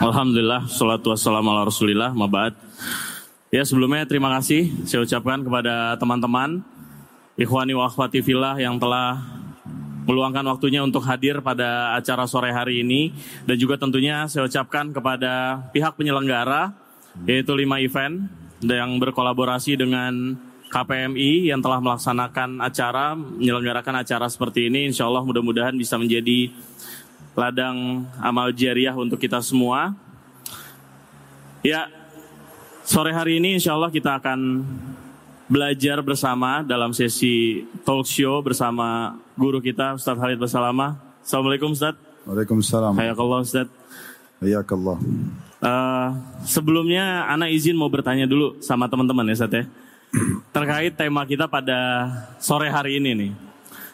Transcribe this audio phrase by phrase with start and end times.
[0.00, 2.56] Alhamdulillah, salatu wassalamu ala rasulillah, mabat.
[3.52, 6.64] Ya sebelumnya terima kasih saya ucapkan kepada teman-teman
[7.36, 9.20] Ikhwani wa akhwati fillah yang telah
[10.08, 13.12] meluangkan waktunya untuk hadir pada acara sore hari ini
[13.44, 16.72] dan juga tentunya saya ucapkan kepada pihak penyelenggara
[17.28, 18.24] yaitu lima event
[18.64, 20.32] yang berkolaborasi dengan
[20.72, 26.48] KPMI yang telah melaksanakan acara menyelenggarakan acara seperti ini insya Allah mudah-mudahan bisa menjadi
[27.38, 29.94] ladang amal jariah untuk kita semua
[31.62, 31.86] ya
[32.84, 34.66] sore hari ini insya Allah kita akan
[35.50, 40.94] belajar bersama dalam sesi talk show bersama guru kita Ustaz Halid Basalama.
[41.26, 41.98] Assalamualaikum Ustaz.
[42.22, 42.94] Waalaikumsalam.
[42.94, 43.66] Hayakallah Ustaz.
[44.38, 45.02] Hayakallah.
[45.60, 46.08] Uh,
[46.46, 49.64] sebelumnya Ana izin mau bertanya dulu sama teman-teman ya Ustaz ya.
[50.54, 52.06] Terkait tema kita pada
[52.38, 53.30] sore hari ini nih.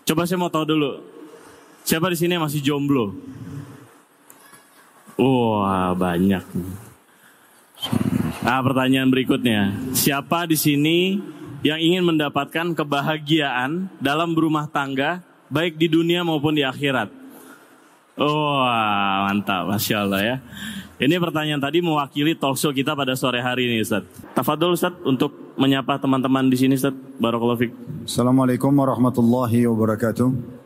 [0.05, 1.06] Coba saya mau tahu dulu.
[1.87, 3.15] Siapa di sini yang masih jomblo?
[5.15, 6.43] Wah, banyak.
[8.43, 9.71] Nah, pertanyaan berikutnya.
[9.95, 11.23] Siapa di sini
[11.63, 17.07] yang ingin mendapatkan kebahagiaan dalam berumah tangga, baik di dunia maupun di akhirat?
[18.19, 19.71] Wah, mantap.
[19.71, 20.37] Masya Allah ya.
[20.99, 24.03] Ini pertanyaan tadi mewakili talkshow kita pada sore hari ini, Ustaz.
[24.35, 26.99] Tafadol, Ustaz, untuk menyapa teman-teman di sini, Ustaz.
[27.23, 27.71] Barakallahu.
[28.03, 30.66] Assalamualaikum warahmatullahi wabarakatuh.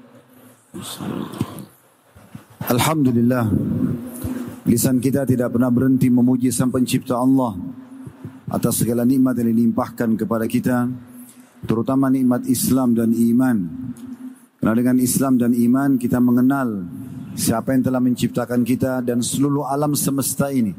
[2.70, 3.50] Alhamdulillah.
[4.70, 7.58] Lisan kita tidak pernah berhenti memuji sang pencipta Allah
[8.46, 10.86] Atas segala nikmat yang dilimpahkan kepada kita
[11.66, 13.56] Terutama nikmat Islam dan iman.
[14.62, 16.86] Karena dengan Islam dan iman kita mengenal
[17.34, 20.70] Siapa yang telah menciptakan kita dan seluruh alam semesta ini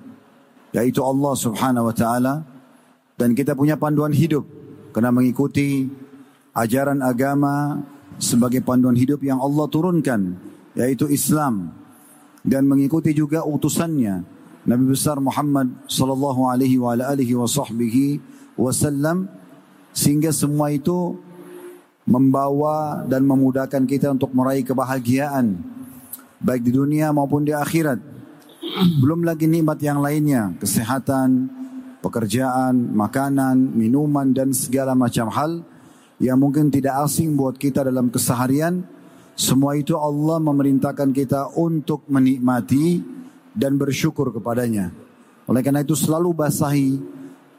[0.72, 2.48] Yaitu Allah subhanahu wa ta'ala.
[3.20, 4.48] Dan kita punya panduan hidup
[4.96, 5.84] Karena mengikuti
[6.56, 7.84] ajaran agama
[8.18, 10.36] sebagai panduan hidup yang Allah turunkan
[10.76, 11.72] yaitu Islam.
[12.42, 14.26] Dan mengikuti juga utusannya
[14.66, 17.38] Nabi besar Muhammad sallallahu alaihi wa alihi
[18.58, 19.30] wasallam
[19.94, 21.18] sehingga semua itu
[22.06, 25.62] membawa dan memudahkan kita untuk meraih kebahagiaan
[26.42, 28.02] baik di dunia maupun di akhirat.
[29.02, 31.50] Belum lagi nikmat yang lainnya kesehatan
[32.02, 35.62] pekerjaan makanan minuman dan segala macam hal
[36.22, 38.86] yang mungkin tidak asing buat kita dalam keseharian.
[39.34, 43.02] Semua itu Allah memerintahkan kita untuk menikmati
[43.58, 44.94] dan bersyukur kepadanya.
[45.50, 47.02] Oleh karena itu selalu basahi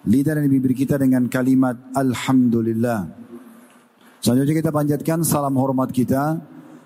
[0.06, 3.10] lidah dan bibir kita dengan kalimat Alhamdulillah.
[4.22, 6.38] Selanjutnya kita panjatkan salam hormat kita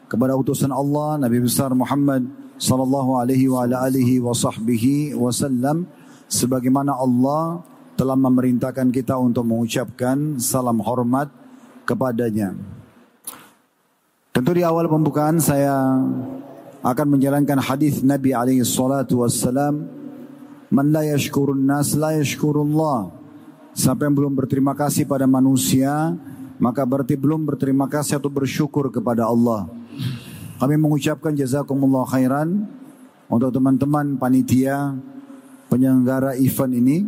[0.09, 2.25] kepada utusan Allah Nabi besar Muhammad
[2.57, 5.85] sallallahu alaihi wa alihi wa sahbihi wasallam
[6.25, 7.61] sebagaimana Allah
[8.01, 11.29] telah memerintahkan kita untuk mengucapkan salam hormat
[11.87, 12.59] kepadanya.
[14.35, 15.97] Tentu di awal pembukaan saya
[16.85, 19.89] akan menjalankan hadis Nabi alaihi salatu wassalam,
[20.69, 23.15] "Man la yashkurun nas la yashkurullah."
[23.73, 26.13] Siapa yang belum berterima kasih pada manusia,
[26.61, 29.69] maka berarti belum berterima kasih atau bersyukur kepada Allah.
[30.57, 32.65] Kami mengucapkan jazakumullah khairan
[33.29, 34.97] untuk teman-teman panitia
[35.69, 37.05] penyelenggara event ini.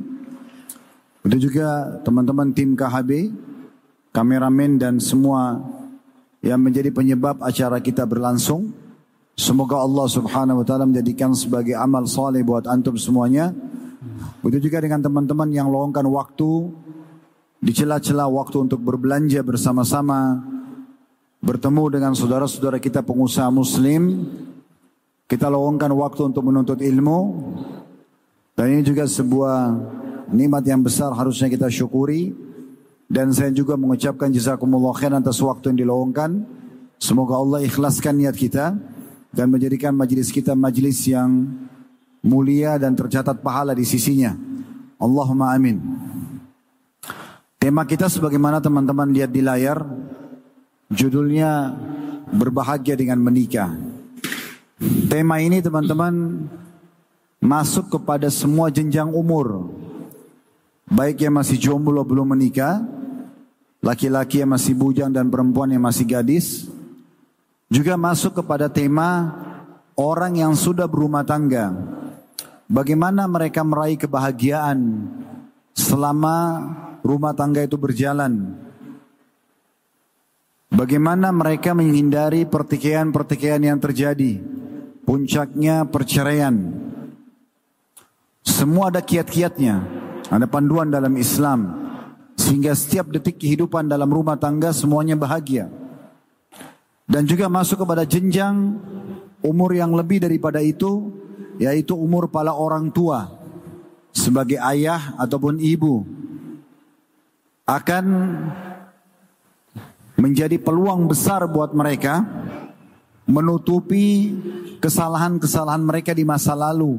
[1.24, 3.32] Itu juga teman-teman tim KHB
[4.18, 5.62] kameramen dan semua
[6.42, 8.74] yang menjadi penyebab acara kita berlangsung.
[9.38, 13.54] Semoga Allah subhanahu wa ta'ala menjadikan sebagai amal soleh buat antum semuanya.
[14.42, 16.50] Begitu juga dengan teman-teman yang luangkan waktu
[17.62, 20.42] di celah-celah waktu untuk berbelanja bersama-sama,
[21.38, 24.26] bertemu dengan saudara-saudara kita pengusaha muslim,
[25.30, 27.18] kita luangkan waktu untuk menuntut ilmu,
[28.58, 29.78] dan ini juga sebuah
[30.34, 32.47] nikmat yang besar harusnya kita syukuri.
[33.08, 36.44] Dan saya juga mengucapkan jazakumullah khair atas waktu yang diluangkan.
[37.00, 38.76] Semoga Allah ikhlaskan niat kita
[39.32, 41.48] dan menjadikan majlis kita majlis yang
[42.20, 44.36] mulia dan tercatat pahala di sisinya.
[45.00, 45.80] Allahumma amin.
[47.58, 49.82] Tema kita sebagaimana teman-teman lihat di layar,
[50.92, 51.74] judulnya
[52.28, 53.72] berbahagia dengan menikah.
[55.08, 56.46] Tema ini teman-teman
[57.42, 59.70] masuk kepada semua jenjang umur.
[60.88, 62.80] Baik yang masih jomblo belum menikah,
[63.78, 66.66] laki-laki yang masih bujang dan perempuan yang masih gadis
[67.68, 69.36] juga masuk kepada tema
[69.92, 71.68] orang yang sudah berumah tangga.
[72.68, 75.08] Bagaimana mereka meraih kebahagiaan
[75.72, 76.36] selama
[77.04, 78.56] rumah tangga itu berjalan?
[80.68, 84.36] Bagaimana mereka menghindari pertikaian-pertikaian yang terjadi?
[85.08, 86.52] Puncaknya perceraian.
[88.44, 89.80] Semua ada kiat-kiatnya.
[90.28, 91.87] Ada panduan dalam Islam.
[92.48, 95.68] Sehingga setiap detik kehidupan dalam rumah tangga semuanya bahagia.
[97.04, 98.80] Dan juga masuk kepada jenjang
[99.44, 101.12] umur yang lebih daripada itu
[101.60, 103.28] yaitu umur para orang tua
[104.16, 106.08] sebagai ayah ataupun ibu
[107.68, 108.04] akan
[110.16, 112.24] menjadi peluang besar buat mereka
[113.28, 114.32] menutupi
[114.80, 116.96] kesalahan-kesalahan mereka di masa lalu.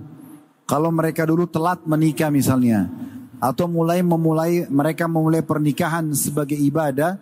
[0.69, 2.85] Kalau mereka dulu telat menikah misalnya,
[3.39, 7.15] atau mulai memulai mereka memulai pernikahan sebagai ibadah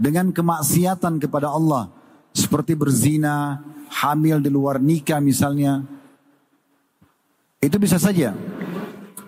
[0.00, 1.92] dengan kemaksiatan kepada Allah,
[2.32, 3.60] seperti berzina,
[3.92, 5.84] hamil di luar nikah misalnya.
[7.60, 8.32] Itu bisa saja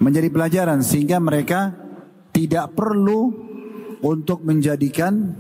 [0.01, 1.77] menjadi pelajaran sehingga mereka
[2.33, 3.35] tidak perlu
[4.01, 5.37] untuk menjadikan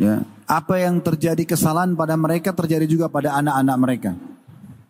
[0.00, 4.10] ya, apa yang terjadi kesalahan pada mereka terjadi juga pada anak-anak mereka.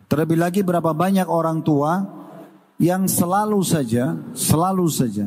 [0.07, 2.22] Terlebih lagi berapa banyak orang tua
[2.81, 5.25] yang selalu saja, selalu saja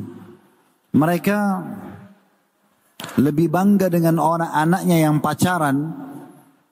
[0.96, 1.60] mereka
[3.20, 5.93] lebih bangga dengan orang anaknya yang pacaran,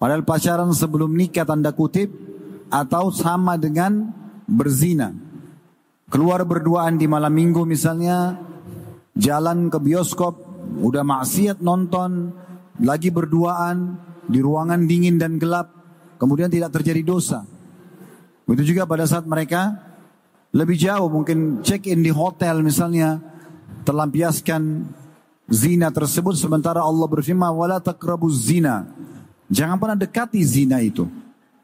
[0.01, 2.09] padahal pacaran sebelum nikah tanda kutip
[2.73, 4.09] atau sama dengan
[4.49, 5.13] berzina.
[6.09, 8.41] Keluar berduaan di malam minggu misalnya,
[9.13, 10.41] jalan ke bioskop,
[10.81, 12.33] udah maksiat nonton,
[12.81, 15.69] lagi berduaan di ruangan dingin dan gelap,
[16.17, 17.45] kemudian tidak terjadi dosa.
[18.49, 19.77] Begitu juga pada saat mereka
[20.55, 23.19] lebih jauh mungkin check in di hotel misalnya
[23.83, 24.87] terlampiaskan
[25.51, 28.87] zina tersebut sementara Allah berfirman wala taqrabuz zina.
[29.51, 31.11] Jangan pernah dekati zina itu.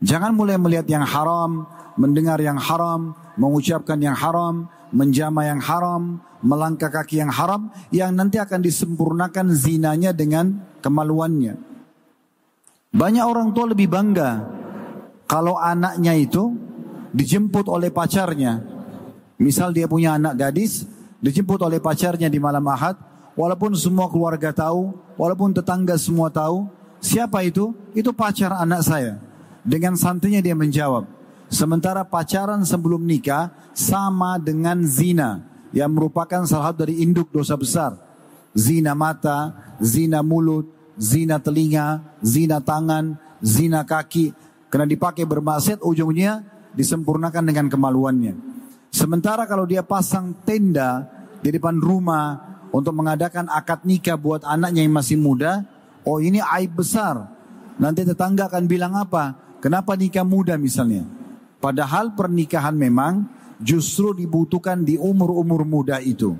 [0.02, 1.64] Jangan mulai melihat yang haram,
[1.96, 8.40] mendengar yang haram, mengucapkan yang haram, menjama yang haram, melangkah kaki yang haram yang nanti
[8.40, 11.56] akan disempurnakan zinanya dengan kemaluannya.
[12.90, 14.50] Banyak orang tua lebih bangga
[15.30, 16.58] kalau anaknya itu
[17.14, 18.79] dijemput oleh pacarnya.
[19.40, 20.84] Misal dia punya anak gadis,
[21.24, 23.00] dijemput oleh pacarnya di malam ahad,
[23.32, 26.68] walaupun semua keluarga tahu, walaupun tetangga semua tahu,
[27.00, 27.72] siapa itu?
[27.96, 29.16] Itu pacar anak saya.
[29.64, 31.08] Dengan santainya dia menjawab,
[31.48, 35.40] sementara pacaran sebelum nikah sama dengan zina
[35.72, 37.96] yang merupakan salah satu dari induk dosa besar.
[38.52, 40.68] Zina mata, zina mulut,
[41.00, 44.36] zina telinga, zina tangan, zina kaki.
[44.68, 46.44] Karena dipakai bermaksiat ujungnya
[46.74, 48.49] disempurnakan dengan kemaluannya.
[48.90, 51.06] Sementara kalau dia pasang tenda
[51.40, 52.42] di depan rumah
[52.74, 55.62] untuk mengadakan akad nikah buat anaknya yang masih muda,
[56.02, 57.26] oh ini aib besar.
[57.80, 59.56] Nanti tetangga akan bilang apa?
[59.62, 61.06] Kenapa nikah muda misalnya?
[61.62, 63.24] Padahal pernikahan memang
[63.62, 66.36] justru dibutuhkan di umur-umur muda itu.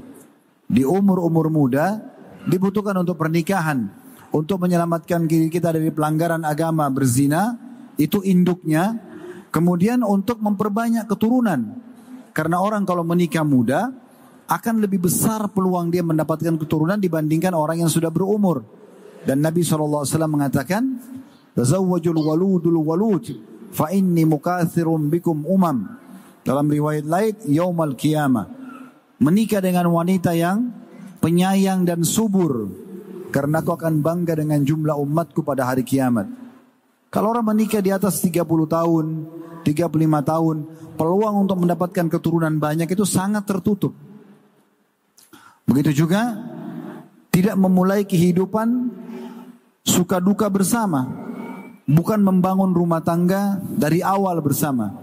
[0.67, 2.03] Di umur-umur muda
[2.45, 3.99] dibutuhkan untuk pernikahan.
[4.31, 7.59] Untuk menyelamatkan diri kita dari pelanggaran agama berzina,
[7.99, 9.11] itu induknya
[9.51, 11.83] Kemudian untuk memperbanyak keturunan.
[12.31, 13.91] Karena orang kalau menikah muda
[14.51, 18.67] akan lebih besar peluang dia mendapatkan keturunan dibandingkan orang yang sudah berumur.
[19.23, 20.83] Dan Nabi SAW mengatakan,
[21.55, 23.27] Tazawwajul waludul walud
[23.71, 25.99] fa inni mukathirun bikum umam.
[26.41, 28.49] Dalam riwayat lain, yaumal qiyamah.
[29.21, 30.73] Menikah dengan wanita yang
[31.21, 32.73] penyayang dan subur.
[33.31, 36.40] Karena aku akan bangga dengan jumlah umatku pada hari kiamat.
[37.11, 39.07] Kalau orang menikah di atas 30 tahun,
[39.67, 40.57] 35 tahun,
[40.95, 43.91] peluang untuk mendapatkan keturunan banyak itu sangat tertutup.
[45.67, 46.39] Begitu juga
[47.35, 48.95] tidak memulai kehidupan
[49.83, 51.11] suka duka bersama.
[51.91, 54.95] Bukan membangun rumah tangga dari awal bersama.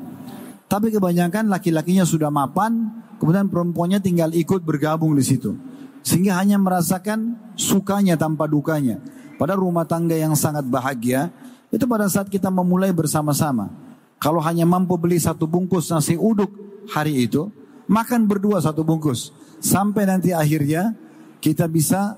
[0.72, 5.60] Tapi kebanyakan laki-lakinya sudah mapan, kemudian perempuannya tinggal ikut bergabung di situ.
[6.08, 9.04] Sehingga hanya merasakan sukanya tanpa dukanya.
[9.36, 11.32] Pada rumah tangga yang sangat bahagia,
[11.72, 13.70] itu pada saat kita memulai bersama-sama.
[14.18, 16.50] Kalau hanya mampu beli satu bungkus nasi uduk
[16.90, 17.52] hari itu,
[17.86, 19.30] makan berdua satu bungkus.
[19.60, 20.96] Sampai nanti akhirnya
[21.44, 22.18] kita bisa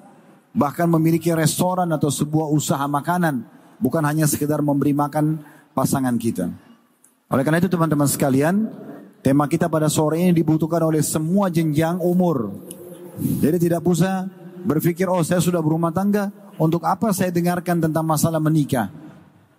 [0.56, 3.44] bahkan memiliki restoran atau sebuah usaha makanan.
[3.80, 5.40] Bukan hanya sekedar memberi makan
[5.72, 6.52] pasangan kita.
[7.30, 8.68] Oleh karena itu teman-teman sekalian,
[9.24, 12.52] tema kita pada sore ini dibutuhkan oleh semua jenjang umur.
[13.20, 14.28] Jadi tidak usah
[14.64, 18.92] berpikir, oh saya sudah berumah tangga, untuk apa saya dengarkan tentang masalah menikah?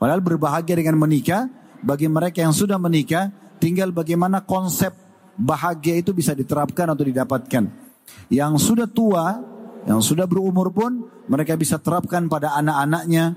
[0.01, 1.45] Padahal berbahagia dengan menikah,
[1.85, 3.29] bagi mereka yang sudah menikah,
[3.61, 4.97] tinggal bagaimana konsep
[5.37, 7.69] bahagia itu bisa diterapkan atau didapatkan.
[8.33, 9.37] Yang sudah tua,
[9.85, 13.37] yang sudah berumur pun, mereka bisa terapkan pada anak-anaknya,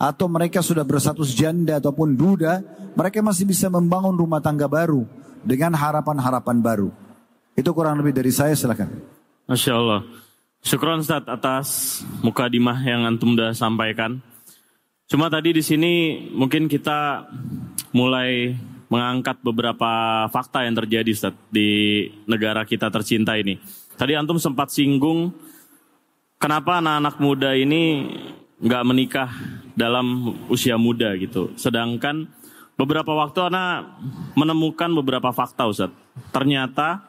[0.00, 2.64] atau mereka sudah bersatus janda ataupun duda,
[2.98, 5.06] mereka masih bisa membangun rumah tangga baru
[5.46, 6.90] dengan harapan-harapan baru.
[7.54, 8.88] Itu kurang lebih dari saya, silakan.
[9.44, 10.00] Masya Allah.
[10.64, 14.24] Syukron Ustaz atas mukadimah yang antum sudah sampaikan.
[15.10, 17.26] Cuma tadi di sini mungkin kita
[17.90, 18.54] mulai
[18.86, 23.58] mengangkat beberapa fakta yang terjadi Ustaz, di negara kita tercinta ini.
[23.98, 25.34] Tadi antum sempat singgung
[26.38, 28.06] kenapa anak-anak muda ini
[28.62, 29.30] nggak menikah
[29.74, 31.50] dalam usia muda gitu.
[31.58, 32.30] Sedangkan
[32.78, 33.98] beberapa waktu Ana
[34.38, 35.90] menemukan beberapa fakta Ustaz.
[36.30, 37.02] Ternyata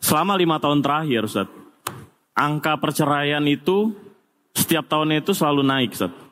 [0.00, 1.48] selama lima tahun terakhir Ustaz,
[2.32, 3.92] angka perceraian itu
[4.56, 6.27] setiap tahunnya itu selalu naik Ustaz.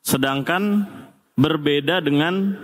[0.00, 0.88] Sedangkan
[1.36, 2.56] berbeda dengan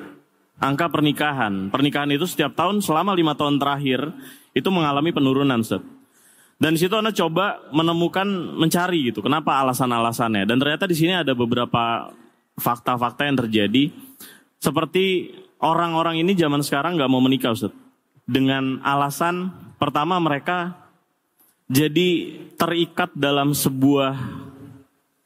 [0.60, 1.68] angka pernikahan.
[1.68, 4.12] Pernikahan itu setiap tahun selama lima tahun terakhir
[4.56, 5.84] itu mengalami penurunan Ustaz.
[6.56, 8.24] Dan di situ Anda coba menemukan,
[8.56, 10.48] mencari gitu, kenapa alasan-alasannya.
[10.48, 12.08] Dan ternyata di sini ada beberapa
[12.56, 13.92] fakta-fakta yang terjadi.
[14.56, 17.76] Seperti orang-orang ini zaman sekarang nggak mau menikah Ustaz.
[18.24, 20.72] Dengan alasan pertama mereka
[21.68, 24.16] jadi terikat dalam sebuah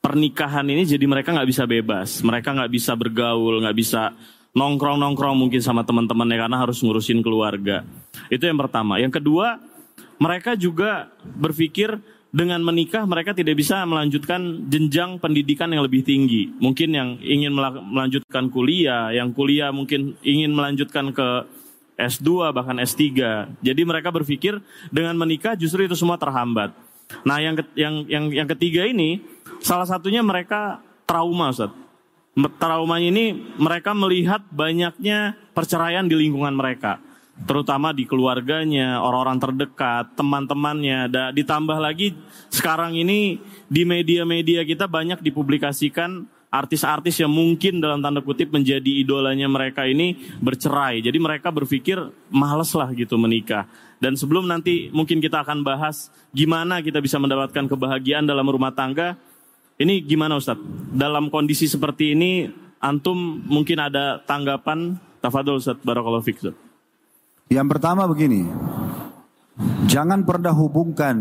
[0.01, 2.25] pernikahan ini jadi mereka nggak bisa bebas.
[2.25, 4.13] Mereka nggak bisa bergaul, nggak bisa
[4.51, 7.87] nongkrong-nongkrong mungkin sama teman-temannya karena harus ngurusin keluarga.
[8.33, 8.99] Itu yang pertama.
[8.99, 9.63] Yang kedua,
[10.19, 16.51] mereka juga berpikir dengan menikah mereka tidak bisa melanjutkan jenjang pendidikan yang lebih tinggi.
[16.59, 17.55] Mungkin yang ingin
[17.91, 21.29] melanjutkan kuliah, yang kuliah mungkin ingin melanjutkan ke
[21.99, 23.03] S2 bahkan S3.
[23.61, 26.73] Jadi mereka berpikir dengan menikah justru itu semua terhambat.
[27.27, 29.19] Nah, yang yang yang yang ketiga ini
[29.61, 31.73] salah satunya mereka trauma, Ustaz.
[32.57, 33.25] Traumanya ini
[33.59, 37.03] mereka melihat banyaknya perceraian di lingkungan mereka
[37.45, 41.09] terutama di keluarganya, orang-orang terdekat, teman-temannya.
[41.33, 42.13] Ditambah lagi
[42.53, 49.47] sekarang ini di media-media kita banyak dipublikasikan artis-artis yang mungkin dalam tanda kutip menjadi idolanya
[49.47, 50.99] mereka ini bercerai.
[50.99, 51.97] Jadi mereka berpikir
[52.29, 53.71] males lah gitu menikah.
[54.03, 59.15] Dan sebelum nanti mungkin kita akan bahas gimana kita bisa mendapatkan kebahagiaan dalam rumah tangga.
[59.81, 60.93] Ini gimana Ustadz?
[60.93, 62.45] Dalam kondisi seperti ini,
[62.85, 65.01] Antum mungkin ada tanggapan?
[65.25, 66.53] Tafadol Ustadz, Barakallahu Fikir.
[67.49, 68.45] Yang pertama begini,
[69.89, 71.17] jangan pernah hubungkan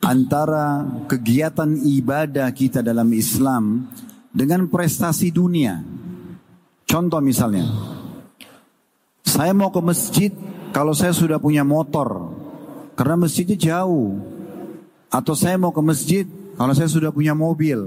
[0.00, 0.80] antara
[1.12, 3.84] kegiatan ibadah kita dalam Islam
[4.32, 5.84] dengan prestasi dunia.
[6.88, 7.68] Contoh misalnya,
[9.28, 10.32] saya mau ke masjid
[10.72, 12.32] kalau saya sudah punya motor,
[12.96, 14.16] karena masjidnya jauh.
[15.08, 17.86] Atau saya mau ke masjid kalau saya sudah punya mobil.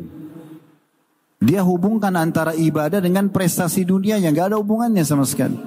[1.43, 5.57] Dia hubungkan antara ibadah dengan prestasi dunia yang gak ada hubungannya sama sekali.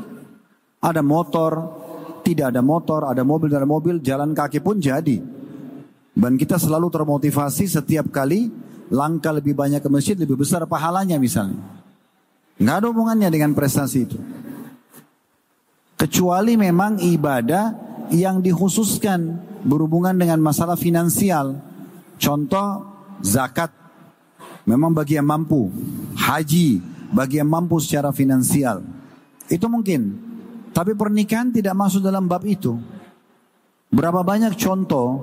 [0.80, 1.52] Ada motor,
[2.24, 5.20] tidak ada motor, ada mobil, ada mobil, jalan kaki pun jadi.
[6.14, 8.48] Dan kita selalu termotivasi setiap kali
[8.88, 11.58] langkah lebih banyak ke masjid, lebih besar pahalanya misalnya.
[12.56, 14.18] Nggak ada hubungannya dengan prestasi itu.
[15.98, 17.74] Kecuali memang ibadah
[18.14, 21.58] yang dikhususkan berhubungan dengan masalah finansial.
[22.14, 22.93] Contoh
[23.24, 23.72] zakat.
[24.68, 25.72] Memang bagi yang mampu.
[26.14, 28.84] Haji bagi yang mampu secara finansial.
[29.48, 30.20] Itu mungkin.
[30.74, 32.76] Tapi pernikahan tidak masuk dalam bab itu.
[33.94, 35.22] Berapa banyak contoh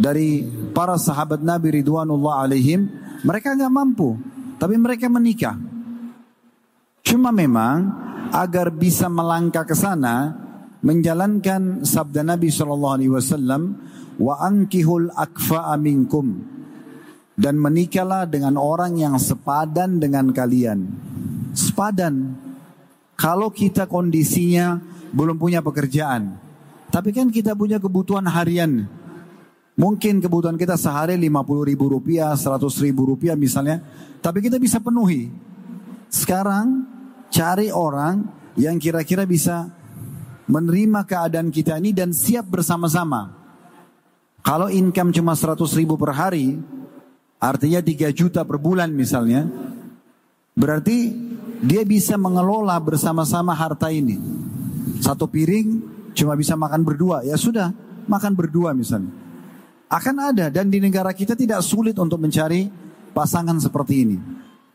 [0.00, 0.42] dari
[0.72, 2.88] para sahabat Nabi Ridwanullah alaihim,
[3.22, 4.16] mereka nggak mampu,
[4.56, 5.60] tapi mereka menikah.
[7.04, 7.92] Cuma memang
[8.32, 10.32] agar bisa melangkah ke sana,
[10.80, 13.62] menjalankan sabda Nabi Shallallahu Alaihi Wasallam,
[14.16, 16.53] wa ankihul akfa aminkum
[17.34, 20.86] dan menikahlah dengan orang yang sepadan dengan kalian.
[21.54, 22.34] Sepadan,
[23.18, 24.78] kalau kita kondisinya
[25.14, 26.38] belum punya pekerjaan,
[26.90, 28.86] tapi kan kita punya kebutuhan harian.
[29.74, 33.82] Mungkin kebutuhan kita sehari 50 ribu rupiah, 100 ribu rupiah misalnya,
[34.22, 35.34] tapi kita bisa penuhi.
[36.06, 36.86] Sekarang
[37.34, 38.22] cari orang
[38.54, 39.66] yang kira-kira bisa
[40.46, 43.34] menerima keadaan kita ini dan siap bersama-sama.
[44.44, 46.60] Kalau income cuma 100 ribu per hari,
[47.44, 49.44] artinya 3 juta per bulan misalnya,
[50.56, 51.12] berarti
[51.60, 54.16] dia bisa mengelola bersama-sama harta ini.
[55.04, 55.84] Satu piring
[56.16, 57.68] cuma bisa makan berdua, ya sudah,
[58.08, 59.12] makan berdua misalnya.
[59.92, 62.66] Akan ada dan di negara kita tidak sulit untuk mencari
[63.12, 64.16] pasangan seperti ini.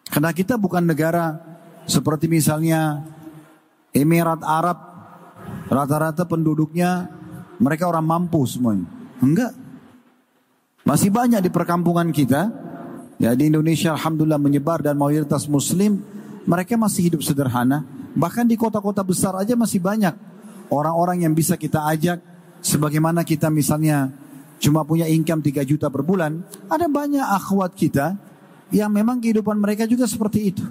[0.06, 1.38] Karena kita bukan negara
[1.90, 3.02] seperti misalnya
[3.90, 4.78] Emirat Arab,
[5.68, 7.10] rata-rata penduduknya
[7.58, 8.86] mereka orang mampu semuanya.
[9.20, 9.59] Enggak.
[10.90, 12.50] Masih banyak di perkampungan kita,
[13.22, 16.02] ya di Indonesia alhamdulillah menyebar dan mayoritas muslim
[16.50, 17.86] mereka masih hidup sederhana.
[18.18, 20.18] Bahkan di kota-kota besar aja masih banyak
[20.74, 22.18] orang-orang yang bisa kita ajak.
[22.66, 24.10] Sebagaimana kita misalnya
[24.58, 26.42] cuma punya income 3 juta per bulan.
[26.66, 28.18] Ada banyak akhwat kita
[28.74, 30.66] yang memang kehidupan mereka juga seperti itu.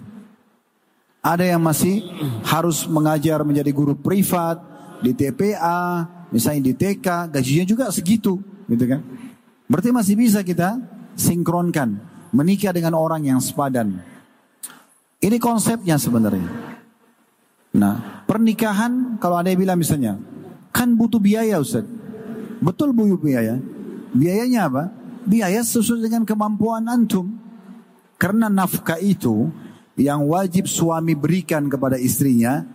[1.23, 2.03] Ada yang masih
[2.43, 4.59] harus mengajar menjadi guru privat
[4.99, 9.28] di TPA, misalnya di TK, gajinya juga segitu, gitu kan?
[9.69, 10.81] Berarti masih bisa kita
[11.13, 12.01] sinkronkan
[12.33, 14.01] menikah dengan orang yang sepadan.
[15.19, 16.49] Ini konsepnya sebenarnya.
[17.77, 20.17] Nah, pernikahan kalau ada yang bilang misalnya,
[20.73, 21.85] kan butuh biaya Ustaz.
[22.59, 23.61] Betul butuh biaya.
[24.15, 24.85] Biayanya apa?
[25.29, 27.37] Biaya sesuai dengan kemampuan antum.
[28.19, 29.53] Karena nafkah itu
[29.99, 32.67] yang wajib suami berikan kepada istrinya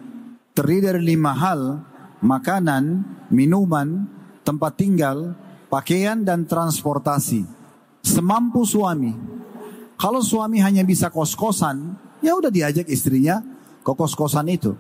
[0.54, 1.84] terdiri dari lima hal,
[2.22, 4.08] makanan, minuman,
[4.46, 5.36] tempat tinggal,
[5.74, 7.50] pakaian dan transportasi.
[8.06, 9.10] Semampu suami.
[9.98, 13.42] Kalau suami hanya bisa kos-kosan, ya udah diajak istrinya
[13.82, 14.78] ke kos-kosan itu.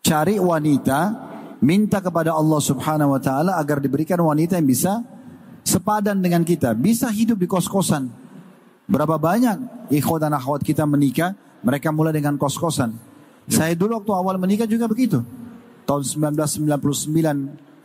[0.00, 1.12] Cari wanita,
[1.60, 5.04] minta kepada Allah Subhanahu wa taala agar diberikan wanita yang bisa
[5.66, 8.08] sepadan dengan kita, bisa hidup di kos-kosan.
[8.86, 12.94] Berapa banyak ikhwat dan akhwat kita menikah, mereka mulai dengan kos-kosan.
[13.50, 15.26] Saya dulu waktu awal menikah juga begitu.
[15.86, 16.78] Tahun 1999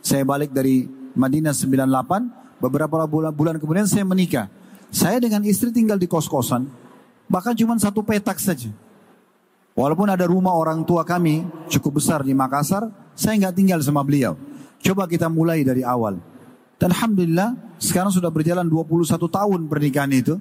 [0.02, 2.60] saya balik dari Madinah 98.
[2.62, 4.46] Beberapa bulan, bulan kemudian saya menikah.
[4.92, 6.68] Saya dengan istri tinggal di kos-kosan.
[7.26, 8.68] Bahkan cuma satu petak saja.
[9.72, 14.36] Walaupun ada rumah orang tua kami cukup besar di Makassar, saya nggak tinggal sama beliau.
[14.84, 16.20] Coba kita mulai dari awal.
[16.76, 20.36] Dan Alhamdulillah sekarang sudah berjalan 21 tahun pernikahan itu.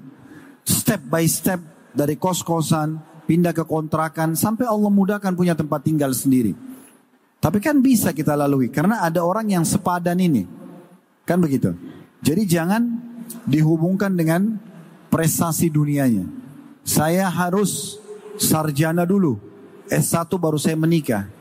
[0.67, 1.63] Step by step
[1.95, 6.51] dari kos-kosan, pindah ke kontrakan sampai Allah mudahkan punya tempat tinggal sendiri.
[7.41, 10.45] Tapi kan bisa kita lalui karena ada orang yang sepadan ini.
[11.31, 11.71] Kan begitu.
[12.19, 12.91] Jadi jangan
[13.47, 14.59] dihubungkan dengan
[15.07, 16.27] prestasi dunianya.
[16.83, 17.95] Saya harus
[18.35, 19.39] sarjana dulu.
[19.88, 21.31] S1 baru saya menikah.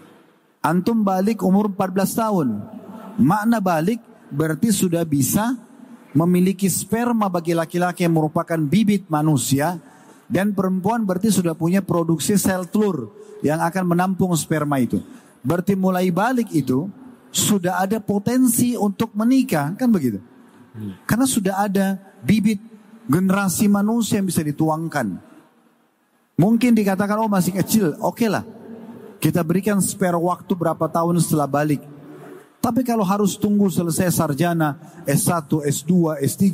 [0.63, 2.49] Antum balik umur 14 tahun.
[3.19, 3.99] Makna balik
[4.31, 5.59] berarti sudah bisa
[6.15, 9.75] memiliki sperma bagi laki-laki yang merupakan bibit manusia
[10.31, 13.11] dan perempuan berarti sudah punya produksi sel telur
[13.43, 15.03] yang akan menampung sperma itu.
[15.43, 16.87] Berarti mulai balik itu
[17.31, 20.19] sudah ada potensi untuk menikah, kan begitu?
[21.07, 22.59] Karena sudah ada bibit
[23.11, 25.19] generasi manusia yang bisa dituangkan.
[26.39, 28.47] Mungkin dikatakan oh masih kecil, oke okay lah.
[29.21, 31.85] Kita berikan spare waktu berapa tahun setelah balik.
[32.61, 36.47] Tapi kalau harus tunggu selesai sarjana S1, S2, S3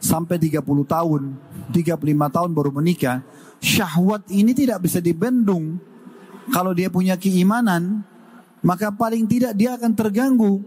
[0.00, 1.36] sampai 30 tahun,
[1.72, 3.20] 35 tahun baru menikah,
[3.60, 5.76] syahwat ini tidak bisa dibendung.
[6.48, 8.00] Kalau dia punya keimanan,
[8.62, 10.62] maka paling tidak dia akan terganggu.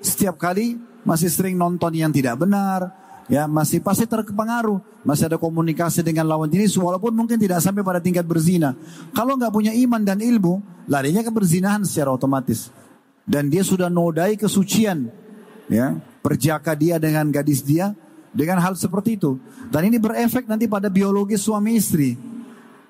[0.00, 2.92] Setiap kali masih sering nonton yang tidak benar,
[3.28, 8.00] ya masih pasti terpengaruh, masih ada komunikasi dengan lawan jenis walaupun mungkin tidak sampai pada
[8.00, 8.72] tingkat berzina.
[9.12, 12.72] Kalau nggak punya iman dan ilmu, larinya ke berzinahan secara otomatis.
[13.30, 15.06] Dan dia sudah nodai kesucian,
[15.70, 17.94] ya perjaka dia dengan gadis dia,
[18.34, 19.38] dengan hal seperti itu.
[19.70, 22.18] Dan ini berefek nanti pada biologi suami istri.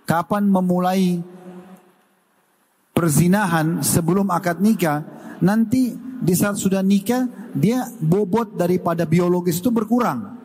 [0.09, 1.21] Kapan memulai
[2.93, 5.07] perzinahan sebelum akad nikah,
[5.41, 7.27] nanti di saat sudah nikah,
[7.57, 10.37] dia bobot daripada biologis itu berkurang.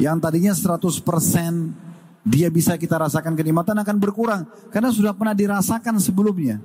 [0.00, 4.42] Yang tadinya 100% dia bisa kita rasakan kenikmatan akan berkurang.
[4.72, 6.58] Karena sudah pernah dirasakan sebelumnya.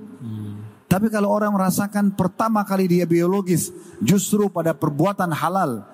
[0.90, 3.70] Tapi kalau orang merasakan pertama kali dia biologis,
[4.02, 5.86] justru pada perbuatan halal,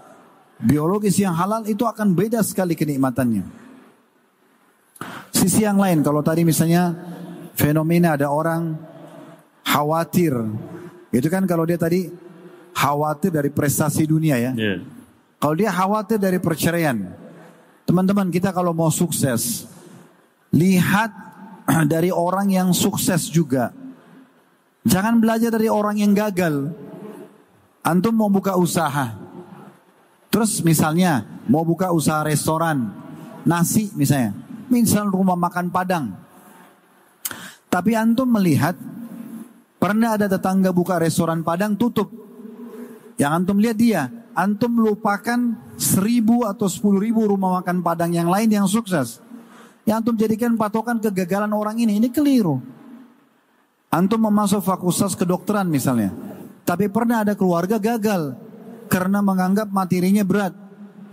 [0.57, 3.44] biologis yang halal itu akan beda sekali kenikmatannya.
[5.37, 6.96] Sisi yang lain, kalau tadi misalnya
[7.52, 8.72] fenomena ada orang
[9.66, 10.33] khawatir,
[11.11, 12.07] itu kan kalau dia tadi
[12.70, 14.52] khawatir dari prestasi dunia ya.
[14.55, 14.79] Yeah.
[15.42, 17.11] Kalau dia khawatir dari perceraian,
[17.83, 19.66] teman-teman kita kalau mau sukses,
[20.55, 21.11] lihat
[21.92, 23.74] dari orang yang sukses juga.
[24.87, 26.70] Jangan belajar dari orang yang gagal.
[27.83, 29.26] Antum mau buka usaha,
[30.37, 32.92] Terus misalnya mau buka usaha restoran,
[33.48, 34.37] nasi misalnya,
[34.68, 36.12] misal rumah makan Padang.
[37.72, 38.76] Tapi antum melihat
[39.87, 42.11] pernah ada tetangga buka restoran Padang tutup.
[43.14, 48.51] Yang antum lihat dia, antum lupakan seribu atau sepuluh ribu rumah makan Padang yang lain
[48.51, 49.22] yang sukses.
[49.87, 52.59] Yang antum jadikan patokan kegagalan orang ini, ini keliru.
[53.87, 56.11] Antum memasuk fakultas kedokteran misalnya.
[56.66, 58.35] Tapi pernah ada keluarga gagal
[58.90, 60.51] karena menganggap materinya berat.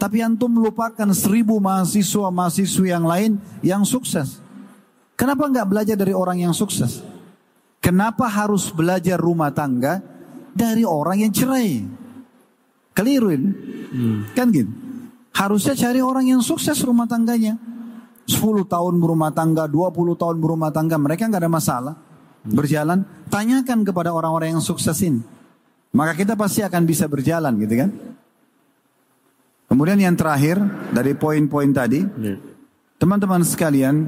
[0.02, 4.42] Tapi antum melupakan seribu mahasiswa mahasiswa yang lain yang sukses.
[5.14, 7.13] Kenapa nggak belajar dari orang yang sukses?
[7.84, 10.00] Kenapa harus belajar rumah tangga
[10.56, 11.84] dari orang yang cerai?
[12.96, 13.44] Keliruin,
[13.92, 14.32] hmm.
[14.32, 14.72] kan gitu.
[15.36, 17.60] Harusnya cari orang yang sukses rumah tangganya.
[18.24, 18.40] 10
[18.72, 21.96] tahun berumah tangga, 20 tahun berumah tangga, mereka nggak ada masalah.
[22.48, 22.56] Hmm.
[22.56, 25.20] Berjalan, tanyakan kepada orang-orang yang sukses ini.
[25.92, 27.90] Maka kita pasti akan bisa berjalan gitu kan.
[29.68, 30.56] Kemudian yang terakhir
[30.96, 32.40] dari poin-poin tadi, ya.
[32.96, 34.08] teman-teman sekalian,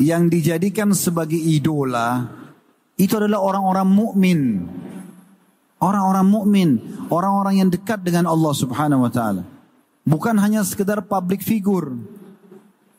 [0.00, 2.45] yang dijadikan sebagai idola
[2.96, 4.40] itu adalah orang-orang mukmin.
[5.76, 6.68] Orang-orang mukmin,
[7.12, 9.44] orang-orang yang dekat dengan Allah Subhanahu wa taala.
[10.08, 11.92] Bukan hanya sekedar public figure.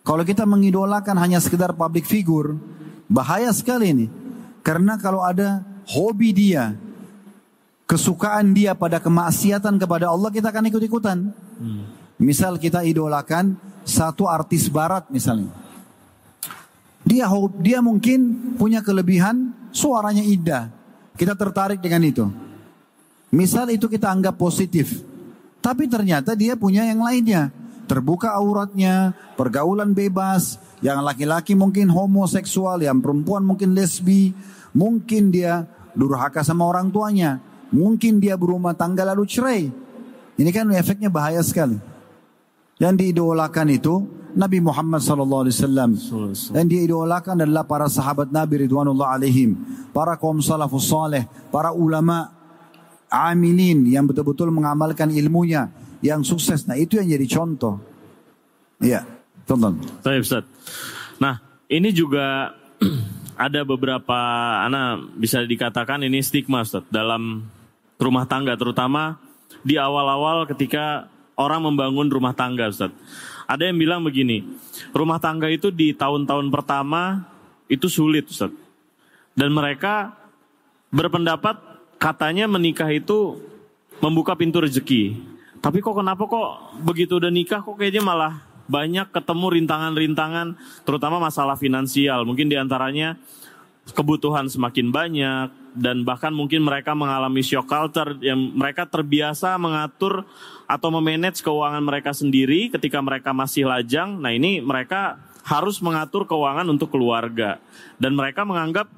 [0.06, 2.54] Kalau kita mengidolakan hanya sekedar public figure,
[3.10, 4.06] bahaya sekali ini.
[4.62, 6.78] Karena kalau ada hobi dia,
[7.90, 11.18] kesukaan dia pada kemaksiatan kepada Allah kita akan ikut-ikutan.
[11.58, 11.84] Hmm.
[12.22, 13.58] Misal kita idolakan
[13.88, 15.50] satu artis barat misalnya.
[17.08, 17.32] Dia
[17.64, 18.20] dia mungkin
[18.60, 20.68] punya kelebihan suaranya indah.
[21.16, 22.28] Kita tertarik dengan itu.
[23.32, 25.00] Misal itu kita anggap positif.
[25.64, 27.50] Tapi ternyata dia punya yang lainnya.
[27.88, 30.60] Terbuka auratnya, pergaulan bebas.
[30.84, 34.36] Yang laki-laki mungkin homoseksual, yang perempuan mungkin lesbi.
[34.76, 35.64] Mungkin dia
[35.96, 37.40] durhaka sama orang tuanya.
[37.72, 39.72] Mungkin dia berumah tangga lalu cerai.
[40.38, 41.97] Ini kan efeknya bahaya sekali.
[42.78, 44.06] Yang diidolakan itu
[44.38, 45.90] Nabi Muhammad sallallahu alaihi wasallam.
[46.54, 49.58] Dan diidolakan adalah para sahabat Nabi ridwanullah alaihim,
[49.90, 52.30] para kaum salafus saleh, para ulama
[53.10, 55.74] amilin yang betul-betul mengamalkan ilmunya,
[56.06, 56.70] yang sukses.
[56.70, 57.82] Nah, itu yang jadi contoh.
[58.78, 59.02] Iya,
[59.50, 59.82] tonton.
[60.06, 60.46] Baik, Ustaz.
[61.18, 62.54] Nah, ini juga
[63.38, 64.20] ada beberapa
[64.62, 67.42] anak bisa dikatakan ini stigma Ustaz dalam
[67.98, 69.18] rumah tangga terutama
[69.66, 72.92] di awal-awal ketika orang membangun rumah tangga Ustaz.
[73.48, 74.44] Ada yang bilang begini,
[74.92, 77.24] rumah tangga itu di tahun-tahun pertama
[77.72, 78.52] itu sulit Ustaz.
[79.38, 80.18] Dan mereka
[80.90, 81.62] berpendapat
[82.02, 83.38] katanya menikah itu
[84.02, 85.16] membuka pintu rezeki.
[85.62, 88.34] Tapi kok kenapa kok begitu udah nikah kok kayaknya malah
[88.68, 90.48] banyak ketemu rintangan-rintangan
[90.84, 92.28] terutama masalah finansial.
[92.28, 93.16] Mungkin di antaranya
[93.96, 95.48] kebutuhan semakin banyak
[95.78, 100.28] dan bahkan mungkin mereka mengalami shock culture yang mereka terbiasa mengatur
[100.68, 104.20] atau memanage keuangan mereka sendiri ketika mereka masih lajang.
[104.20, 107.64] Nah, ini mereka harus mengatur keuangan untuk keluarga
[107.96, 108.92] dan mereka menganggap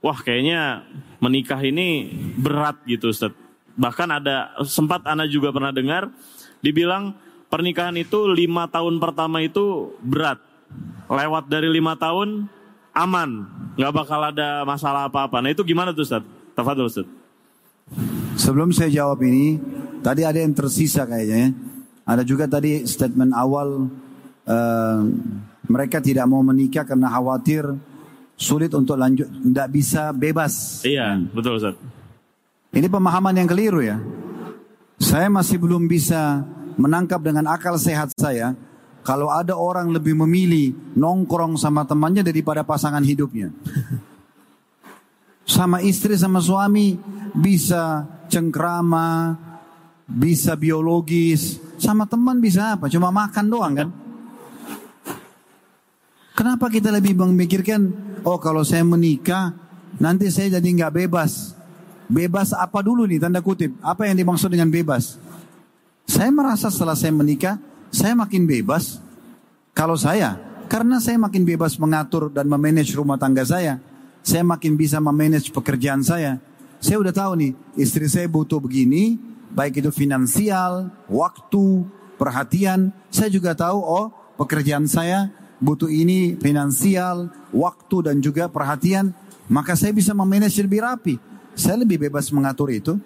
[0.00, 0.80] wah kayaknya
[1.20, 2.08] menikah ini
[2.40, 3.36] berat gitu Ustaz.
[3.76, 6.08] Bahkan ada sempat Anda juga pernah dengar
[6.64, 7.12] dibilang
[7.52, 10.40] pernikahan itu lima tahun pertama itu berat.
[11.04, 12.48] Lewat dari lima tahun
[12.96, 13.30] aman,
[13.76, 15.44] nggak bakal ada masalah apa-apa.
[15.44, 16.24] Nah itu gimana tuh Ustaz?
[16.56, 17.06] Tafadol Ustaz.
[18.40, 19.60] Sebelum saya jawab ini,
[20.04, 21.48] tadi ada yang tersisa kayaknya.
[21.48, 21.48] ya.
[22.04, 23.88] Ada juga tadi statement awal
[24.44, 25.00] uh,
[25.64, 27.64] mereka tidak mau menikah karena khawatir
[28.36, 30.84] sulit untuk lanjut, tidak bisa bebas.
[30.84, 31.80] Iya, betul Ustaz.
[32.76, 33.96] Ini pemahaman yang keliru ya.
[35.00, 36.44] Saya masih belum bisa
[36.76, 38.52] menangkap dengan akal sehat saya
[39.06, 43.48] kalau ada orang lebih memilih nongkrong sama temannya daripada pasangan hidupnya.
[45.44, 46.96] Sama istri sama suami
[47.36, 49.36] bisa cengkrama,
[50.04, 52.92] bisa biologis, sama teman bisa apa?
[52.92, 53.88] Cuma makan doang kan?
[56.34, 57.94] Kenapa kita lebih memikirkan,
[58.26, 59.54] oh kalau saya menikah,
[60.02, 61.54] nanti saya jadi nggak bebas.
[62.10, 63.72] Bebas apa dulu nih tanda kutip?
[63.80, 65.16] Apa yang dimaksud dengan bebas?
[66.04, 67.56] Saya merasa setelah saya menikah,
[67.88, 69.00] saya makin bebas.
[69.72, 70.36] Kalau saya,
[70.68, 73.80] karena saya makin bebas mengatur dan memanage rumah tangga saya,
[74.20, 76.42] saya makin bisa memanage pekerjaan saya.
[76.82, 79.16] Saya udah tahu nih, istri saya butuh begini,
[79.54, 81.86] baik itu finansial, waktu,
[82.18, 82.90] perhatian.
[83.08, 85.30] Saya juga tahu, oh pekerjaan saya
[85.62, 89.14] butuh ini finansial, waktu dan juga perhatian.
[89.46, 91.14] Maka saya bisa memanage lebih rapi.
[91.54, 92.98] Saya lebih bebas mengatur itu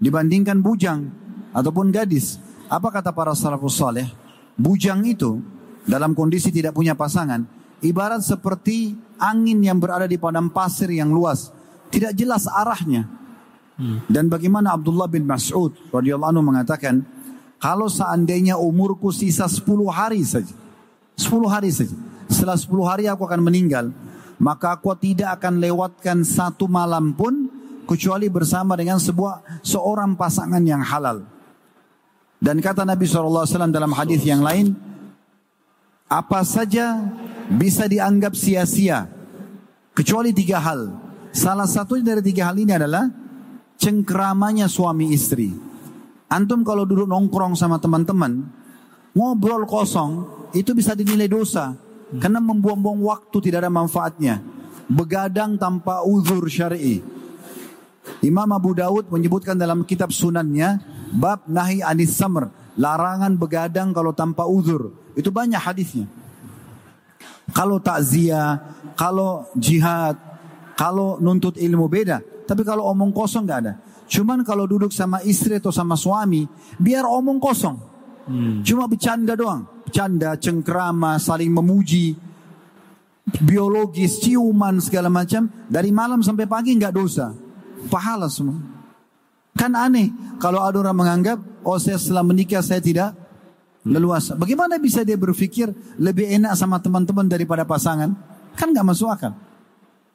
[0.00, 1.12] dibandingkan bujang
[1.52, 2.40] ataupun gadis.
[2.72, 4.08] Apa kata para salafus saleh?
[4.56, 5.42] Bujang itu
[5.84, 7.44] dalam kondisi tidak punya pasangan,
[7.84, 11.52] ibarat seperti angin yang berada di padang pasir yang luas,
[11.92, 13.19] tidak jelas arahnya.
[14.08, 17.00] Dan bagaimana Abdullah bin Mas'ud radhiyallahu anhu mengatakan,
[17.60, 20.52] kalau seandainya umurku sisa 10 hari saja,
[21.16, 21.92] 10 hari saja,
[22.28, 23.92] setelah 10 hari aku akan meninggal,
[24.40, 27.52] maka aku tidak akan lewatkan satu malam pun
[27.84, 31.26] kecuali bersama dengan sebuah seorang pasangan yang halal.
[32.40, 34.72] Dan kata Nabi SAW dalam hadis yang lain,
[36.08, 36.96] apa saja
[37.52, 39.04] bisa dianggap sia-sia
[39.92, 40.96] kecuali tiga hal.
[41.30, 43.06] Salah satu dari tiga hal ini adalah
[43.80, 45.56] cengkeramanya suami istri.
[46.30, 48.46] Antum kalau duduk nongkrong sama teman-teman,
[49.16, 51.74] ngobrol kosong, itu bisa dinilai dosa.
[52.20, 54.42] Karena membuang-buang waktu tidak ada manfaatnya.
[54.90, 57.02] Begadang tanpa uzur syar'i.
[58.20, 60.82] Imam Abu Daud menyebutkan dalam kitab sunannya,
[61.14, 64.90] bab nahi anis samr, larangan begadang kalau tanpa uzur.
[65.14, 66.06] Itu banyak hadisnya.
[67.54, 68.58] Kalau takziah,
[68.98, 70.18] kalau jihad,
[70.74, 72.22] kalau nuntut ilmu beda.
[72.50, 73.78] Tapi kalau omong kosong nggak ada.
[74.10, 76.42] Cuman kalau duduk sama istri atau sama suami,
[76.82, 77.78] biar omong kosong.
[78.66, 79.70] Cuma bercanda doang.
[79.86, 82.18] Bercanda, cengkrama, saling memuji.
[83.38, 85.46] Biologis, ciuman, segala macam.
[85.70, 87.30] Dari malam sampai pagi nggak dosa.
[87.86, 88.58] Pahala semua.
[89.54, 90.10] Kan aneh
[90.42, 93.14] kalau ada orang menganggap, oh saya setelah menikah saya tidak
[93.86, 94.34] leluasa.
[94.34, 95.70] Bagaimana bisa dia berpikir
[96.02, 98.10] lebih enak sama teman-teman daripada pasangan?
[98.58, 99.38] Kan nggak masuk akal.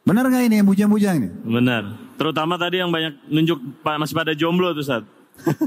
[0.03, 1.29] Benar nggak ini yang bujang-bujang ini?
[1.47, 2.04] Benar.
[2.15, 5.04] Terutama tadi yang banyak nunjuk masih pada jomblo tuh Ustaz.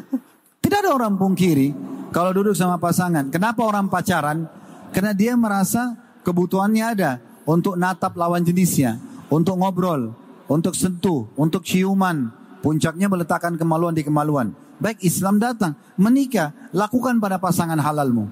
[0.65, 1.73] Tidak ada orang pungkiri
[2.09, 3.29] kalau duduk sama pasangan.
[3.29, 4.49] Kenapa orang pacaran?
[4.93, 8.97] Karena dia merasa kebutuhannya ada untuk natap lawan jenisnya,
[9.29, 10.17] untuk ngobrol,
[10.49, 12.33] untuk sentuh, untuk ciuman.
[12.65, 14.51] Puncaknya meletakkan kemaluan di kemaluan.
[14.81, 18.27] Baik Islam datang, menikah, lakukan pada pasangan halalmu.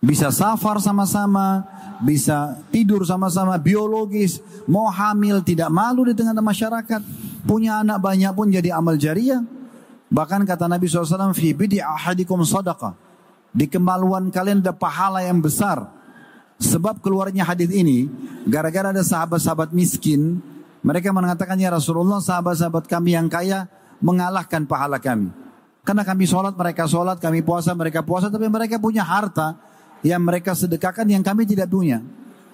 [0.00, 1.60] Bisa safar sama-sama,
[2.00, 7.04] bisa tidur sama-sama, biologis, mau hamil, tidak malu di tengah masyarakat.
[7.44, 9.44] Punya anak banyak pun jadi amal jariah.
[10.08, 12.96] Bahkan kata Nabi SAW, Fi bidi ahadikum sadaqah.
[13.52, 15.84] Di kemaluan kalian ada pahala yang besar.
[16.60, 18.08] Sebab keluarnya hadis ini,
[18.48, 20.40] gara-gara ada sahabat-sahabat miskin,
[20.80, 23.68] mereka mengatakan, ya Rasulullah, sahabat-sahabat kami yang kaya
[24.00, 25.28] mengalahkan pahala kami.
[25.84, 29.69] Karena kami sholat, mereka sholat, kami puasa, mereka puasa, tapi mereka punya harta
[30.00, 32.00] yang mereka sedekahkan yang kami tidak punya.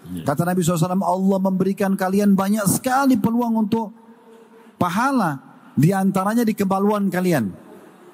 [0.07, 3.91] Kata Nabi SAW, Allah memberikan kalian banyak sekali peluang untuk
[4.79, 5.43] pahala.
[5.77, 7.53] Di antaranya di kemaluan kalian.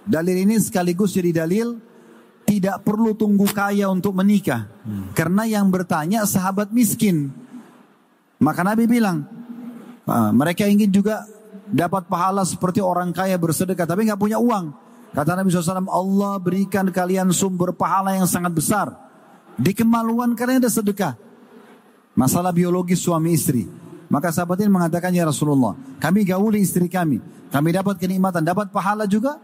[0.03, 1.79] Dalil ini sekaligus jadi dalil
[2.43, 4.67] tidak perlu tunggu kaya untuk menikah.
[5.13, 7.31] Karena yang bertanya sahabat miskin.
[8.43, 9.23] Maka Nabi bilang,
[10.03, 11.23] Ah, mereka ingin juga
[11.71, 14.75] dapat pahala seperti orang kaya bersedekah tapi nggak punya uang.
[15.13, 18.89] Kata Nabi SAW, Allah berikan kalian sumber pahala yang sangat besar.
[19.57, 21.17] Di kemaluan kalian ada sedekah.
[22.13, 23.69] Masalah biologis suami istri.
[24.13, 27.21] Maka sahabat ini mengatakan, Ya Rasulullah, kami gauli istri kami.
[27.49, 29.41] Kami dapat kenikmatan, dapat pahala juga.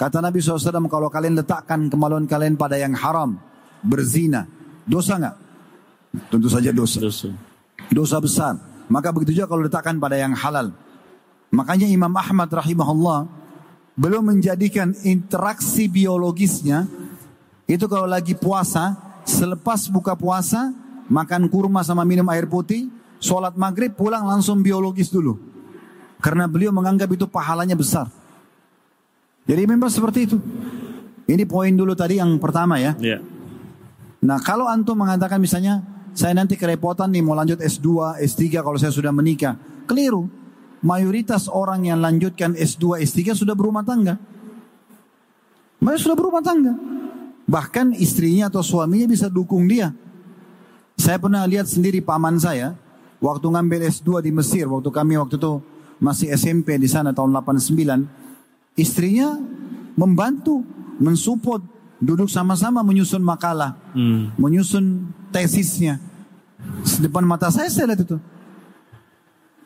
[0.00, 3.36] Kata Nabi SAW, kalau kalian letakkan kemaluan kalian pada yang haram,
[3.84, 4.48] berzina,
[4.88, 5.36] dosa nggak?
[6.32, 6.98] Tentu saja dosa.
[7.04, 7.28] Dosa,
[7.92, 8.54] dosa besar.
[8.88, 10.72] Maka begitu juga kalau letakkan pada yang halal.
[11.52, 13.28] Makanya Imam Ahmad rahimahullah
[13.98, 16.86] belum menjadikan interaksi biologisnya
[17.68, 18.96] itu kalau lagi puasa,
[19.28, 20.72] selepas buka puasa,
[21.12, 22.88] makan kurma sama minum air putih,
[23.20, 25.36] sholat maghrib pulang langsung biologis dulu.
[26.18, 28.08] Karena beliau menganggap itu pahalanya besar.
[29.46, 30.36] Jadi memang seperti itu.
[31.28, 32.96] Ini poin dulu tadi yang pertama ya.
[32.98, 33.20] Yeah.
[34.24, 35.84] Nah kalau antum mengatakan misalnya
[36.16, 39.54] saya nanti kerepotan nih mau lanjut S2, S3 kalau saya sudah menikah.
[39.86, 40.26] Keliru.
[40.78, 44.14] Mayoritas orang yang lanjutkan S2, S3 sudah berumah tangga.
[45.78, 46.74] Mereka sudah berumah tangga.
[47.48, 49.96] Bahkan istrinya atau suaminya bisa dukung dia.
[51.00, 52.76] Saya pernah lihat sendiri paman saya.
[53.18, 54.68] Waktu ngambil S2 di Mesir.
[54.68, 55.64] Waktu kami waktu itu
[55.98, 58.76] masih SMP di sana tahun 89.
[58.78, 59.34] Istrinya
[59.98, 60.62] membantu,
[61.02, 61.64] mensupport,
[61.98, 64.38] duduk sama-sama menyusun makalah, hmm.
[64.38, 65.98] menyusun tesisnya.
[67.02, 68.18] Depan mata saya saya lihat itu.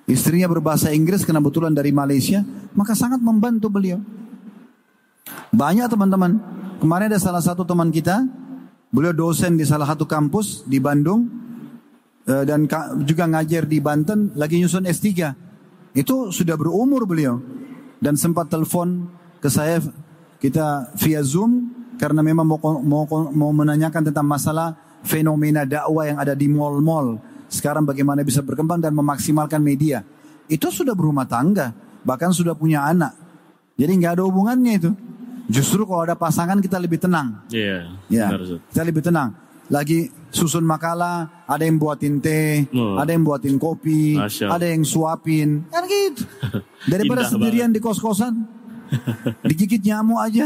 [0.08, 2.42] Istrinya berbahasa Inggris karena kebetulan dari Malaysia,
[2.72, 4.00] maka sangat membantu beliau.
[5.52, 6.40] Banyak teman-teman.
[6.82, 8.26] Kemarin ada salah satu teman kita,
[8.90, 11.30] beliau dosen di salah satu kampus di Bandung
[12.26, 12.66] eh, dan
[13.06, 15.06] juga ngajar di Banten, lagi nyusun S3.
[15.94, 17.38] Itu sudah berumur beliau
[18.02, 19.06] dan sempat telepon
[19.38, 19.78] ke saya
[20.42, 21.70] kita via Zoom
[22.02, 24.74] karena memang mau mau, mau menanyakan tentang masalah
[25.06, 27.22] fenomena dakwah yang ada di mall-mall.
[27.46, 30.02] Sekarang bagaimana bisa berkembang dan memaksimalkan media.
[30.50, 31.70] Itu sudah berumah tangga.
[32.02, 33.14] Bahkan sudah punya anak.
[33.78, 34.90] Jadi nggak ada hubungannya itu.
[35.50, 37.42] Justru kalau ada pasangan kita lebih tenang.
[37.50, 37.90] Iya.
[38.11, 39.35] Yeah, ya, kita lebih tenang.
[39.72, 43.00] Lagi susun makalah, ada yang buatin teh, oh.
[43.00, 44.52] ada yang buatin kopi, Masya.
[44.52, 46.28] ada yang suapin, kan gitu.
[46.92, 47.81] Daripada sendirian banget.
[47.81, 48.35] di kos-kosan,
[49.48, 50.44] digigit nyamuk aja.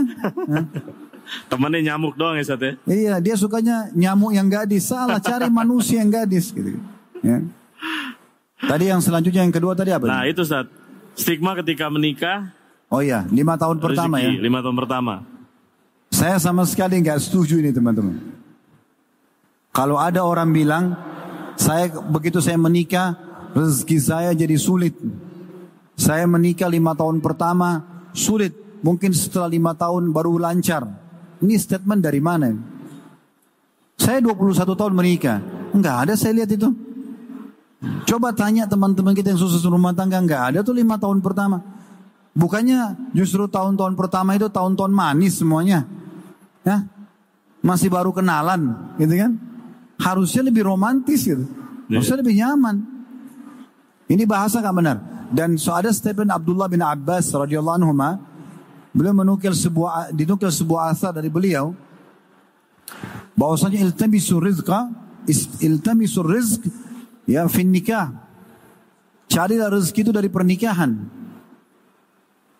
[1.50, 2.72] Temannya nyamuk doang ya Sat ya?
[2.86, 4.86] Iya, dia sukanya nyamuk yang gadis.
[4.86, 6.78] Salah, cari manusia yang gadis gitu.
[7.22, 7.42] Ya.
[8.62, 10.06] Tadi yang selanjutnya yang kedua tadi apa?
[10.06, 10.70] Nah itu Sat.
[11.18, 12.54] Stigma ketika menikah.
[12.96, 14.30] Oh iya, lima tahun rezeki, pertama ya?
[14.40, 15.14] Lima tahun pertama.
[16.08, 18.16] Saya sama sekali nggak setuju ini teman-teman.
[19.68, 20.96] Kalau ada orang bilang,
[21.60, 23.12] saya begitu saya menikah,
[23.52, 24.96] rezeki saya jadi sulit.
[25.92, 27.84] Saya menikah lima tahun pertama,
[28.16, 28.56] sulit.
[28.80, 30.88] Mungkin setelah lima tahun baru lancar.
[31.44, 32.56] Ini statement dari mana?
[34.00, 35.44] Saya 21 tahun menikah.
[35.76, 36.72] Enggak ada saya lihat itu.
[38.08, 40.16] Coba tanya teman-teman kita yang susah rumah tangga.
[40.16, 41.75] Enggak ada tuh lima tahun pertama.
[42.36, 45.88] Bukannya justru tahun-tahun pertama itu tahun-tahun manis semuanya.
[46.60, 46.84] Ya,
[47.64, 49.32] masih baru kenalan, gitu kan?
[49.96, 51.48] Harusnya lebih romantis gitu.
[51.88, 51.96] Iya.
[51.96, 52.76] Harusnya lebih nyaman.
[54.06, 54.96] Ini bahasa gak benar.
[55.32, 57.90] Dan so ada statement Abdullah bin Abbas radhiyallahu anhu
[58.96, 61.76] Beliau menukil sebuah dinukil sebuah asar dari beliau
[63.36, 64.88] bahwasanya iltamisu rizqa
[65.60, 66.62] iltamisu rizq
[67.28, 68.08] ya fin nikah.
[69.28, 70.96] Carilah rezeki itu dari pernikahan.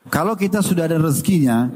[0.07, 1.66] Kalau kita sudah ada rezekinya,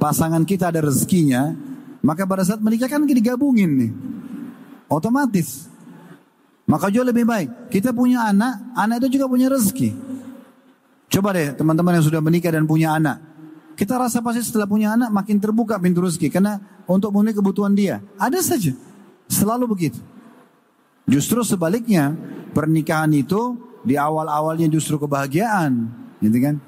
[0.00, 1.52] pasangan kita ada rezekinya,
[2.00, 3.92] maka pada saat menikah kan digabungin nih.
[4.88, 5.68] Otomatis.
[6.66, 7.70] Maka jauh lebih baik.
[7.70, 9.94] Kita punya anak, anak itu juga punya rezeki.
[11.06, 13.22] Coba deh teman-teman yang sudah menikah dan punya anak.
[13.78, 16.58] Kita rasa pasti setelah punya anak makin terbuka pintu rezeki karena
[16.88, 18.02] untuk memenuhi kebutuhan dia.
[18.18, 18.74] Ada saja.
[19.30, 20.00] Selalu begitu.
[21.06, 22.18] Justru sebaliknya,
[22.50, 23.54] pernikahan itu
[23.86, 25.86] di awal-awalnya justru kebahagiaan,
[26.18, 26.58] gitu kan?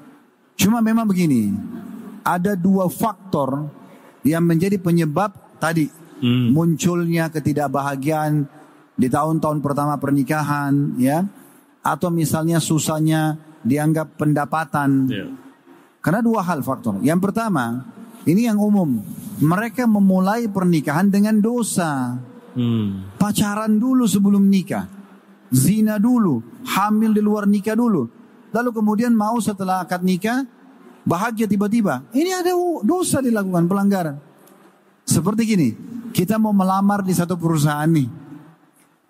[0.59, 1.55] Cuma memang begini,
[2.19, 3.71] ada dua faktor
[4.27, 5.87] yang menjadi penyebab tadi
[6.19, 6.51] hmm.
[6.51, 8.43] munculnya ketidakbahagiaan
[8.99, 11.23] di tahun-tahun pertama pernikahan, ya,
[11.79, 15.07] atau misalnya susahnya dianggap pendapatan.
[15.07, 15.31] Yeah.
[16.03, 16.99] Karena dua hal faktor.
[16.99, 17.87] Yang pertama,
[18.27, 18.99] ini yang umum,
[19.39, 22.19] mereka memulai pernikahan dengan dosa.
[22.51, 23.15] Hmm.
[23.15, 24.91] Pacaran dulu sebelum nikah.
[25.55, 28.18] Zina dulu, hamil di luar nikah dulu.
[28.49, 30.45] Lalu kemudian mau setelah akad nikah,
[31.05, 32.05] bahagia tiba-tiba.
[32.13, 34.17] Ini ada dosa dilakukan, pelanggaran.
[35.05, 35.69] Seperti gini,
[36.13, 38.09] kita mau melamar di satu perusahaan nih.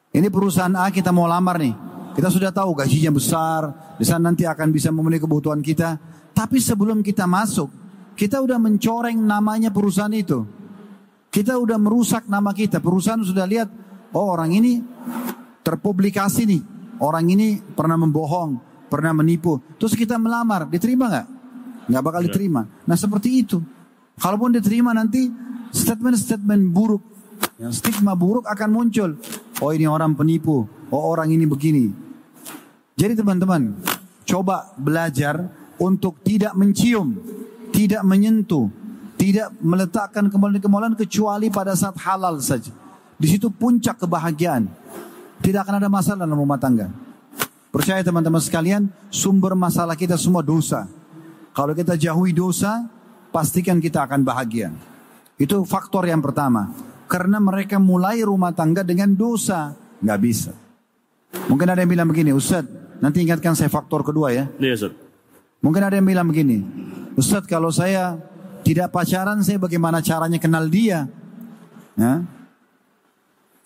[0.10, 1.75] Ini perusahaan A kita mau lamar nih.
[2.15, 3.62] Kita sudah tahu gajinya besar,
[3.95, 5.95] di sana nanti akan bisa memenuhi kebutuhan kita.
[6.36, 7.71] Tapi sebelum kita masuk,
[8.19, 10.43] kita udah mencoreng namanya perusahaan itu.
[11.30, 12.82] Kita udah merusak nama kita.
[12.82, 13.69] Perusahaan sudah lihat,
[14.12, 14.84] oh orang ini
[15.63, 16.62] terpublikasi nih.
[16.99, 19.62] Orang ini pernah membohong, pernah menipu.
[19.78, 21.28] Terus kita melamar, diterima nggak?
[21.89, 22.62] Nggak bakal diterima.
[22.89, 23.62] Nah seperti itu.
[24.19, 25.32] Kalaupun diterima nanti
[25.71, 27.04] statement-statement buruk,
[27.62, 29.15] yang stigma buruk akan muncul.
[29.63, 31.88] Oh ini orang penipu, oh orang ini begini.
[32.99, 33.80] Jadi teman-teman,
[34.28, 35.47] coba belajar
[35.80, 37.15] untuk tidak mencium,
[37.71, 38.67] tidak menyentuh,
[39.15, 42.75] tidak meletakkan kemaluan-kemaluan kecuali pada saat halal saja.
[43.19, 44.67] Di situ puncak kebahagiaan.
[45.39, 46.91] Tidak akan ada masalah dalam rumah tangga.
[47.69, 50.89] Percaya teman-teman sekalian, sumber masalah kita semua dosa.
[51.53, 52.89] Kalau kita jauhi dosa,
[53.29, 54.73] pastikan kita akan bahagia.
[55.38, 56.73] Itu faktor yang pertama.
[57.05, 59.77] Karena mereka mulai rumah tangga dengan dosa.
[60.01, 60.51] Nggak bisa.
[61.45, 62.65] Mungkin ada yang bilang begini, Ustaz,
[63.01, 64.49] nanti ingatkan saya faktor kedua ya.
[64.58, 64.93] Iya, Ustaz.
[65.62, 66.63] Mungkin ada yang bilang begini,
[67.19, 68.15] Ustaz kalau saya
[68.63, 71.05] tidak pacaran saya bagaimana caranya kenal dia?
[71.99, 72.23] Ya?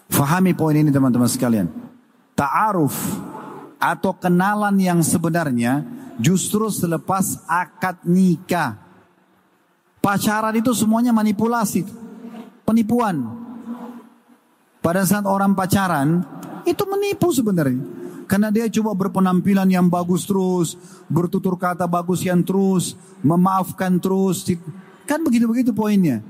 [0.09, 1.69] Fahami poin ini teman-teman sekalian.
[2.33, 2.97] Ta'aruf
[3.83, 5.83] atau kenalan yang sebenarnya
[6.15, 8.79] justru selepas akad nikah.
[9.99, 11.83] Pacaran itu semuanya manipulasi,
[12.63, 13.43] penipuan.
[14.83, 16.23] Pada saat orang pacaran,
[16.63, 17.83] itu menipu sebenarnya.
[18.27, 20.75] Karena dia coba berpenampilan yang bagus terus,
[21.07, 24.43] bertutur kata bagus yang terus, memaafkan terus.
[25.07, 26.23] Kan begitu-begitu poinnya.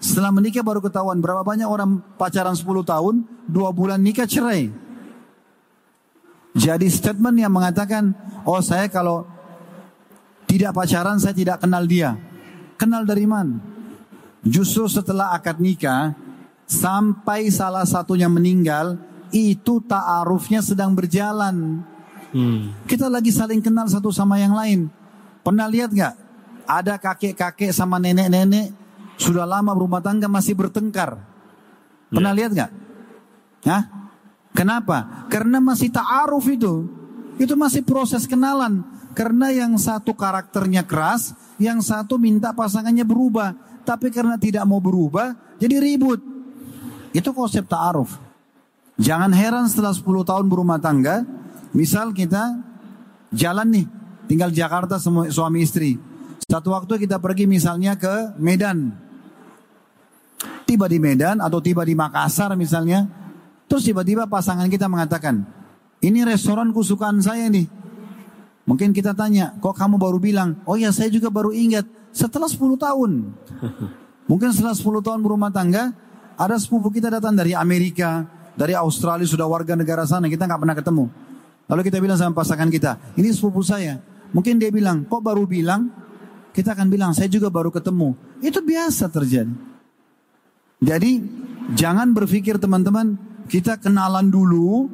[0.00, 4.87] Setelah menikah baru ketahuan berapa banyak orang pacaran 10 tahun, dua bulan nikah cerai.
[6.58, 8.10] Jadi statement yang mengatakan,
[8.42, 9.22] oh saya kalau
[10.50, 12.18] tidak pacaran saya tidak kenal dia.
[12.74, 13.62] Kenal dari mana?
[14.42, 16.18] Justru setelah akad nikah,
[16.66, 18.98] sampai salah satunya meninggal,
[19.30, 21.86] itu ta'arufnya sedang berjalan.
[22.34, 22.74] Hmm.
[22.90, 24.90] Kita lagi saling kenal satu sama yang lain.
[25.46, 26.14] Pernah lihat gak?
[26.68, 28.74] Ada kakek-kakek sama nenek-nenek
[29.18, 31.18] sudah lama berumah tangga masih bertengkar.
[32.08, 32.38] Pernah yeah.
[32.38, 32.70] lihat nggak?
[33.66, 33.82] Hah?
[34.58, 35.30] Kenapa?
[35.30, 36.90] Karena masih ta'aruf itu.
[37.38, 38.82] Itu masih proses kenalan.
[39.14, 41.30] Karena yang satu karakternya keras,
[41.62, 43.54] yang satu minta pasangannya berubah.
[43.86, 46.18] Tapi karena tidak mau berubah, jadi ribut.
[47.14, 48.18] Itu konsep ta'aruf.
[48.98, 51.22] Jangan heran setelah 10 tahun berumah tangga,
[51.70, 52.58] misal kita
[53.30, 53.86] jalan nih,
[54.26, 54.98] tinggal Jakarta
[55.30, 56.02] suami istri.
[56.42, 58.90] Satu waktu kita pergi misalnya ke Medan.
[60.66, 63.17] Tiba di Medan atau tiba di Makassar misalnya.
[63.68, 65.44] Terus tiba-tiba pasangan kita mengatakan,
[66.00, 67.68] ini restoran kesukaan saya nih.
[68.64, 70.60] Mungkin kita tanya, kok kamu baru bilang?
[70.68, 71.84] Oh ya saya juga baru ingat.
[72.12, 73.10] Setelah 10 tahun.
[74.30, 75.92] Mungkin setelah 10 tahun berumah tangga,
[76.36, 80.76] ada sepupu kita datang dari Amerika, dari Australia, sudah warga negara sana, kita nggak pernah
[80.76, 81.04] ketemu.
[81.68, 84.00] Lalu kita bilang sama pasangan kita, ini sepupu saya.
[84.32, 85.88] Mungkin dia bilang, kok baru bilang?
[86.58, 88.18] kita akan bilang saya juga baru ketemu.
[88.42, 89.54] Itu biasa terjadi.
[90.82, 91.22] Jadi
[91.78, 93.14] jangan berpikir teman-teman
[93.48, 94.92] kita kenalan dulu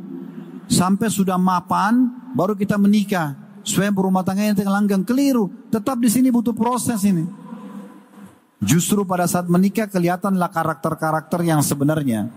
[0.71, 3.37] sampai sudah mapan baru kita menikah.
[3.65, 5.49] Supaya berumah tangga yang langgang keliru.
[5.73, 7.25] Tetap di sini butuh proses ini.
[8.61, 12.29] Justru pada saat menikah kelihatanlah karakter-karakter yang sebenarnya.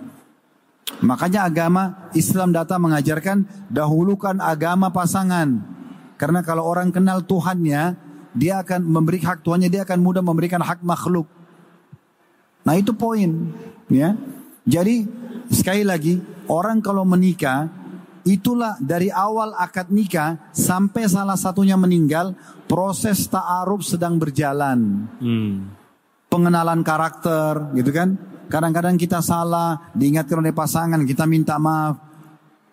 [1.04, 5.60] Makanya agama Islam datang mengajarkan dahulukan agama pasangan.
[6.16, 8.00] Karena kalau orang kenal Tuhannya,
[8.34, 11.28] dia akan memberi hak tuannya, dia akan mudah memberikan hak makhluk.
[12.64, 13.52] Nah itu poin,
[13.92, 14.16] ya.
[14.68, 15.06] Jadi
[15.52, 16.20] sekali lagi
[16.52, 17.72] orang kalau menikah
[18.28, 22.36] itulah dari awal akad nikah sampai salah satunya meninggal
[22.68, 25.08] proses ta'aruf sedang berjalan.
[25.24, 25.72] Hmm.
[26.28, 28.20] Pengenalan karakter, gitu kan?
[28.52, 32.04] Kadang-kadang kita salah, diingatkan oleh pasangan, kita minta maaf.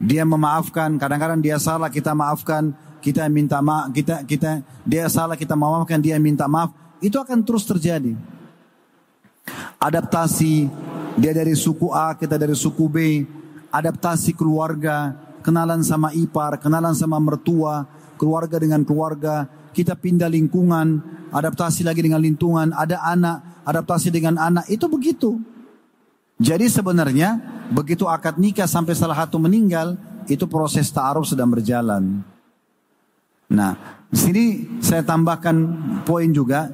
[0.03, 5.53] Dia memaafkan, kadang-kadang dia salah, kita maafkan kita minta maaf, kita kita dia salah kita
[5.53, 6.72] maafkan, dia minta maaf,
[7.05, 8.16] itu akan terus terjadi.
[9.77, 10.72] Adaptasi
[11.15, 12.97] dia dari suku A, kita dari suku B,
[13.71, 15.15] adaptasi keluarga,
[15.47, 17.87] kenalan sama ipar, kenalan sama mertua,
[18.19, 24.67] keluarga dengan keluarga, kita pindah lingkungan, adaptasi lagi dengan lingkungan, ada anak, adaptasi dengan anak,
[24.71, 25.39] itu begitu.
[26.39, 27.39] Jadi sebenarnya
[27.71, 29.95] begitu akad nikah sampai salah satu meninggal,
[30.27, 32.25] itu proses ta'aruf sedang berjalan.
[33.51, 34.45] Nah, di sini
[34.83, 35.57] saya tambahkan
[36.03, 36.73] poin juga,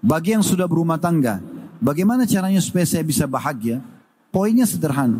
[0.00, 1.51] bagi yang sudah berumah tangga,
[1.82, 3.82] bagaimana caranya supaya saya bisa bahagia?
[4.30, 5.18] Poinnya sederhana.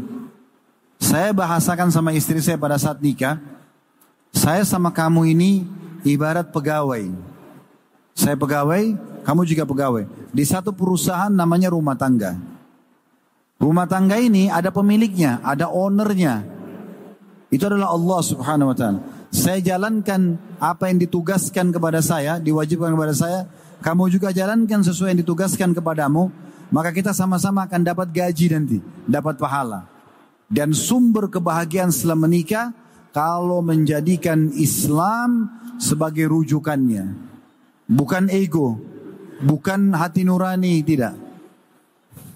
[1.02, 3.42] Saya bahasakan sama istri saya pada saat nikah,
[4.30, 5.66] saya sama kamu ini
[6.06, 7.10] ibarat pegawai.
[8.14, 8.94] Saya pegawai,
[9.26, 10.04] kamu juga pegawai.
[10.30, 12.38] Di satu perusahaan namanya rumah tangga.
[13.62, 16.42] Rumah tangga ini ada pemiliknya, ada ownernya.
[17.52, 19.00] Itu adalah Allah subhanahu wa ta'ala.
[19.32, 23.46] Saya jalankan apa yang ditugaskan kepada saya, diwajibkan kepada saya.
[23.84, 26.32] Kamu juga jalankan sesuai yang ditugaskan kepadamu.
[26.72, 29.84] Maka kita sama-sama akan dapat gaji nanti, dapat pahala.
[30.48, 32.72] Dan sumber kebahagiaan setelah menikah,
[33.12, 37.12] kalau menjadikan Islam sebagai rujukannya.
[37.92, 38.80] Bukan ego,
[39.44, 41.12] bukan hati nurani, tidak.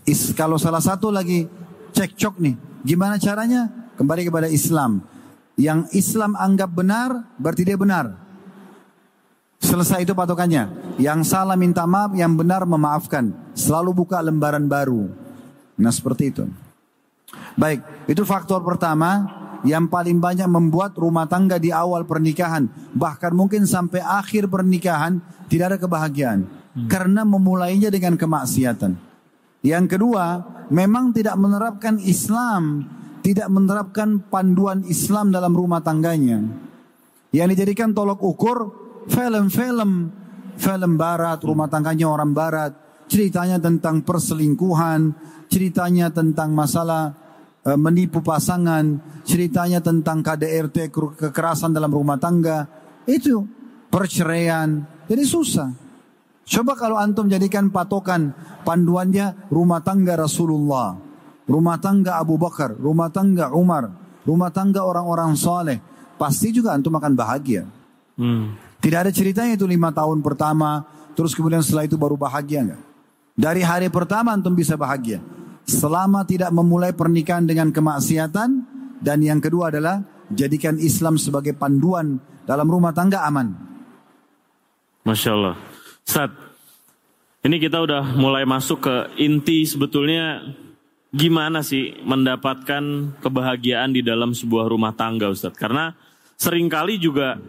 [0.04, 1.48] Is, kalau salah satu lagi
[1.96, 3.72] cekcok nih, gimana caranya?
[3.96, 5.00] Kembali kepada Islam.
[5.56, 8.25] Yang Islam anggap benar, berarti dia benar.
[9.66, 10.94] Selesai itu patokannya.
[11.02, 13.34] Yang salah minta maaf, yang benar memaafkan.
[13.58, 15.10] Selalu buka lembaran baru.
[15.74, 16.46] Nah seperti itu.
[17.58, 19.26] Baik, itu faktor pertama
[19.66, 22.70] yang paling banyak membuat rumah tangga di awal pernikahan.
[22.94, 25.18] Bahkan mungkin sampai akhir pernikahan
[25.50, 26.46] tidak ada kebahagiaan.
[26.46, 26.86] Hmm.
[26.86, 28.94] Karena memulainya dengan kemaksiatan.
[29.66, 32.86] Yang kedua, memang tidak menerapkan Islam,
[33.26, 36.38] tidak menerapkan panduan Islam dalam rumah tangganya.
[37.34, 39.90] Yang dijadikan tolok ukur film-film,
[40.56, 42.72] film barat, rumah tangganya orang barat,
[43.06, 45.14] ceritanya tentang perselingkuhan,
[45.46, 47.14] ceritanya tentang masalah
[47.62, 50.90] uh, menipu pasangan, ceritanya tentang KDRT
[51.30, 52.66] kekerasan dalam rumah tangga,
[53.06, 53.46] itu
[53.90, 54.82] perceraian.
[55.06, 55.70] Jadi susah.
[56.46, 58.30] Coba kalau antum jadikan patokan
[58.62, 60.94] panduannya rumah tangga Rasulullah,
[61.50, 63.90] rumah tangga Abu Bakar, rumah tangga Umar,
[64.22, 65.82] rumah tangga orang-orang soleh,
[66.14, 67.66] pasti juga antum akan bahagia.
[68.14, 68.54] Hmm.
[68.86, 70.86] Tidak ada ceritanya itu lima tahun pertama,
[71.18, 72.82] terus kemudian setelah itu baru bahagia enggak?
[73.34, 75.18] Dari hari pertama antum bisa bahagia.
[75.66, 78.62] Selama tidak memulai pernikahan dengan kemaksiatan
[79.02, 83.58] dan yang kedua adalah jadikan Islam sebagai panduan dalam rumah tangga aman.
[85.02, 85.58] Masya Allah.
[86.06, 86.30] Ustaz,
[87.42, 90.46] ini kita udah mulai masuk ke inti sebetulnya
[91.10, 95.58] gimana sih mendapatkan kebahagiaan di dalam sebuah rumah tangga Ustaz.
[95.58, 95.90] Karena
[96.36, 97.40] sering kali juga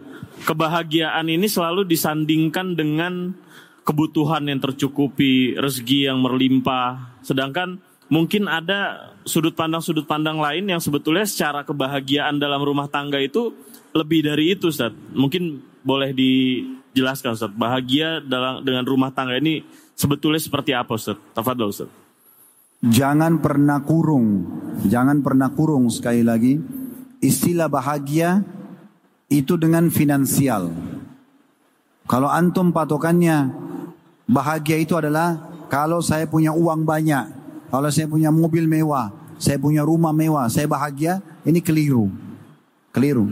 [0.44, 3.36] kebahagiaan ini selalu disandingkan dengan
[3.84, 7.20] kebutuhan yang tercukupi, rezeki yang berlimpah.
[7.24, 7.80] Sedangkan
[8.12, 13.56] mungkin ada sudut pandang-sudut pandang lain yang sebetulnya secara kebahagiaan dalam rumah tangga itu
[13.96, 14.92] lebih dari itu Ustaz.
[15.16, 19.64] Mungkin boleh dijelaskan Ustaz, bahagia dalam dengan rumah tangga ini
[19.96, 21.16] sebetulnya seperti apa Ustaz?
[21.32, 21.90] Tafadhol Ustaz.
[22.78, 24.46] Jangan pernah kurung,
[24.86, 26.60] jangan pernah kurung sekali lagi.
[27.18, 28.46] Istilah bahagia
[29.28, 30.72] itu dengan finansial.
[32.08, 33.52] Kalau antum patokannya
[34.24, 35.36] bahagia itu adalah
[35.68, 37.28] kalau saya punya uang banyak,
[37.68, 42.08] kalau saya punya mobil mewah, saya punya rumah mewah, saya bahagia, ini keliru.
[42.88, 43.28] Keliru.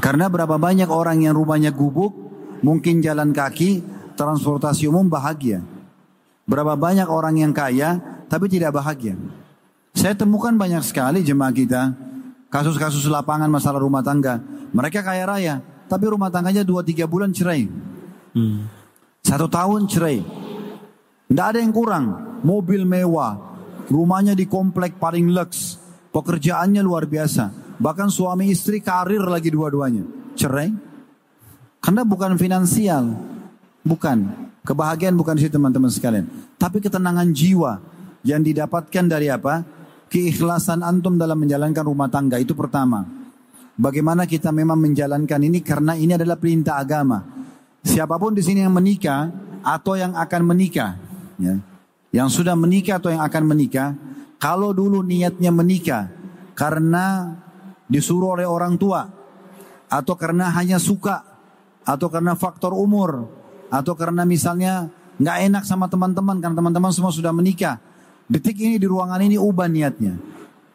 [0.00, 2.16] Karena berapa banyak orang yang rumahnya gubuk,
[2.64, 3.84] mungkin jalan kaki,
[4.16, 5.60] transportasi umum bahagia.
[6.48, 8.00] Berapa banyak orang yang kaya,
[8.32, 9.20] tapi tidak bahagia.
[9.92, 11.92] Saya temukan banyak sekali jemaah kita,
[12.48, 14.40] kasus-kasus lapangan masalah rumah tangga.
[14.72, 15.54] Mereka kaya raya,
[15.88, 17.68] tapi rumah tangganya 2-3 bulan cerai.
[18.36, 18.68] Hmm.
[19.24, 20.20] Satu tahun cerai.
[21.28, 22.28] Tidak ada yang kurang.
[22.40, 23.34] Mobil mewah,
[23.90, 25.76] rumahnya di komplek paling lux,
[26.14, 27.76] pekerjaannya luar biasa.
[27.78, 30.06] Bahkan suami istri karir lagi dua-duanya.
[30.38, 30.70] Cerai.
[31.78, 33.14] Karena bukan finansial.
[33.82, 34.50] Bukan.
[34.66, 36.26] Kebahagiaan bukan di situ teman-teman sekalian.
[36.58, 37.80] Tapi ketenangan jiwa
[38.26, 39.62] yang didapatkan dari apa?
[40.08, 43.04] Keikhlasan antum dalam menjalankan rumah tangga itu pertama.
[43.78, 47.22] Bagaimana kita memang menjalankan ini karena ini adalah perintah agama.
[47.84, 49.30] Siapa pun di sini yang menikah
[49.62, 50.98] atau yang akan menikah,
[51.38, 51.60] ya,
[52.10, 53.94] yang sudah menikah atau yang akan menikah,
[54.40, 56.10] kalau dulu niatnya menikah
[56.58, 57.38] karena
[57.86, 59.06] disuruh oleh orang tua
[59.88, 61.24] atau karena hanya suka
[61.86, 63.30] atau karena faktor umur
[63.72, 67.80] atau karena misalnya nggak enak sama teman-teman karena teman-teman semua sudah menikah
[68.28, 70.16] detik ini di ruangan ini ubah niatnya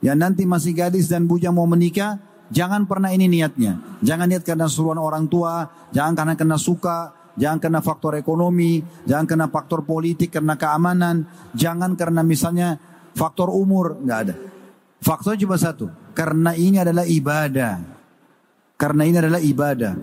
[0.03, 2.19] ya nanti masih gadis dan bujang mau menikah
[2.51, 7.57] jangan pernah ini niatnya jangan niat karena suruhan orang tua jangan karena kena suka jangan
[7.61, 11.25] karena faktor ekonomi jangan karena faktor politik karena keamanan
[11.55, 12.77] jangan karena misalnya
[13.13, 14.35] faktor umur nggak ada
[15.01, 17.81] faktor cuma satu karena ini adalah ibadah.
[18.77, 19.93] Karena ini adalah ibadah.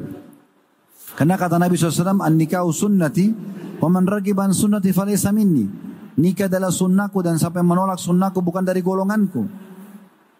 [1.15, 3.31] Karena kata Nabi SAW, An-nikahu sunnati,
[3.79, 5.90] wa man ragiban sunnati falaysa minni.
[6.21, 9.49] Nikah adalah sunnahku dan yang menolak sunnahku bukan dari golonganku.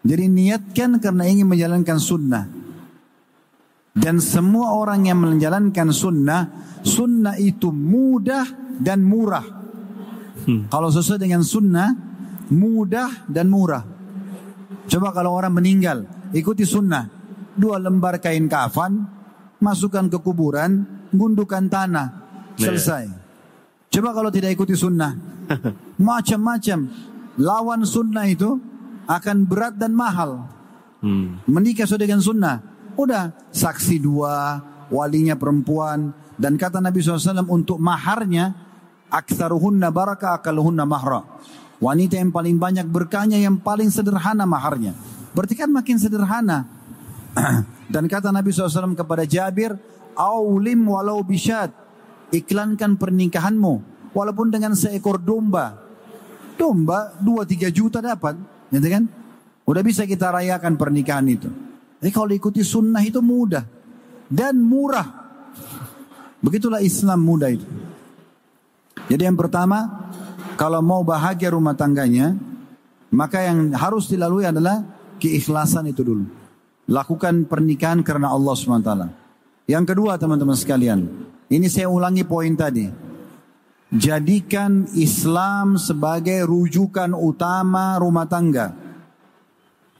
[0.05, 2.45] Jadi niatkan karena ingin menjalankan sunnah.
[3.91, 6.47] Dan semua orang yang menjalankan sunnah,
[6.85, 9.45] sunnah itu mudah dan murah.
[10.45, 10.69] Hmm.
[10.69, 11.91] Kalau sesuai dengan sunnah,
[12.53, 13.83] mudah dan murah.
[14.87, 17.09] Coba kalau orang meninggal, ikuti sunnah.
[17.51, 19.05] Dua lembar kain kafan,
[19.59, 22.07] masukkan ke kuburan, gundukan tanah,
[22.55, 22.71] iya.
[22.71, 23.05] selesai.
[23.91, 25.40] Coba kalau tidak ikuti sunnah,
[25.99, 26.79] macam-macam.
[27.39, 28.59] Lawan sunnah itu
[29.07, 30.45] akan berat dan mahal.
[31.01, 31.41] Hmm.
[31.49, 32.61] Menikah sesuai dengan sunnah.
[32.99, 36.13] Udah saksi dua, walinya perempuan.
[36.35, 38.53] Dan kata Nabi SAW untuk maharnya,
[39.09, 41.23] aksaruhunna baraka akaluhunna mahra.
[41.81, 44.93] Wanita yang paling banyak berkahnya yang paling sederhana maharnya.
[45.33, 46.69] Berarti kan makin sederhana.
[47.93, 49.73] Dan kata Nabi SAW kepada Jabir,
[50.13, 51.73] Aulim walau bisyad.
[52.31, 53.90] Iklankan pernikahanmu.
[54.11, 55.79] Walaupun dengan seekor domba.
[56.59, 58.35] Domba 2-3 juta dapat.
[58.69, 59.03] Gitu kan?
[59.65, 61.49] Udah bisa kita rayakan pernikahan itu.
[62.01, 63.63] Jadi kalau ikuti sunnah itu mudah.
[64.27, 65.07] Dan murah.
[66.41, 67.67] Begitulah Islam mudah itu.
[69.07, 70.09] Jadi yang pertama,
[70.55, 72.33] kalau mau bahagia rumah tangganya,
[73.11, 74.81] maka yang harus dilalui adalah
[75.19, 76.25] keikhlasan itu dulu.
[76.89, 78.91] Lakukan pernikahan karena Allah SWT.
[79.69, 81.05] Yang kedua teman-teman sekalian,
[81.51, 83.10] ini saya ulangi poin tadi.
[83.91, 88.71] Jadikan Islam sebagai rujukan utama rumah tangga.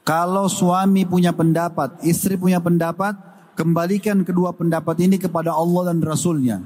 [0.08, 3.20] Kalau suami punya pendapat, istri punya pendapat,
[3.54, 6.64] kembalikan kedua pendapat ini kepada Allah dan Rasulnya.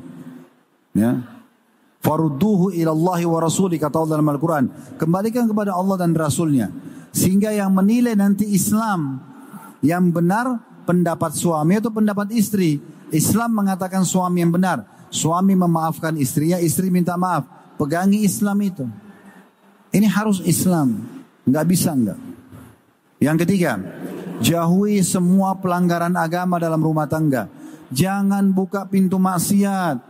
[0.94, 1.26] Ya.
[2.06, 4.66] Farudduhu ilallahi wa rasuli kata Allah dalam Al-Quran.
[5.02, 6.70] Kembalikan kepada Allah dan Rasulnya.
[7.10, 9.18] Sehingga yang menilai nanti Islam
[9.82, 12.78] yang benar pendapat suami atau pendapat istri.
[13.10, 14.95] Islam mengatakan suami yang benar.
[15.16, 17.48] Suami memaafkan istrinya, istri minta maaf.
[17.80, 18.84] Pegangi Islam itu.
[19.96, 21.08] Ini harus Islam.
[21.48, 22.20] Nggak bisa nggak.
[23.24, 23.80] Yang ketiga,
[24.44, 27.48] jauhi semua pelanggaran agama dalam rumah tangga.
[27.96, 30.04] Jangan buka pintu maksiat.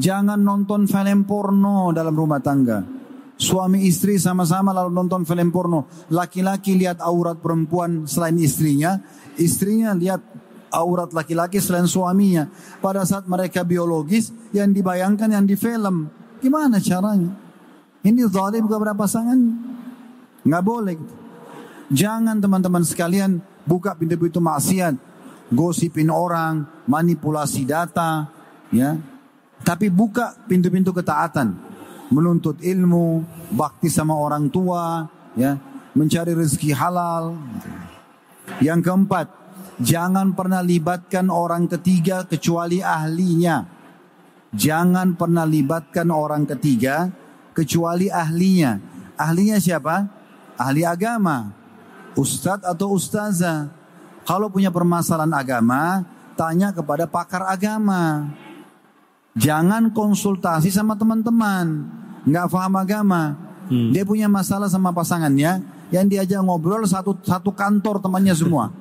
[0.00, 2.80] Jangan nonton film porno dalam rumah tangga.
[3.36, 5.84] Suami istri sama-sama lalu nonton film porno.
[6.08, 8.96] Laki-laki lihat aurat perempuan selain istrinya.
[9.36, 10.24] Istrinya lihat
[10.70, 12.50] aurat laki-laki selain suaminya.
[12.82, 16.10] Pada saat mereka biologis yang dibayangkan yang di film.
[16.42, 17.32] Gimana caranya?
[18.06, 19.38] Ini zalim kepada pasangan?
[20.46, 20.96] Nggak boleh.
[21.90, 24.94] Jangan teman-teman sekalian buka pintu-pintu maksiat.
[25.50, 28.26] Gosipin orang, manipulasi data.
[28.74, 28.98] ya.
[29.62, 31.54] Tapi buka pintu-pintu ketaatan.
[32.10, 35.58] Menuntut ilmu, bakti sama orang tua, ya,
[35.94, 37.34] mencari rezeki halal.
[38.62, 39.26] Yang keempat,
[39.76, 43.68] Jangan pernah libatkan orang ketiga kecuali ahlinya.
[44.56, 47.12] Jangan pernah libatkan orang ketiga
[47.52, 48.80] kecuali ahlinya.
[49.20, 50.08] Ahlinya siapa?
[50.56, 51.52] Ahli agama.
[52.16, 53.68] Ustadz atau ustazah.
[54.24, 56.08] Kalau punya permasalahan agama,
[56.40, 58.32] tanya kepada pakar agama.
[59.36, 61.84] Jangan konsultasi sama teman-teman.
[62.24, 63.22] Nggak paham agama.
[63.68, 63.92] Hmm.
[63.92, 65.60] Dia punya masalah sama pasangannya,
[65.92, 68.72] yang diajak ngobrol satu satu kantor temannya semua.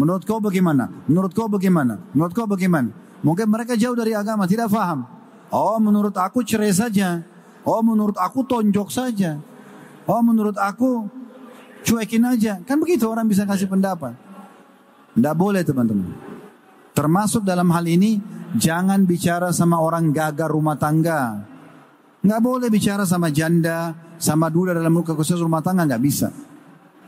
[0.00, 0.88] Menurut kau bagaimana?
[1.04, 2.00] Menurut kau bagaimana?
[2.16, 2.88] Menurut kau bagaimana?
[3.20, 5.04] Mungkin mereka jauh dari agama, tidak faham.
[5.52, 7.20] Oh, menurut aku cerai saja.
[7.68, 9.36] Oh, menurut aku tonjok saja.
[10.08, 11.04] Oh, menurut aku
[11.84, 12.64] cuekin aja.
[12.64, 14.16] Kan begitu orang bisa kasih pendapat.
[15.12, 16.16] Tidak boleh teman-teman.
[16.96, 18.16] Termasuk dalam hal ini,
[18.56, 21.44] jangan bicara sama orang gagal rumah tangga.
[22.24, 26.32] Nggak boleh bicara sama janda, sama duda dalam muka khusus rumah tangga, nggak bisa.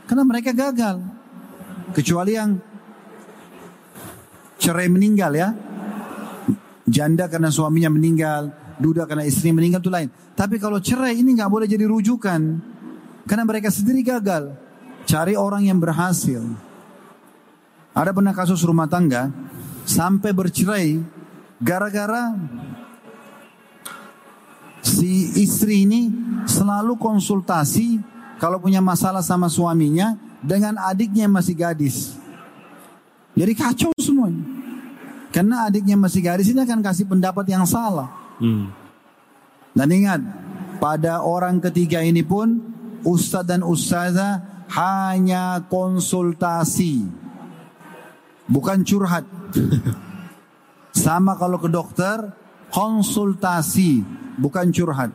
[0.05, 1.01] Karena mereka gagal.
[1.97, 2.72] Kecuali yang
[4.63, 5.51] cerai meninggal ya.
[6.87, 10.09] Janda karena suaminya meninggal, duda karena istri meninggal itu lain.
[10.39, 12.41] Tapi kalau cerai ini nggak boleh jadi rujukan.
[13.27, 14.55] Karena mereka sendiri gagal.
[15.03, 16.43] Cari orang yang berhasil.
[17.93, 19.29] Ada pernah kasus rumah tangga
[19.83, 21.03] sampai bercerai
[21.59, 22.33] gara-gara
[24.81, 26.09] si istri ini
[26.49, 28.01] selalu konsultasi
[28.41, 32.17] kalau punya masalah sama suaminya dengan adiknya yang masih gadis.
[33.33, 34.52] Jadi kacau semuanya.
[35.33, 38.13] Karena adiknya masih gadis ini akan kasih pendapat yang salah.
[38.37, 38.69] Hmm.
[39.73, 40.21] Dan ingat,
[40.77, 42.61] pada orang ketiga ini pun
[43.01, 47.09] ustadz dan ustazah hanya konsultasi.
[48.45, 49.25] Bukan curhat.
[50.93, 52.21] Sama kalau ke dokter,
[52.69, 54.05] konsultasi,
[54.37, 55.09] bukan curhat.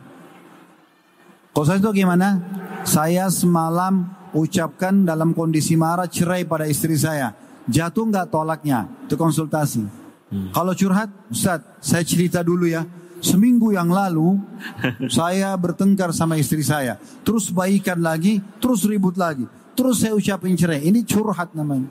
[1.54, 2.38] Kalau itu gimana?
[2.82, 7.34] Saya semalam ucapkan dalam kondisi marah cerai pada istri saya.
[7.66, 8.86] Jatuh nggak tolaknya?
[9.06, 9.97] Itu konsultasi.
[10.28, 10.52] Hmm.
[10.52, 12.84] Kalau curhat, Ustaz, saya cerita dulu ya.
[13.18, 14.38] Seminggu yang lalu
[15.18, 17.00] saya bertengkar sama istri saya.
[17.26, 19.48] Terus baikan lagi, terus ribut lagi.
[19.74, 20.84] Terus saya ucapin cerai.
[20.86, 21.88] Ini curhat namanya.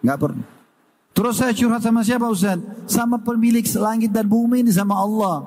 [0.00, 0.44] Nggak perlu.
[1.12, 2.56] Terus saya curhat sama siapa Ustaz?
[2.88, 5.44] Sama pemilik langit dan bumi ini sama Allah.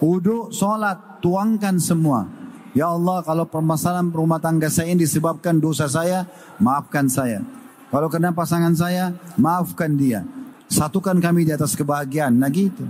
[0.00, 2.24] Wudhu, sholat, tuangkan semua.
[2.72, 6.24] Ya Allah kalau permasalahan rumah tangga saya ini disebabkan dosa saya,
[6.56, 7.44] maafkan saya.
[7.92, 10.24] Kalau kena pasangan saya, maafkan dia.
[10.72, 12.32] Satukan kami di atas kebahagiaan.
[12.32, 12.88] Nah gitu.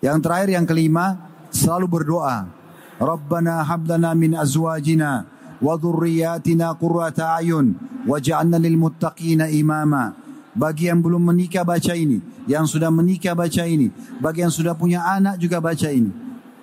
[0.00, 1.20] Yang terakhir yang kelima,
[1.52, 2.48] selalu berdoa.
[2.96, 5.28] Rabbana hablana min azwajina
[5.60, 7.76] wa dhurriyyatina qurrata ayun
[8.08, 10.16] waj'alna lil muttaqina imama.
[10.56, 12.18] Bagi yang belum menikah baca ini,
[12.48, 16.10] yang sudah menikah baca ini, bagi yang sudah punya anak juga baca ini.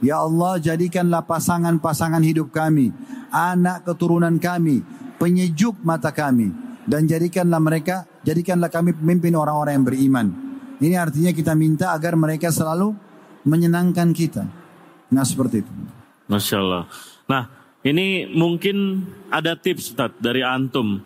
[0.01, 2.91] Ya Allah jadikanlah pasangan-pasangan hidup kami,
[3.29, 4.83] anak keturunan kami,
[5.21, 6.51] penyejuk mata kami
[6.87, 10.27] dan jadikanlah mereka, jadikanlah kami pemimpin orang-orang yang beriman.
[10.83, 12.91] Ini artinya kita minta agar mereka selalu
[13.47, 14.43] menyenangkan kita.
[15.07, 15.71] Nah seperti itu.
[16.27, 16.83] Masya Allah.
[17.31, 17.47] Nah
[17.87, 20.99] ini mungkin ada tips Ustaz, dari Antum.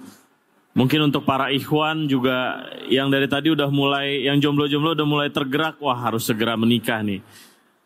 [0.72, 5.78] Mungkin untuk para ikhwan juga yang dari tadi udah mulai, yang jomblo-jomblo udah mulai tergerak,
[5.84, 7.22] wah harus segera menikah nih.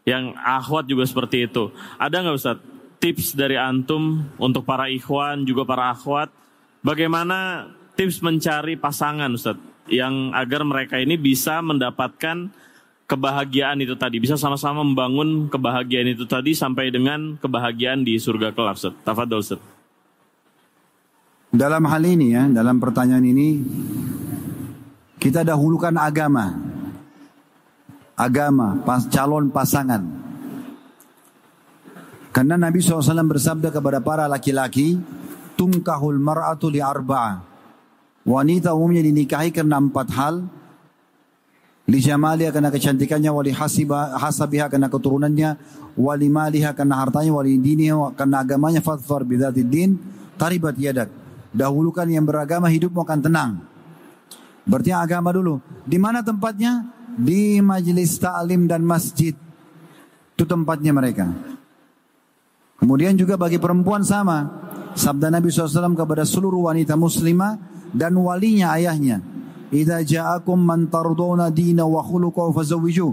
[0.06, 1.74] Yang akhwat juga seperti itu.
[1.98, 2.58] Ada nggak Ustaz
[3.02, 6.30] tips dari Antum untuk para ikhwan juga para akhwat,
[6.86, 9.58] bagaimana tips mencari pasangan Ustaz?
[9.90, 12.50] Yang agar mereka ini bisa mendapatkan
[13.06, 18.78] kebahagiaan itu tadi bisa sama-sama membangun kebahagiaan itu tadi sampai dengan kebahagiaan di surga kelak
[18.78, 18.94] Ustaz.
[19.02, 19.62] Tafadhol Ustaz.
[21.56, 23.64] Dalam hal ini ya, dalam pertanyaan ini
[25.16, 26.52] kita dahulukan agama.
[28.16, 30.04] Agama, pas, calon pasangan.
[32.32, 35.00] Karena Nabi SAW bersabda kepada para laki-laki,
[35.56, 36.84] Tungkahul mar'atu li.
[38.26, 40.50] Wanita umumnya dinikahi karena empat hal.
[41.86, 45.50] Li jamaliha karena kecantikannya, wali hasiba, hasabiha karena keturunannya,
[45.94, 50.02] wali maliha karena hartanya, wali diniha karena agamanya, fadfar bidhati din,
[50.42, 51.14] taribat yadak.
[51.54, 53.52] Dahulukan yang beragama hidupmu akan tenang.
[54.66, 55.62] Berarti agama dulu.
[55.86, 56.90] Di mana tempatnya?
[57.16, 59.38] Di majelis ta'lim dan masjid.
[60.34, 61.30] Itu tempatnya mereka.
[62.82, 64.52] Kemudian juga bagi perempuan sama.
[64.98, 69.24] Sabda Nabi SAW kepada seluruh wanita muslimah dan walinya ayahnya.
[69.72, 73.10] Idza ja'akum man tarduna dina wa khuluquhu fazawwiju.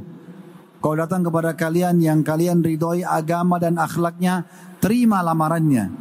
[0.82, 4.42] Kau datang kepada kalian yang kalian ridhoi agama dan akhlaknya,
[4.82, 5.94] terima lamarannya.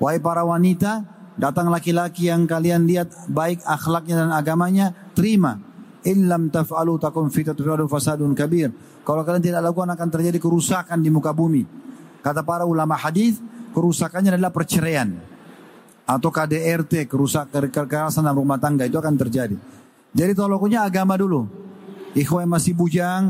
[0.00, 1.04] Wahai para wanita,
[1.36, 5.60] datang laki-laki yang kalian lihat baik akhlaknya dan agamanya, terima.
[6.00, 8.72] Illam taf'alu takum fitatun fasadun kabir.
[9.04, 11.68] Kalau kalian tidak lakukan akan terjadi kerusakan di muka bumi.
[12.24, 13.36] Kata para ulama hadis,
[13.76, 15.35] kerusakannya adalah perceraian
[16.06, 19.58] atau KDRT, kerusakan kekerasan dalam rumah tangga itu akan terjadi.
[20.14, 21.50] Jadi tolongnya agama dulu.
[22.16, 23.22] Ikhwan yang masih bujang,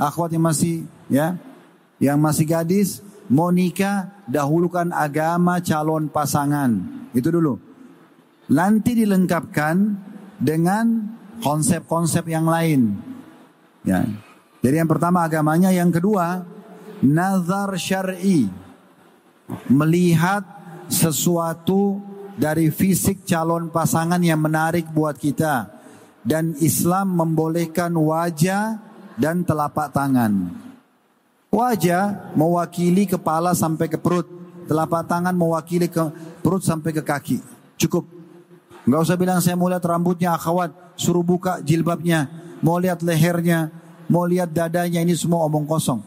[0.00, 1.38] akhwat yang masih ya,
[2.02, 6.72] yang masih gadis, mau nikah, dahulukan agama calon pasangan.
[7.14, 7.60] Itu dulu.
[8.50, 9.94] Nanti dilengkapkan
[10.40, 11.14] dengan
[11.44, 12.98] konsep-konsep yang lain.
[13.86, 14.02] Ya.
[14.64, 16.42] Jadi yang pertama agamanya, yang kedua
[17.02, 18.50] nazar syar'i.
[19.68, 20.46] Melihat
[20.88, 22.00] sesuatu
[22.42, 25.70] dari fisik calon pasangan yang menarik buat kita
[26.26, 28.82] dan Islam membolehkan wajah
[29.14, 30.50] dan telapak tangan.
[31.54, 34.26] Wajah mewakili kepala sampai ke perut,
[34.66, 36.02] telapak tangan mewakili ke
[36.42, 37.38] perut sampai ke kaki.
[37.78, 38.10] Cukup.
[38.82, 42.26] Enggak usah bilang saya mau lihat rambutnya akhwat, suruh buka jilbabnya,
[42.58, 43.70] mau lihat lehernya,
[44.10, 46.02] mau lihat dadanya, ini semua omong kosong.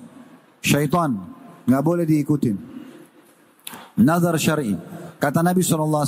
[0.60, 1.16] Syaitan,
[1.64, 2.60] nggak boleh diikutin.
[3.96, 4.76] Nazar syar'i.
[5.26, 6.06] Kata Nabi SAW,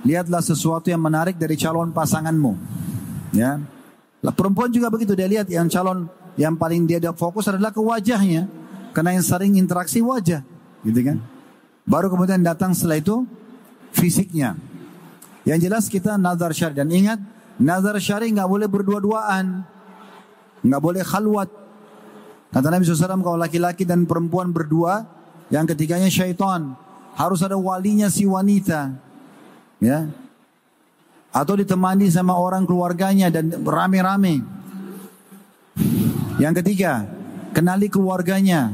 [0.00, 2.56] lihatlah sesuatu yang menarik dari calon pasanganmu.
[3.36, 3.60] Ya.
[4.24, 6.08] Lah perempuan juga begitu dia lihat yang calon
[6.40, 8.48] yang paling dia fokus adalah ke wajahnya.
[8.96, 10.40] Karena yang sering interaksi wajah,
[10.88, 11.20] gitu kan.
[11.84, 13.28] Baru kemudian datang setelah itu
[13.92, 14.56] fisiknya.
[15.44, 17.20] Yang jelas kita nazar syari dan ingat
[17.60, 19.68] nazar syari nggak boleh berdua-duaan,
[20.64, 21.52] nggak boleh khalwat.
[22.56, 25.04] Kata Nabi SAW kalau laki-laki dan perempuan berdua,
[25.52, 26.80] yang ketiganya syaitan
[27.14, 28.94] harus ada walinya si wanita,
[29.78, 30.10] ya
[31.34, 34.46] atau ditemani sama orang keluarganya dan rame-rame.
[36.38, 37.10] Yang ketiga,
[37.50, 38.70] kenali keluarganya.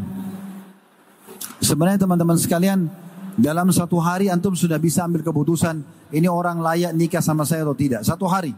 [1.64, 2.93] Sebenarnya teman-teman sekalian,
[3.41, 5.80] dalam satu hari antum sudah bisa ambil keputusan
[6.12, 8.05] ini orang layak nikah sama saya atau tidak.
[8.05, 8.53] Satu hari,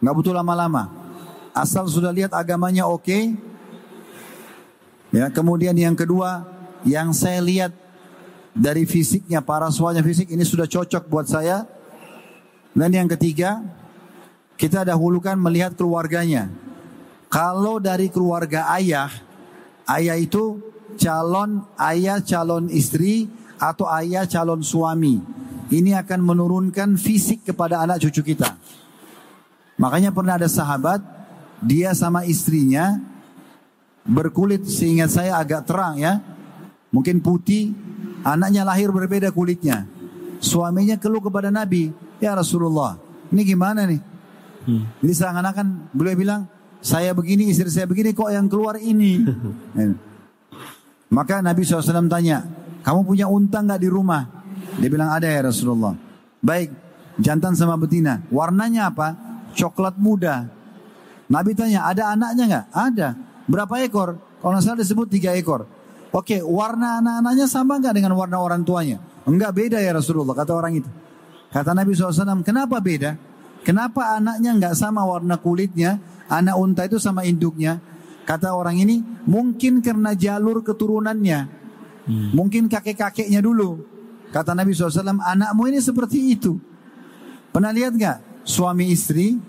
[0.00, 0.88] nggak butuh lama-lama.
[1.52, 3.04] Asal sudah lihat agamanya oke.
[3.04, 3.36] Okay.
[5.12, 6.48] Ya, kemudian yang kedua,
[6.84, 7.72] yang saya lihat
[8.56, 11.66] dari fisiknya, para paraswanya fisik ini sudah cocok buat saya.
[12.72, 13.64] Dan yang ketiga,
[14.58, 16.50] kita dahulukan melihat keluarganya.
[17.28, 19.12] Kalau dari keluarga ayah,
[19.86, 20.58] ayah itu
[20.96, 23.28] calon ayah calon istri
[23.60, 25.20] atau ayah calon suami.
[25.68, 28.56] Ini akan menurunkan fisik kepada anak cucu kita.
[29.76, 31.04] Makanya pernah ada sahabat,
[31.60, 32.98] dia sama istrinya
[34.08, 36.24] berkulit seingat saya agak terang ya.
[36.88, 37.76] Mungkin putih,
[38.24, 39.86] anaknya lahir berbeda kulitnya.
[40.38, 41.90] Suaminya keluh kepada Nabi,
[42.22, 42.94] ya Rasulullah,
[43.34, 44.00] ini gimana nih?
[44.68, 44.84] Hmm.
[45.02, 46.40] Jadi seakan-akan beliau bilang,
[46.78, 49.18] saya begini, istri saya begini, kok yang keluar ini?
[51.16, 52.44] Maka Nabi SAW tanya,
[52.86, 54.22] kamu punya unta nggak di rumah?
[54.78, 55.96] Dia bilang ada ya Rasulullah.
[56.38, 56.70] Baik,
[57.18, 58.22] jantan sama betina.
[58.30, 59.16] Warnanya apa?
[59.58, 60.46] Coklat muda.
[61.28, 62.66] Nabi tanya, ada anaknya nggak?
[62.70, 63.08] Ada.
[63.48, 64.20] Berapa ekor?
[64.38, 65.66] Kalau nggak salah disebut tiga ekor.
[66.08, 68.96] Oke, warna anak-anaknya sama nggak dengan warna orang tuanya?
[69.28, 70.90] Enggak beda ya Rasulullah, kata orang itu.
[71.52, 73.16] Kata Nabi SAW, kenapa beda?
[73.60, 76.00] Kenapa anaknya nggak sama warna kulitnya?
[76.28, 77.80] Anak unta itu sama induknya.
[78.24, 81.40] Kata orang ini, mungkin karena jalur keturunannya.
[82.08, 82.28] Hmm.
[82.32, 83.84] Mungkin kakek-kakeknya dulu.
[84.32, 86.60] Kata Nabi SAW, anakmu ini seperti itu.
[87.52, 89.40] Pernah lihat nggak suami istri,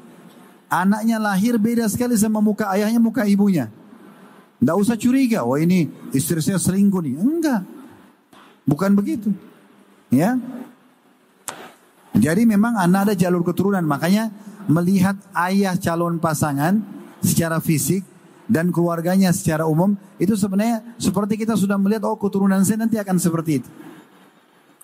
[0.71, 3.67] anaknya lahir beda sekali sama muka ayahnya, muka ibunya.
[4.59, 7.15] Tidak usah curiga, wah ini istri saya selingkuh nih.
[7.15, 7.63] Enggak,
[8.67, 9.31] bukan begitu.
[10.11, 10.35] Ya,
[12.19, 13.81] jadi memang anak ada jalur keturunan.
[13.85, 14.33] Makanya
[14.67, 16.83] melihat ayah calon pasangan
[17.23, 18.03] secara fisik
[18.49, 23.17] dan keluarganya secara umum itu sebenarnya seperti kita sudah melihat oh keturunan saya nanti akan
[23.21, 23.69] seperti itu.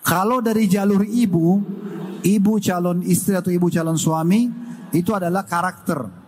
[0.06, 1.58] Kalau dari jalur ibu,
[2.22, 4.46] ibu calon istri atau ibu calon suami
[4.94, 6.25] itu adalah karakter.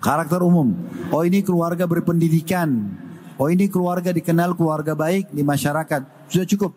[0.00, 0.72] Karakter umum.
[1.12, 2.88] Oh ini keluarga berpendidikan.
[3.36, 6.28] Oh ini keluarga dikenal keluarga baik di masyarakat.
[6.28, 6.72] Sudah cukup.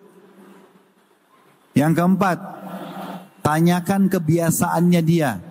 [1.73, 2.37] Yang keempat,
[3.41, 5.41] tanyakan kebiasaannya dia.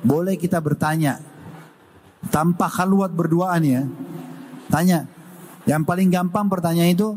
[0.00, 1.18] Boleh kita bertanya,
[2.30, 3.82] tanpa khaluat berduaan ya.
[4.70, 5.06] Tanya.
[5.68, 7.08] Yang paling gampang pertanyaan itu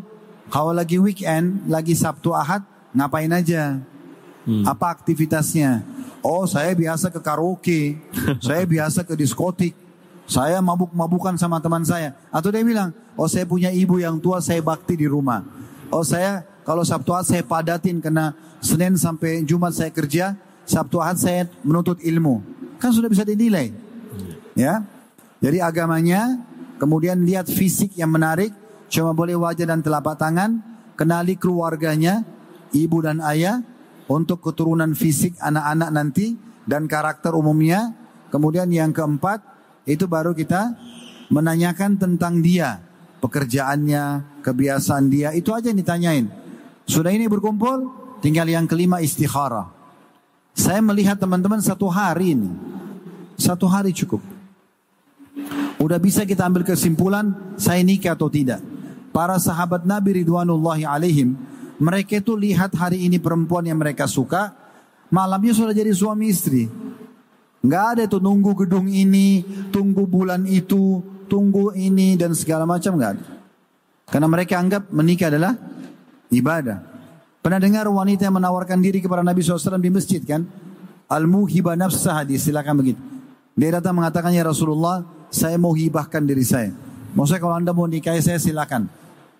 [0.51, 3.79] kalau lagi weekend, lagi Sabtu Ahad, ngapain aja?
[4.43, 4.67] Hmm.
[4.67, 5.85] Apa aktivitasnya?
[6.21, 7.97] Oh, saya biasa ke karaoke.
[8.45, 9.80] saya biasa ke diskotik.
[10.31, 12.15] Saya mabuk-mabukan sama teman saya.
[12.31, 15.43] Atau dia bilang, oh saya punya ibu yang tua, saya bakti di rumah.
[15.91, 18.31] Oh saya kalau Sabtu Ahad saya padatin karena
[18.63, 22.39] Senin sampai Jumat saya kerja, Sabtu Ahad saya menuntut ilmu.
[22.79, 23.75] Kan sudah bisa dinilai.
[24.55, 24.87] Ya.
[25.43, 26.39] Jadi agamanya,
[26.79, 28.55] kemudian lihat fisik yang menarik,
[28.87, 30.63] cuma boleh wajah dan telapak tangan,
[30.95, 32.23] kenali keluarganya,
[32.71, 33.59] ibu dan ayah,
[34.07, 37.91] untuk keturunan fisik anak-anak nanti, dan karakter umumnya.
[38.31, 39.50] Kemudian yang keempat,
[39.85, 40.75] itu baru kita
[41.31, 42.83] menanyakan tentang dia,
[43.23, 46.25] pekerjaannya, kebiasaan dia, itu aja yang ditanyain.
[46.85, 47.87] Sudah ini berkumpul,
[48.19, 49.71] tinggal yang kelima istikharah.
[50.51, 52.51] Saya melihat teman-teman satu hari ini,
[53.39, 54.19] satu hari cukup.
[55.81, 58.61] Udah bisa kita ambil kesimpulan saya nikah atau tidak.
[59.09, 61.33] Para sahabat Nabi Ridwanullahi alaihim,
[61.81, 64.53] mereka itu lihat hari ini perempuan yang mereka suka,
[65.09, 66.69] malamnya sudah jadi suami istri.
[67.61, 73.11] Nggak ada tuh nunggu gedung ini, tunggu bulan itu, tunggu ini dan segala macam nggak
[73.17, 73.23] ada.
[74.09, 75.53] Karena mereka anggap menikah adalah
[76.33, 76.83] ibadah.
[77.41, 80.45] Pernah dengar wanita yang menawarkan diri kepada Nabi SAW di masjid kan?
[81.09, 83.01] Al-muhiba nafsah silakan begitu.
[83.57, 86.71] Dia datang mengatakan ya Rasulullah, saya mau hibahkan diri saya.
[87.13, 88.87] Maksudnya kalau anda mau nikahi saya silakan.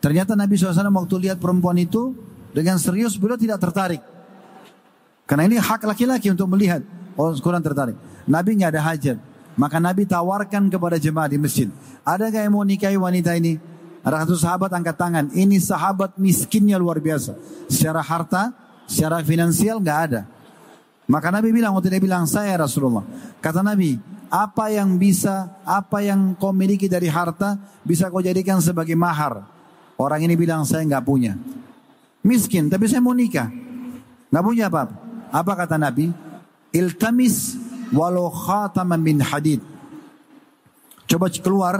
[0.02, 2.16] Ternyata Nabi SAW waktu lihat perempuan itu
[2.52, 4.02] dengan serius beliau tidak tertarik.
[5.30, 6.84] Karena ini hak laki-laki untuk melihat.
[7.20, 7.96] Oh kurang tertarik.
[8.28, 9.18] Nabi nggak ada hajat.
[9.60, 11.68] Maka Nabi tawarkan kepada jemaah di masjid.
[12.08, 13.60] Ada gak yang mau nikahi wanita ini?
[14.02, 15.26] Ada satu sahabat angkat tangan.
[15.30, 17.36] Ini sahabat miskinnya luar biasa.
[17.70, 18.56] Secara harta,
[18.90, 20.22] secara finansial nggak ada.
[21.06, 23.04] Maka Nabi bilang waktu dia bilang saya Rasulullah.
[23.44, 24.00] Kata Nabi,
[24.32, 29.44] apa yang bisa, apa yang kau miliki dari harta bisa kau jadikan sebagai mahar.
[30.00, 31.36] Orang ini bilang saya nggak punya.
[32.26, 33.52] Miskin, tapi saya mau nikah.
[34.32, 34.96] Nggak punya apa-apa.
[35.30, 36.31] Apa kata Nabi?
[36.72, 37.60] Iltamis
[37.92, 39.60] walau khataman min hadid.
[41.08, 41.76] Coba keluar,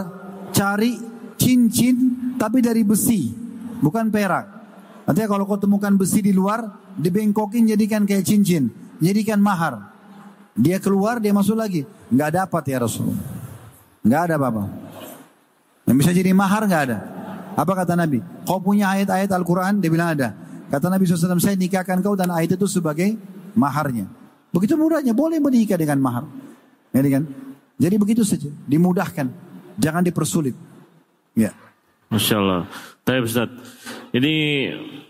[0.52, 1.00] cari
[1.40, 1.96] cincin
[2.36, 3.32] tapi dari besi,
[3.80, 4.44] bukan perak.
[5.08, 6.62] Artinya kalau kau temukan besi di luar,
[7.00, 9.90] dibengkokin jadikan kayak cincin jadikan mahar.
[10.54, 11.82] Dia keluar, dia masuk lagi.
[12.12, 13.18] Nggak dapat ya Rasulullah.
[14.06, 14.64] Nggak ada apa-apa.
[15.90, 16.98] Yang bisa jadi mahar nggak ada.
[17.58, 18.22] Apa kata Nabi?
[18.46, 19.82] Kau punya ayat-ayat Al-Quran?
[19.82, 20.36] Dia bilang ada.
[20.72, 23.16] Kata Nabi SAW, saya nikahkan kau dan ayat itu sebagai
[23.52, 24.08] maharnya.
[24.52, 26.24] Begitu mudahnya, boleh menikah dengan mahar.
[26.92, 27.24] Ya, kan?
[27.80, 29.32] Jadi begitu saja, dimudahkan.
[29.80, 30.52] Jangan dipersulit.
[31.32, 31.56] Ya.
[32.12, 32.68] Masya Allah.
[33.02, 33.48] Tapi Ustaz,
[34.12, 34.32] Ini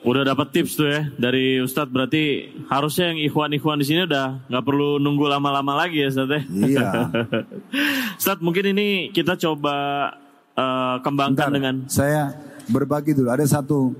[0.06, 4.62] udah dapat tips tuh ya dari Ustadz berarti harusnya yang ikhwan-ikhwan di sini udah nggak
[4.62, 6.40] perlu nunggu lama-lama lagi ya Ustadz ya.
[6.46, 6.88] Iya.
[8.22, 9.74] Ustadz mungkin ini kita coba
[10.54, 12.30] uh, kembangkan Bentar, dengan saya
[12.70, 13.34] berbagi dulu.
[13.34, 13.90] Ada satu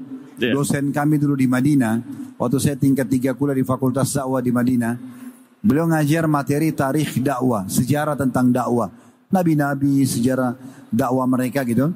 [0.43, 0.59] Iya.
[0.59, 2.03] dosen kami dulu di Madinah.
[2.35, 4.95] Waktu saya tingkat tiga kuliah di Fakultas Dakwah di Madinah.
[5.63, 8.91] Beliau ngajar materi tarikh dakwah, sejarah tentang dakwah.
[9.31, 10.59] Nabi-nabi, sejarah
[10.91, 11.95] dakwah mereka gitu.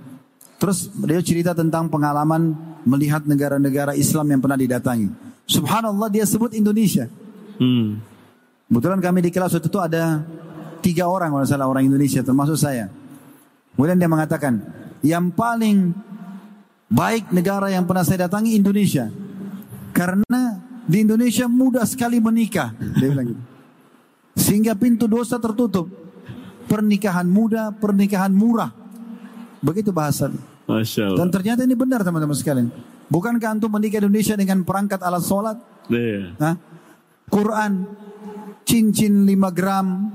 [0.56, 2.54] Terus beliau cerita tentang pengalaman
[2.86, 5.10] melihat negara-negara Islam yang pernah didatangi.
[5.50, 7.10] Subhanallah dia sebut Indonesia.
[7.58, 8.00] hmm,
[8.70, 10.22] Kebetulan kami di kelas waktu itu ada
[10.80, 12.86] tiga orang kalau salah orang Indonesia termasuk saya.
[13.74, 14.62] Kemudian dia mengatakan
[15.02, 15.90] yang paling
[16.86, 19.10] baik negara yang pernah saya datangi Indonesia
[19.90, 22.70] karena di Indonesia mudah sekali menikah.
[22.78, 23.55] Dia bilang gitu.
[24.36, 25.88] Sehingga pintu dosa tertutup.
[26.68, 28.70] Pernikahan muda, pernikahan murah.
[29.64, 30.28] Begitu bahasa.
[30.68, 31.18] masya Allah.
[31.24, 32.68] Dan ternyata ini benar teman-teman sekalian.
[33.06, 35.56] Bukankah antum menikah di Indonesia dengan perangkat alat sholat?
[35.88, 36.34] Iya.
[36.42, 36.54] Hah?
[37.30, 37.86] Quran,
[38.66, 40.10] cincin 5 gram.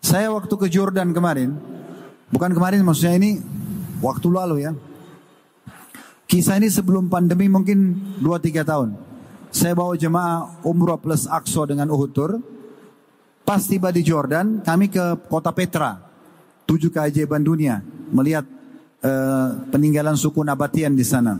[0.00, 1.56] Saya waktu ke Jordan kemarin,
[2.32, 3.40] bukan kemarin maksudnya ini
[4.00, 4.72] waktu lalu ya.
[6.26, 8.88] Kisah ini sebelum pandemi mungkin 2-3 tahun.
[9.54, 12.55] Saya bawa jemaah umrah plus Aqsa dengan Uhud Tour.
[13.46, 16.02] Pas tiba di Jordan, kami ke kota Petra.
[16.66, 17.78] Tujuh keajaiban dunia.
[18.10, 18.42] Melihat
[19.06, 21.38] eh, peninggalan suku Nabatian di sana.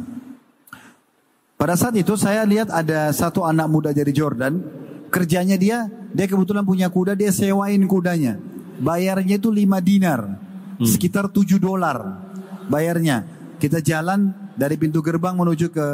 [1.59, 4.63] Pada saat itu saya lihat ada satu anak muda dari Jordan.
[5.11, 8.39] Kerjanya dia, dia kebetulan punya kuda, dia sewain kudanya.
[8.79, 10.31] Bayarnya itu 5 dinar.
[10.79, 12.23] Sekitar 7 dolar
[12.71, 13.27] bayarnya.
[13.59, 15.87] Kita jalan dari pintu gerbang menuju ke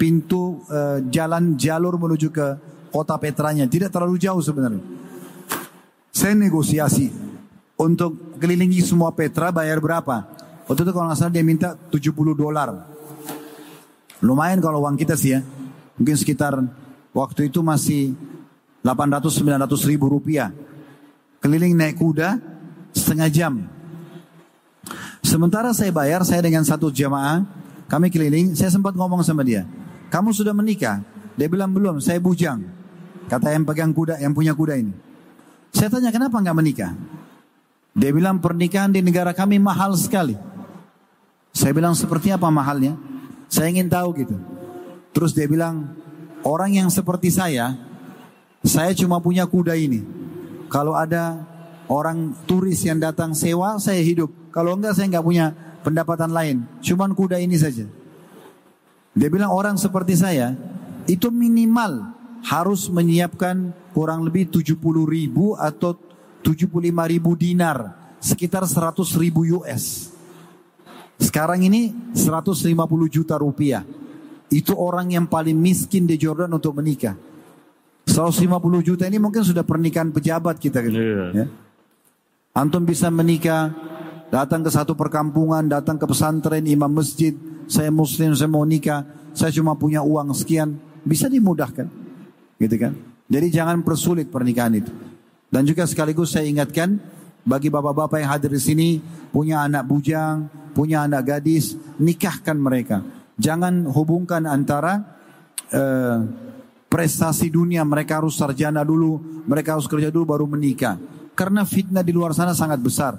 [0.00, 2.46] pintu eh, jalan jalur menuju ke
[2.88, 3.68] kota Petranya.
[3.68, 5.00] Tidak terlalu jauh sebenarnya.
[6.20, 7.08] Saya negosiasi
[7.80, 10.28] untuk kelilingi semua Petra bayar berapa?
[10.68, 12.76] Waktu itu kalau nggak salah dia minta 70 dolar.
[14.20, 15.40] Lumayan kalau uang kita sih ya.
[15.96, 16.60] Mungkin sekitar
[17.16, 18.12] waktu itu masih
[18.84, 20.52] 800-900 ribu rupiah.
[21.40, 22.36] Keliling naik kuda
[22.92, 23.64] setengah jam.
[25.24, 27.48] Sementara saya bayar, saya dengan satu jamaah,
[27.88, 29.64] kami keliling, saya sempat ngomong sama dia.
[30.12, 31.00] Kamu sudah menikah?
[31.40, 32.60] Dia bilang belum, saya bujang.
[33.24, 35.09] Kata yang pegang kuda, yang punya kuda ini.
[35.70, 36.92] Saya tanya kenapa nggak menikah?
[37.94, 40.34] Dia bilang pernikahan di negara kami mahal sekali.
[41.50, 42.94] Saya bilang seperti apa mahalnya?
[43.50, 44.38] Saya ingin tahu gitu.
[45.10, 45.90] Terus dia bilang,
[46.46, 47.74] orang yang seperti saya,
[48.62, 50.06] saya cuma punya kuda ini.
[50.70, 51.42] Kalau ada
[51.90, 54.30] orang turis yang datang sewa, saya hidup.
[54.54, 55.50] Kalau enggak, saya nggak punya
[55.82, 56.62] pendapatan lain.
[56.78, 57.90] Cuman kuda ini saja.
[59.18, 60.54] Dia bilang orang seperti saya,
[61.10, 62.14] itu minimal
[62.44, 65.96] harus menyiapkan kurang lebih 70 ribu atau
[66.42, 67.98] 75 ribu dinar.
[68.20, 70.12] Sekitar 100 ribu US.
[71.20, 72.72] Sekarang ini 150
[73.08, 73.84] juta rupiah.
[74.50, 77.16] Itu orang yang paling miskin di Jordan untuk menikah.
[78.08, 78.50] 150
[78.82, 80.96] juta ini mungkin sudah pernikahan pejabat kita gitu.
[80.98, 81.24] Iya.
[81.32, 81.46] Ya.
[82.50, 83.70] Antum bisa menikah,
[84.34, 87.30] datang ke satu perkampungan, datang ke pesantren, imam masjid,
[87.70, 90.74] saya muslim, saya mau nikah, saya cuma punya uang sekian,
[91.06, 91.99] bisa dimudahkan.
[92.60, 92.92] Gitu kan?
[93.30, 94.92] Jadi jangan persulit pernikahan itu.
[95.48, 97.00] Dan juga sekaligus saya ingatkan
[97.42, 98.88] bagi bapak-bapak yang hadir di sini
[99.32, 100.46] punya anak bujang,
[100.76, 103.00] punya anak gadis, nikahkan mereka.
[103.40, 105.00] Jangan hubungkan antara
[105.72, 106.18] eh,
[106.90, 111.00] prestasi dunia mereka harus sarjana dulu, mereka harus kerja dulu baru menikah.
[111.32, 113.16] Karena fitnah di luar sana sangat besar.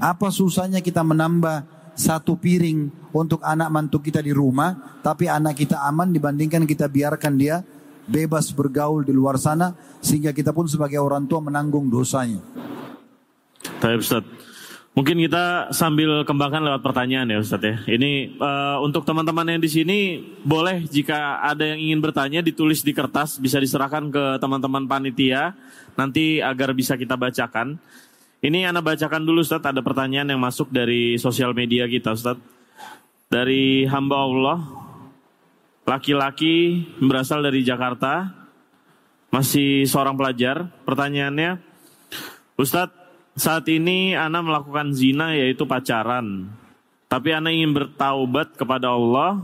[0.00, 1.62] Apa susahnya kita menambah
[1.94, 7.36] satu piring untuk anak mantu kita di rumah, tapi anak kita aman dibandingkan kita biarkan
[7.36, 7.60] dia
[8.08, 12.40] bebas bergaul di luar sana, sehingga kita pun sebagai orang tua menanggung dosanya.
[13.80, 14.24] Baik Ustaz.
[14.90, 17.78] Mungkin kita sambil kembangkan lewat pertanyaan ya Ustaz ya.
[17.86, 19.98] Ini eh, untuk teman-teman yang di sini
[20.42, 25.54] boleh jika ada yang ingin bertanya ditulis di kertas bisa diserahkan ke teman-teman panitia
[25.94, 27.78] nanti agar bisa kita bacakan.
[28.42, 32.40] Ini Anda bacakan dulu Ustaz ada pertanyaan yang masuk dari sosial media kita Ustaz.
[33.30, 34.89] Dari hamba Allah
[35.88, 38.30] laki-laki berasal dari Jakarta
[39.30, 40.68] masih seorang pelajar.
[40.84, 41.62] Pertanyaannya
[42.58, 42.98] Ustadz
[43.38, 46.50] saat ini Ana melakukan zina yaitu pacaran.
[47.10, 49.40] Tapi Ana ingin bertaubat kepada Allah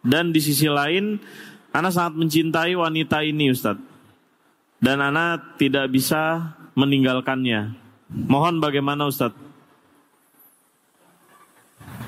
[0.00, 1.20] dan di sisi lain
[1.74, 3.82] Ana sangat mencintai wanita ini Ustadz.
[4.78, 7.74] Dan Ana tidak bisa meninggalkannya.
[8.08, 9.43] Mohon bagaimana Ustadz?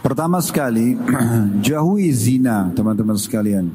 [0.06, 0.94] Pertama sekali,
[1.66, 3.74] jauhi zina, teman-teman sekalian.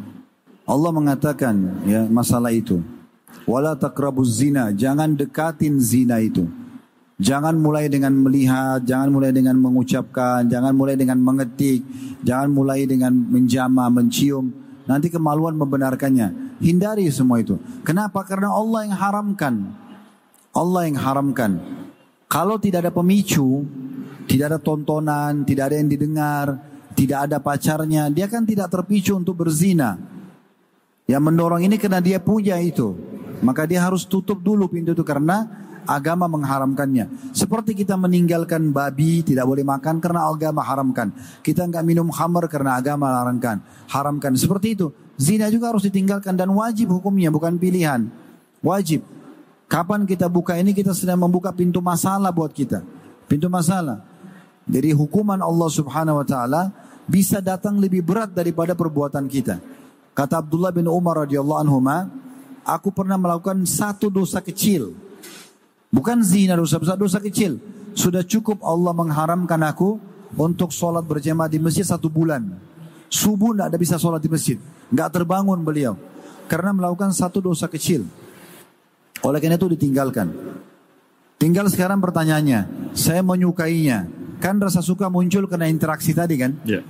[0.63, 2.79] Allah mengatakan ya masalah itu.
[3.43, 6.47] Wala taqrabuz zina, jangan dekatin zina itu.
[7.19, 11.83] Jangan mulai dengan melihat, jangan mulai dengan mengucapkan, jangan mulai dengan mengetik,
[12.23, 14.55] jangan mulai dengan menjama, mencium.
[14.87, 16.55] Nanti kemaluan membenarkannya.
[16.63, 17.59] Hindari semua itu.
[17.83, 18.23] Kenapa?
[18.23, 19.67] Karena Allah yang haramkan.
[20.55, 21.59] Allah yang haramkan.
[22.31, 23.67] Kalau tidak ada pemicu,
[24.31, 26.55] tidak ada tontonan, tidak ada yang didengar,
[26.95, 29.99] tidak ada pacarnya, dia kan tidak terpicu untuk berzina.
[31.03, 32.95] Yang mendorong ini karena dia punya itu.
[33.43, 35.43] Maka dia harus tutup dulu pintu itu karena
[35.83, 37.35] agama mengharamkannya.
[37.35, 41.11] Seperti kita meninggalkan babi tidak boleh makan karena agama haramkan.
[41.43, 43.59] Kita nggak minum khamar karena agama larangkan.
[43.91, 44.39] Haramkan.
[44.39, 44.95] Seperti itu.
[45.19, 48.07] Zina juga harus ditinggalkan dan wajib hukumnya bukan pilihan.
[48.63, 49.03] Wajib.
[49.67, 52.79] Kapan kita buka ini kita sedang membuka pintu masalah buat kita.
[53.27, 54.10] Pintu masalah.
[54.71, 56.71] Jadi hukuman Allah subhanahu wa ta'ala
[57.03, 59.59] bisa datang lebih berat daripada perbuatan kita.
[60.15, 61.83] Kata Abdullah bin Umar radhiyallahu anhu,
[62.63, 64.95] aku pernah melakukan satu dosa kecil
[65.91, 67.59] Bukan zina dosa besar, dosa kecil.
[67.91, 69.99] Sudah cukup Allah mengharamkan aku
[70.39, 72.47] untuk sholat berjamaah di masjid satu bulan.
[73.11, 74.55] Subuh tidak ada bisa sholat di masjid.
[74.87, 75.99] Nggak terbangun beliau.
[76.47, 78.07] Karena melakukan satu dosa kecil.
[79.19, 80.31] Oleh karena itu ditinggalkan.
[81.35, 84.07] Tinggal sekarang pertanyaannya, saya menyukainya.
[84.41, 86.57] Kan rasa suka muncul karena interaksi tadi kan?
[86.65, 86.81] Yeah.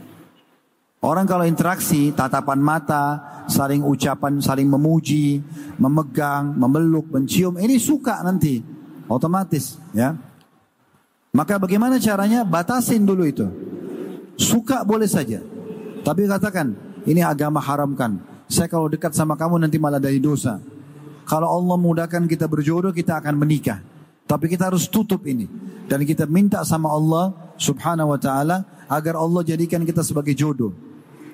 [1.01, 5.41] Orang kalau interaksi, tatapan mata, saling ucapan, saling memuji,
[5.81, 8.61] memegang, memeluk, mencium, ini suka nanti.
[9.11, 10.15] Otomatis ya.
[11.35, 12.47] Maka bagaimana caranya?
[12.47, 13.43] Batasin dulu itu.
[14.39, 15.43] Suka boleh saja.
[16.05, 16.71] Tapi katakan,
[17.03, 18.21] ini agama haramkan.
[18.45, 20.61] Saya kalau dekat sama kamu nanti malah dari dosa.
[21.25, 23.79] Kalau Allah mudahkan kita berjodoh, kita akan menikah.
[24.27, 25.47] Tapi kita harus tutup ini.
[25.91, 30.71] Dan kita minta sama Allah subhanahu wa ta'ala agar Allah jadikan kita sebagai jodoh.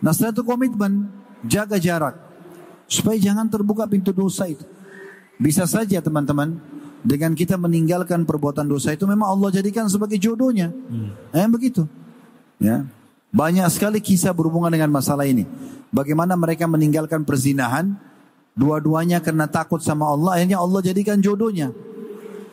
[0.01, 1.14] Nah setelah itu komitmen,
[1.45, 2.18] jaga jarak.
[2.89, 4.66] Supaya jangan terbuka pintu dosa itu.
[5.38, 6.58] Bisa saja teman-teman,
[7.05, 10.74] dengan kita meninggalkan perbuatan dosa itu memang Allah jadikan sebagai jodohnya.
[10.74, 11.14] Hmm.
[11.38, 11.86] Eh begitu.
[12.58, 12.89] Ya.
[13.30, 15.45] Banyak sekali kisah berhubungan dengan masalah ini.
[15.93, 17.93] Bagaimana mereka meninggalkan perzinahan,
[18.58, 21.70] dua-duanya karena takut sama Allah, akhirnya Allah jadikan jodohnya.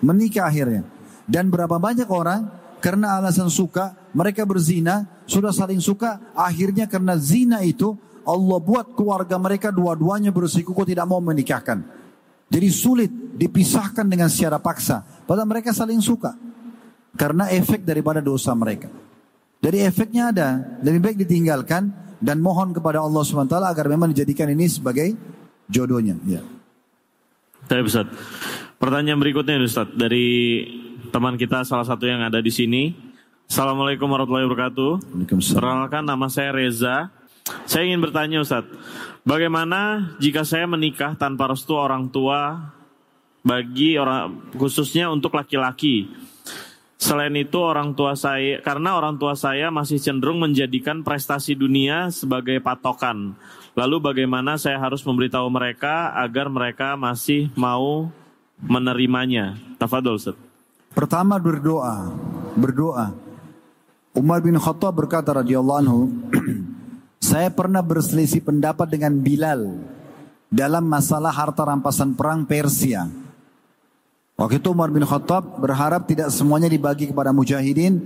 [0.04, 0.93] Menikah akhirnya.
[1.24, 2.48] Dan berapa banyak orang
[2.84, 9.36] karena alasan suka, mereka berzina, sudah saling suka, akhirnya karena zina itu Allah buat keluarga
[9.40, 11.80] mereka dua-duanya bersikuku tidak mau menikahkan.
[12.48, 13.10] Jadi sulit
[13.40, 15.00] dipisahkan dengan secara paksa.
[15.24, 16.36] Padahal mereka saling suka.
[17.16, 18.92] Karena efek daripada dosa mereka.
[19.64, 20.48] Jadi efeknya ada.
[20.84, 21.88] Lebih baik ditinggalkan
[22.20, 25.16] dan mohon kepada Allah SWT agar memang dijadikan ini sebagai
[25.72, 26.20] jodohnya.
[26.28, 26.44] Ya.
[27.64, 28.08] Saya Ustaz.
[28.76, 29.88] Pertanyaan berikutnya Ustaz.
[29.96, 30.26] Dari
[31.14, 32.90] teman kita salah satu yang ada di sini.
[33.46, 34.92] Assalamualaikum warahmatullahi wabarakatuh.
[35.30, 37.14] Perkenalkan nama saya Reza.
[37.70, 38.66] Saya ingin bertanya Ustaz.
[39.22, 42.74] Bagaimana jika saya menikah tanpa restu orang tua
[43.46, 46.10] bagi orang khususnya untuk laki-laki?
[46.98, 52.58] Selain itu orang tua saya karena orang tua saya masih cenderung menjadikan prestasi dunia sebagai
[52.58, 53.38] patokan.
[53.78, 58.10] Lalu bagaimana saya harus memberitahu mereka agar mereka masih mau
[58.58, 59.54] menerimanya?
[59.78, 60.43] Tafadol Ustaz.
[60.94, 62.14] Pertama berdoa,
[62.54, 63.10] berdoa.
[64.14, 66.00] Umar bin Khattab berkata radhiyallahu anhu,
[67.24, 69.80] Saya pernah berselisih pendapat dengan Bilal
[70.52, 73.10] dalam masalah harta rampasan perang Persia.
[74.38, 78.02] Waktu itu Umar bin Khattab berharap tidak semuanya dibagi kepada mujahidin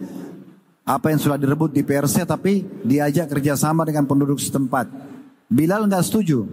[0.88, 4.88] apa yang sudah direbut di Persia tapi diajak kerjasama dengan penduduk setempat.
[5.52, 6.48] Bilal nggak setuju.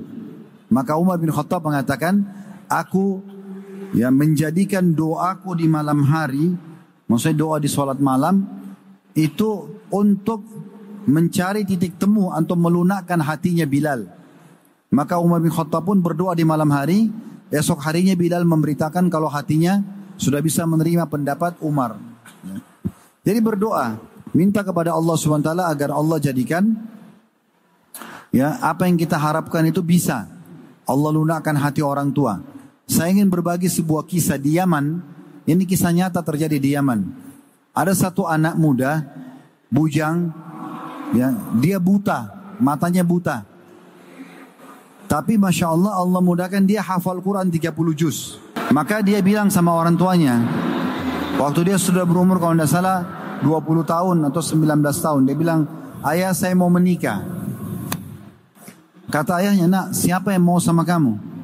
[0.68, 2.26] Maka Umar bin Khattab mengatakan,
[2.68, 3.24] aku
[3.96, 6.52] ya menjadikan doaku di malam hari,
[7.08, 8.44] maksudnya doa di sholat malam
[9.16, 10.44] itu untuk
[11.08, 14.12] mencari titik temu untuk melunakkan hatinya Bilal.
[14.92, 17.10] Maka Umar bin Khattab pun berdoa di malam hari.
[17.54, 19.80] Esok harinya Bilal memberitakan kalau hatinya
[20.20, 21.96] sudah bisa menerima pendapat Umar.
[23.26, 23.98] Jadi berdoa,
[24.36, 26.74] minta kepada Allah SWT agar Allah jadikan
[28.34, 30.28] ya apa yang kita harapkan itu bisa.
[30.86, 32.38] Allah lunakkan hati orang tua.
[32.86, 35.02] Saya ingin berbagi sebuah kisah di Yaman.
[35.46, 37.06] Ini kisah nyata terjadi di Yaman.
[37.76, 39.04] Ada satu anak muda,
[39.70, 40.46] bujang,
[41.14, 41.30] Ya,
[41.62, 43.46] dia buta, matanya buta.
[45.06, 48.42] Tapi Masya Allah Allah mudahkan dia hafal Quran 30 juz.
[48.74, 50.42] Maka dia bilang sama orang tuanya.
[51.38, 52.98] Waktu dia sudah berumur kalau tidak salah
[53.46, 55.22] 20 tahun atau 19 tahun.
[55.30, 55.70] Dia bilang,
[56.10, 57.22] ayah saya mau menikah.
[59.06, 61.35] Kata ayahnya, nak siapa yang mau sama kamu?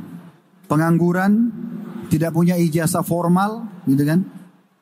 [0.72, 1.52] Pengangguran,
[2.08, 4.24] tidak punya ijazah formal, gitu kan?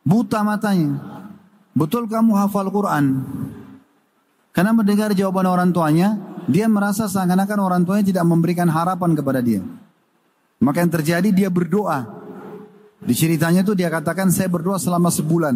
[0.05, 1.25] Buta matanya.
[1.73, 3.25] Betul kamu hafal Quran,
[4.59, 6.19] karena mendengar jawaban orang tuanya,
[6.49, 9.63] dia merasa seakan-akan orang tuanya tidak memberikan harapan kepada dia.
[10.59, 12.19] Maka yang terjadi dia berdoa.
[12.99, 15.55] Di ceritanya itu dia katakan saya berdoa selama sebulan.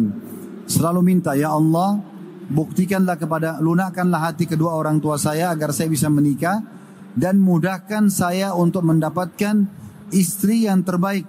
[0.64, 2.00] Selalu minta ya Allah
[2.48, 6.64] buktikanlah kepada lunakkanlah hati kedua orang tua saya agar saya bisa menikah
[7.12, 9.68] dan mudahkan saya untuk mendapatkan
[10.14, 11.26] istri yang terbaik.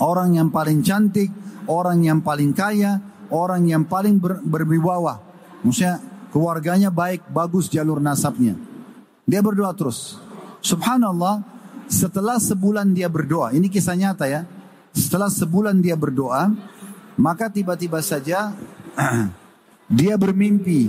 [0.00, 1.28] Orang yang paling cantik,
[1.68, 2.96] orang yang paling kaya,
[3.28, 5.20] orang yang paling ber, berwibawa.
[5.60, 6.00] Maksudnya
[6.32, 8.56] keluarganya baik, bagus jalur nasabnya.
[9.28, 10.16] Dia berdoa terus.
[10.64, 11.44] Subhanallah,
[11.86, 14.48] setelah sebulan dia berdoa, ini kisah nyata ya.
[14.90, 16.50] Setelah sebulan dia berdoa,
[17.20, 18.56] maka tiba-tiba saja
[20.00, 20.88] dia bermimpi.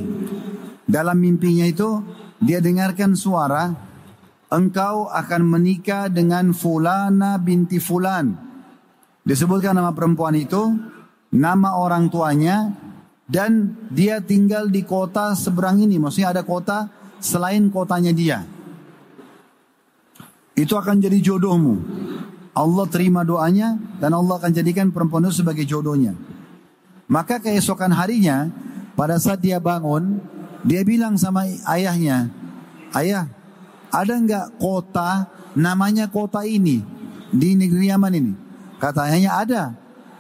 [0.87, 2.03] Dalam mimpinya itu
[2.41, 3.90] dia dengarkan suara,
[4.51, 8.35] engkau akan menikah dengan fulana binti fulan.
[9.23, 10.75] Disebutkan nama perempuan itu,
[11.31, 12.75] nama orang tuanya,
[13.31, 15.95] dan dia tinggal di kota seberang ini.
[15.95, 16.91] Maksudnya ada kota
[17.23, 18.43] selain kotanya dia.
[20.51, 21.75] Itu akan jadi jodohmu.
[22.51, 26.11] Allah terima doanya dan Allah akan jadikan perempuan itu sebagai jodohnya.
[27.07, 28.51] Maka keesokan harinya,
[28.99, 30.19] pada saat dia bangun,
[30.67, 32.27] dia bilang sama ayahnya,
[32.91, 33.31] Ayah,
[33.91, 36.79] ada nggak kota namanya kota ini
[37.29, 38.33] di negeri Yaman ini?
[38.79, 39.63] Katanya ada.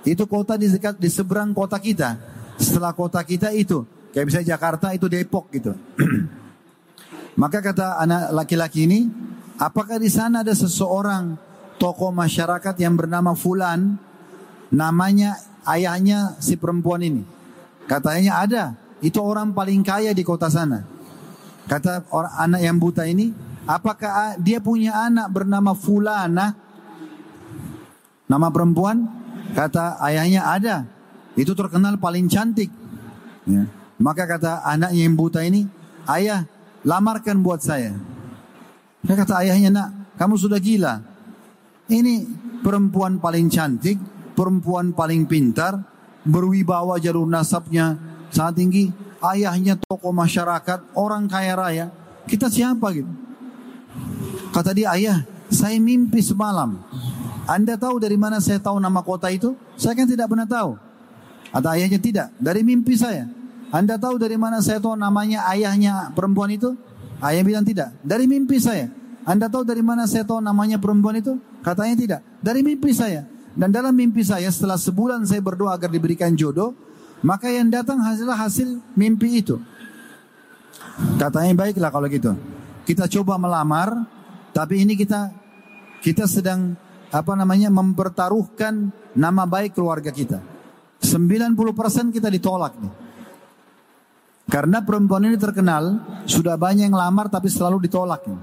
[0.05, 2.19] Itu kota di dekat di seberang kota kita.
[2.59, 5.73] Setelah kota kita itu, kayak misalnya Jakarta itu Depok gitu.
[7.41, 9.09] Maka kata anak laki-laki ini,
[9.57, 11.39] apakah di sana ada seseorang
[11.81, 13.97] tokoh masyarakat yang bernama Fulan,
[14.69, 17.23] namanya ayahnya si perempuan ini?
[17.89, 18.63] Katanya ada.
[19.01, 20.85] Itu orang paling kaya di kota sana.
[21.65, 23.33] Kata orang anak yang buta ini,
[23.65, 26.53] apakah dia punya anak bernama Fulana?
[28.31, 29.07] Nama perempuan
[29.51, 30.87] kata ayahnya ada.
[31.35, 32.71] Itu terkenal paling cantik.
[33.43, 33.67] Ya.
[34.01, 35.67] Maka kata anaknya yang buta ini,
[36.09, 36.47] ayah
[36.81, 37.93] lamarkan buat saya.
[39.05, 41.03] Dia kata ayahnya nak, kamu sudah gila.
[41.91, 42.25] Ini
[42.65, 43.99] perempuan paling cantik,
[44.33, 45.77] perempuan paling pintar,
[46.25, 47.99] berwibawa jalur nasabnya
[48.33, 48.85] sangat tinggi.
[49.21, 51.85] Ayahnya tokoh masyarakat, orang kaya raya.
[52.25, 53.20] Kita siapa gitu?
[54.51, 56.79] Kata dia, ayah, saya mimpi semalam.
[57.47, 59.55] Anda tahu dari mana saya tahu nama kota itu?
[59.75, 60.79] Saya kan tidak pernah tahu.
[61.51, 62.27] Atau ayahnya tidak.
[62.39, 63.27] Dari mimpi saya.
[63.71, 66.75] Anda tahu dari mana saya tahu namanya ayahnya perempuan itu?
[67.19, 67.91] Ayah bilang tidak.
[68.03, 68.87] Dari mimpi saya.
[69.27, 71.39] Anda tahu dari mana saya tahu namanya perempuan itu?
[71.59, 72.21] Katanya tidak.
[72.39, 73.27] Dari mimpi saya.
[73.51, 76.71] Dan dalam mimpi saya setelah sebulan saya berdoa agar diberikan jodoh.
[77.21, 79.59] Maka yang datang hasilnya hasil mimpi itu.
[81.19, 82.33] Katanya baiklah kalau gitu.
[82.87, 84.20] Kita coba melamar.
[84.51, 85.31] Tapi ini kita
[86.03, 86.75] kita sedang
[87.11, 90.39] apa namanya mempertaruhkan nama baik keluarga kita.
[91.01, 92.93] 90% kita ditolak nih.
[94.51, 98.27] Karena perempuan ini terkenal, sudah banyak yang lamar tapi selalu ditolak.
[98.27, 98.41] Nih.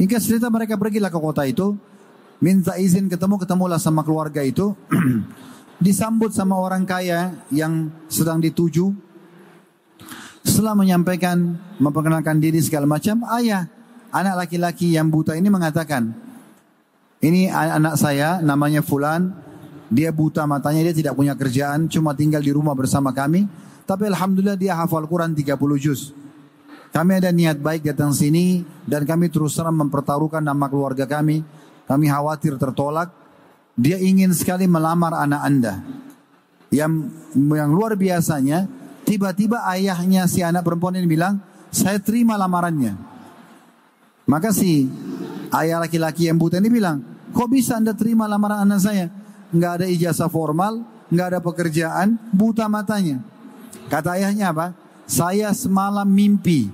[0.00, 1.76] Hingga cerita mereka pergilah ke kota itu,
[2.40, 4.72] minta izin ketemu, ketemulah sama keluarga itu.
[5.82, 8.94] disambut sama orang kaya yang sedang dituju.
[10.44, 13.68] Setelah menyampaikan, memperkenalkan diri segala macam, ayah,
[14.14, 16.14] anak laki-laki yang buta ini mengatakan,
[17.18, 19.42] ini anak saya namanya Fulan.
[19.90, 23.46] Dia buta matanya, dia tidak punya kerjaan, cuma tinggal di rumah bersama kami.
[23.84, 26.10] Tapi Alhamdulillah dia hafal Quran 30 juz.
[26.90, 31.44] Kami ada niat baik datang sini dan kami terus terang mempertaruhkan nama keluarga kami.
[31.84, 33.12] Kami khawatir tertolak.
[33.74, 35.74] Dia ingin sekali melamar anak anda.
[36.70, 38.66] Yang yang luar biasanya,
[39.04, 41.42] tiba-tiba ayahnya si anak perempuan ini bilang,
[41.74, 43.13] saya terima lamarannya.
[44.24, 44.88] Maka si
[45.52, 49.06] ayah laki-laki yang buta ini bilang, Kok bisa anda terima lamaran anak saya?
[49.50, 53.18] Nggak ada ijazah formal, nggak ada pekerjaan, buta matanya.
[53.90, 54.70] Kata ayahnya apa?
[55.04, 56.70] Saya semalam mimpi.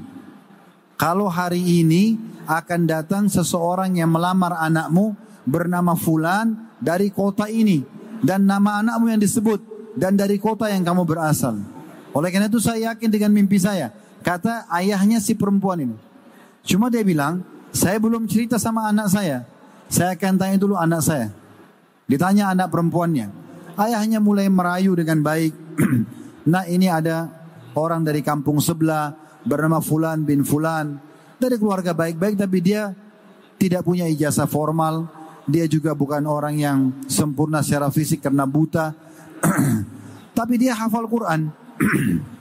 [1.01, 5.17] Kalau hari ini akan datang seseorang yang melamar anakmu
[5.49, 7.83] bernama Fulan dari kota ini.
[8.21, 9.65] Dan nama anakmu yang disebut.
[9.97, 11.57] Dan dari kota yang kamu berasal.
[12.13, 13.91] Oleh karena itu saya yakin dengan mimpi saya.
[14.21, 15.97] Kata ayahnya si perempuan ini.
[16.65, 19.47] Cuma dia bilang, saya belum cerita sama anak saya.
[19.91, 21.29] Saya akan tanya dulu anak saya.
[22.07, 23.31] Ditanya anak perempuannya.
[23.79, 25.55] Ayahnya mulai merayu dengan baik.
[26.53, 27.31] nah ini ada
[27.75, 29.15] orang dari kampung sebelah
[29.47, 30.99] bernama Fulan bin Fulan.
[31.41, 32.93] Dari keluarga baik-baik tapi dia
[33.57, 35.09] tidak punya ijazah formal.
[35.49, 36.79] Dia juga bukan orang yang
[37.11, 38.93] sempurna secara fisik karena buta.
[40.39, 41.51] tapi dia hafal Quran.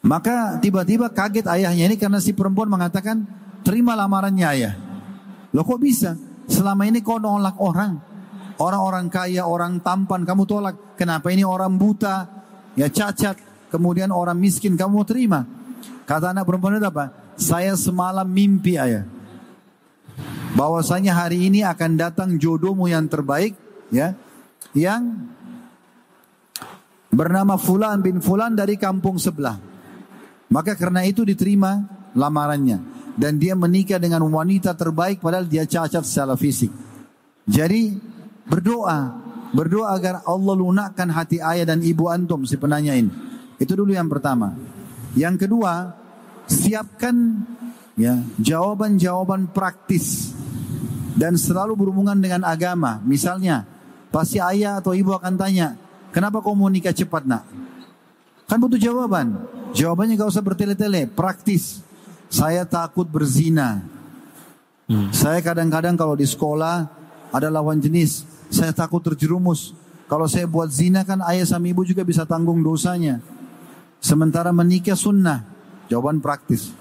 [0.00, 3.20] Maka tiba-tiba kaget ayahnya ini karena si perempuan mengatakan
[3.60, 4.74] terima lamarannya ayah.
[5.52, 6.16] Loh kok bisa?
[6.48, 8.00] Selama ini kau nolak orang.
[8.60, 10.76] Orang-orang kaya, orang tampan kamu tolak.
[10.96, 12.28] Kenapa ini orang buta,
[12.76, 13.40] ya cacat,
[13.72, 15.48] kemudian orang miskin kamu terima?
[16.04, 17.12] Kata anak perempuan itu apa?
[17.40, 19.08] Saya semalam mimpi ayah.
[20.56, 23.54] Bahwasanya hari ini akan datang jodohmu yang terbaik
[23.94, 24.18] ya
[24.74, 25.30] yang
[27.08, 29.69] bernama Fulan bin Fulan dari kampung sebelah.
[30.50, 32.82] Maka karena itu diterima lamarannya
[33.14, 36.74] dan dia menikah dengan wanita terbaik padahal dia cacat secara fisik.
[37.46, 37.94] Jadi
[38.50, 39.14] berdoa,
[39.54, 43.14] berdoa agar Allah lunakkan hati ayah dan ibu antum si penanya ini.
[43.62, 44.58] Itu dulu yang pertama.
[45.14, 45.94] Yang kedua,
[46.50, 47.46] siapkan
[47.94, 50.34] ya jawaban-jawaban praktis
[51.14, 52.98] dan selalu berhubungan dengan agama.
[53.06, 53.66] Misalnya,
[54.10, 55.78] pasti ayah atau ibu akan tanya,
[56.10, 57.46] kenapa kau mau nikah cepat nak?
[58.50, 59.59] Kan butuh jawaban.
[59.74, 61.82] Jawabannya gak usah bertele-tele, praktis.
[62.30, 63.82] Saya takut berzina.
[64.90, 65.10] Hmm.
[65.14, 66.90] Saya kadang-kadang kalau di sekolah
[67.30, 69.74] ada lawan jenis, saya takut terjerumus.
[70.10, 73.22] Kalau saya buat zina kan ayah sama ibu juga bisa tanggung dosanya.
[74.02, 75.46] Sementara menikah sunnah.
[75.86, 76.74] Jawaban praktis.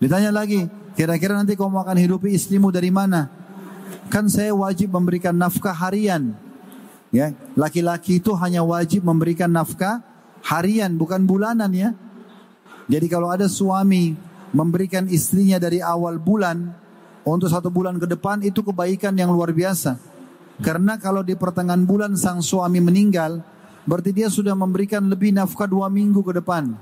[0.00, 0.64] Ditanya lagi,
[0.96, 3.28] kira-kira nanti kau akan hidupi istrimu dari mana?
[4.08, 6.32] Kan saya wajib memberikan nafkah harian.
[7.12, 10.00] Ya, laki-laki itu hanya wajib memberikan nafkah
[10.44, 11.92] harian bukan bulanan ya.
[12.86, 14.14] Jadi kalau ada suami
[14.54, 16.70] memberikan istrinya dari awal bulan
[17.26, 19.98] untuk satu bulan ke depan itu kebaikan yang luar biasa.
[20.62, 23.42] Karena kalau di pertengahan bulan sang suami meninggal,
[23.84, 26.72] berarti dia sudah memberikan lebih nafkah dua minggu ke depan.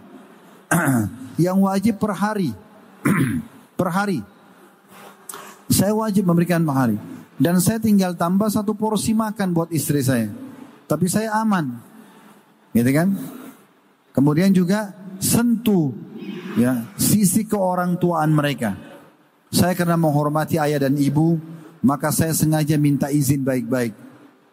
[1.44, 2.54] yang wajib per hari.
[3.78, 4.20] per hari.
[5.66, 6.96] Saya wajib memberikan per hari.
[7.34, 10.30] Dan saya tinggal tambah satu porsi makan buat istri saya.
[10.86, 11.74] Tapi saya aman.
[12.70, 13.10] Gitu kan?
[14.14, 15.94] Kemudian juga sentuh
[16.58, 18.74] ya sisi keorang tuaan mereka.
[19.54, 21.38] Saya karena menghormati ayah dan ibu,
[21.86, 23.94] maka saya sengaja minta izin baik-baik.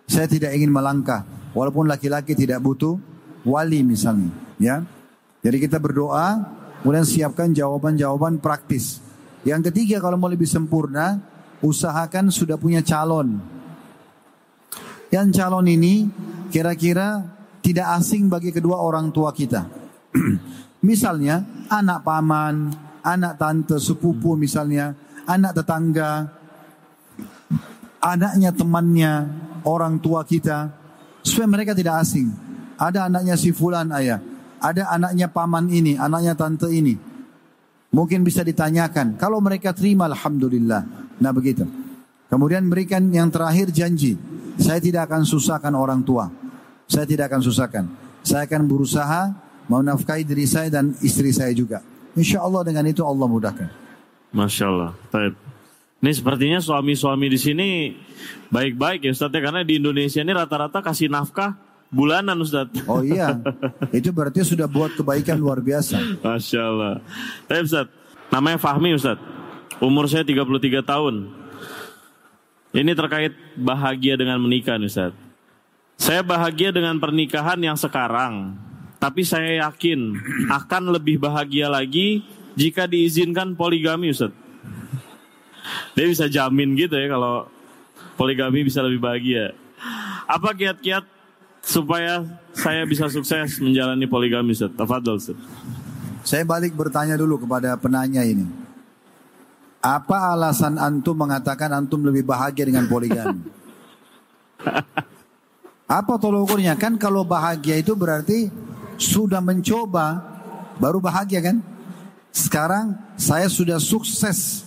[0.05, 1.25] Saya tidak ingin melangkah,
[1.57, 3.01] walaupun laki-laki tidak butuh
[3.41, 4.29] wali misalnya,
[4.61, 4.85] ya.
[5.41, 6.45] Jadi kita berdoa,
[6.85, 9.01] kemudian siapkan jawaban-jawaban praktis.
[9.41, 11.17] Yang ketiga kalau mau lebih sempurna,
[11.65, 13.41] usahakan sudah punya calon.
[15.09, 16.13] Yang calon ini
[16.53, 17.25] kira-kira
[17.65, 19.80] tidak asing bagi kedua orang tua kita.
[20.89, 22.71] misalnya anak paman,
[23.05, 24.93] anak tante, sepupu misalnya,
[25.25, 26.27] anak tetangga,
[28.01, 29.13] anaknya temannya,
[29.63, 30.73] orang tua kita,
[31.21, 32.29] supaya mereka tidak asing.
[32.81, 34.17] Ada anaknya si fulan ayah,
[34.57, 36.97] ada anaknya paman ini, anaknya tante ini.
[37.91, 39.19] Mungkin bisa ditanyakan.
[39.19, 40.81] Kalau mereka terima, alhamdulillah.
[41.19, 41.67] Nah begitu.
[42.31, 44.15] Kemudian berikan yang terakhir janji.
[44.55, 46.31] Saya tidak akan susahkan orang tua.
[46.87, 47.83] Saya tidak akan susahkan.
[48.23, 49.35] Saya akan berusaha
[49.71, 51.79] menafkahi diri saya dan istri saya juga.
[52.11, 53.71] Insya Allah dengan itu Allah mudahkan.
[54.35, 54.91] Masya Allah.
[55.07, 55.33] Baik.
[56.01, 57.69] Ini sepertinya suami-suami di sini
[58.51, 59.39] baik-baik ya Ustaz ya.
[59.39, 61.55] Karena di Indonesia ini rata-rata kasih nafkah
[61.87, 62.67] bulanan Ustaz.
[62.89, 63.39] Oh iya.
[63.95, 66.19] itu berarti sudah buat kebaikan luar biasa.
[66.19, 66.93] Masya Allah.
[67.47, 67.87] Baik Ustaz.
[68.33, 69.19] Namanya Fahmi Ustaz.
[69.79, 71.31] Umur saya 33 tahun.
[72.71, 75.15] Ini terkait bahagia dengan menikah Ustaz.
[76.01, 78.57] Saya bahagia dengan pernikahan yang sekarang,
[79.01, 80.13] tapi saya yakin
[80.53, 82.21] akan lebih bahagia lagi
[82.53, 84.29] jika diizinkan poligami, Ustaz.
[85.97, 87.49] Dia bisa jamin gitu ya kalau
[88.13, 89.57] poligami bisa lebih bahagia.
[90.29, 91.01] Apa kiat-kiat
[91.65, 92.21] supaya
[92.53, 94.69] saya bisa sukses menjalani poligami, Ustaz?
[94.77, 95.37] Tafadol, Ustaz.
[96.21, 98.45] Saya balik bertanya dulu kepada penanya ini.
[99.81, 103.41] Apa alasan antum mengatakan antum lebih bahagia dengan poligami?
[105.89, 106.77] Apa tolong ukurnya?
[106.77, 108.47] Kan kalau bahagia itu berarti
[109.01, 110.21] sudah mencoba
[110.77, 111.57] baru bahagia kan?
[112.29, 114.63] Sekarang saya sudah sukses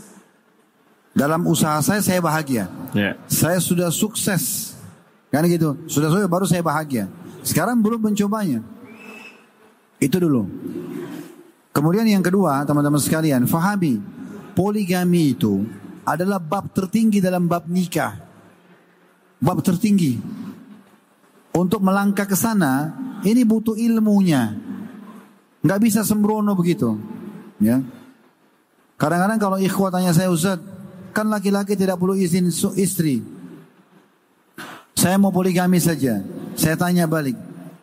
[1.14, 2.66] dalam usaha saya saya bahagia.
[2.92, 3.14] Yeah.
[3.30, 4.74] Saya sudah sukses.
[5.30, 5.78] Kan gitu.
[5.86, 7.06] Sudah sukses baru saya bahagia.
[7.46, 8.60] Sekarang belum mencobanya.
[10.02, 10.50] Itu dulu.
[11.74, 13.98] Kemudian yang kedua, teman-teman sekalian, fahami
[14.54, 15.66] poligami itu
[16.06, 18.14] adalah bab tertinggi dalam bab nikah.
[19.42, 20.20] Bab tertinggi.
[21.54, 22.90] Untuk melangkah ke sana,
[23.22, 24.58] ini butuh ilmunya.
[25.62, 26.98] Nggak bisa sembrono begitu.
[27.62, 27.78] Ya.
[28.98, 30.58] Kadang-kadang kalau ikhwah tanya saya Ustaz,
[31.14, 33.22] kan laki-laki tidak perlu izin istri.
[34.98, 36.26] Saya mau poligami saja.
[36.58, 37.38] Saya tanya balik,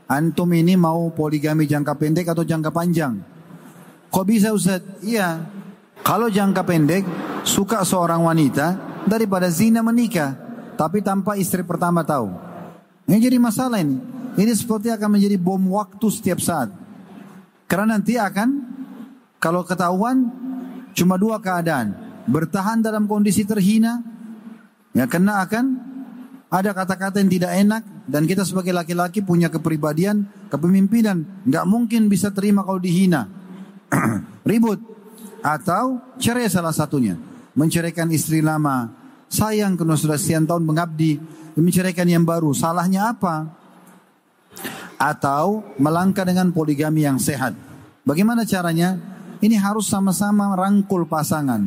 [0.07, 3.23] antum ini mau poligami jangka pendek atau jangka panjang?
[4.11, 4.83] Kok bisa Ustaz?
[4.99, 5.47] Iya.
[6.03, 7.07] Kalau jangka pendek,
[7.47, 8.75] suka seorang wanita
[9.07, 10.35] daripada zina menikah,
[10.75, 12.50] tapi tanpa istri pertama tahu.
[13.11, 13.99] Ini jadi masalah ini.
[14.39, 16.71] Ini seperti akan menjadi bom waktu setiap saat.
[17.67, 18.63] Karena nanti akan
[19.35, 20.31] kalau ketahuan
[20.95, 21.91] cuma dua keadaan.
[22.31, 23.99] Bertahan dalam kondisi terhina.
[24.95, 25.75] Ya karena akan
[26.47, 27.83] ada kata-kata yang tidak enak.
[28.07, 31.43] Dan kita sebagai laki-laki punya kepribadian, kepemimpinan.
[31.43, 33.27] Nggak mungkin bisa terima kalau dihina.
[34.47, 34.79] Ribut.
[35.43, 37.19] Atau cerai salah satunya.
[37.59, 39.03] Menceraikan istri lama.
[39.31, 41.15] sayang karena sudah sekian tahun mengabdi,
[41.57, 42.55] menceraikan yang baru.
[42.55, 43.49] Salahnya apa?
[45.01, 47.57] Atau melangkah dengan poligami yang sehat.
[48.05, 48.97] Bagaimana caranya?
[49.41, 51.65] Ini harus sama-sama rangkul pasangan.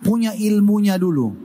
[0.00, 1.36] Punya ilmunya dulu.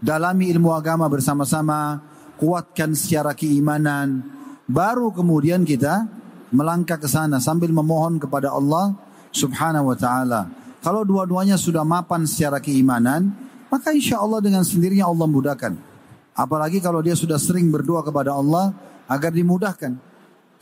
[0.00, 2.00] Dalami ilmu agama bersama-sama.
[2.40, 4.24] Kuatkan secara keimanan.
[4.64, 6.08] Baru kemudian kita
[6.48, 8.96] melangkah ke sana sambil memohon kepada Allah
[9.32, 10.48] subhanahu wa ta'ala.
[10.80, 13.34] Kalau dua-duanya sudah mapan secara keimanan,
[13.68, 15.87] maka insya Allah dengan sendirinya Allah mudahkan.
[16.38, 18.70] Apalagi kalau dia sudah sering berdoa kepada Allah
[19.10, 19.98] agar dimudahkan.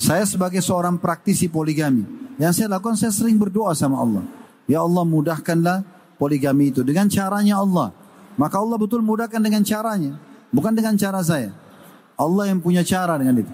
[0.00, 2.04] Saya sebagai seorang praktisi poligami,
[2.40, 4.24] yang saya lakukan saya sering berdoa sama Allah.
[4.64, 5.84] Ya Allah mudahkanlah
[6.16, 7.92] poligami itu dengan caranya Allah.
[8.40, 10.16] Maka Allah betul mudahkan dengan caranya,
[10.52, 11.52] bukan dengan cara saya.
[12.16, 13.52] Allah yang punya cara dengan itu.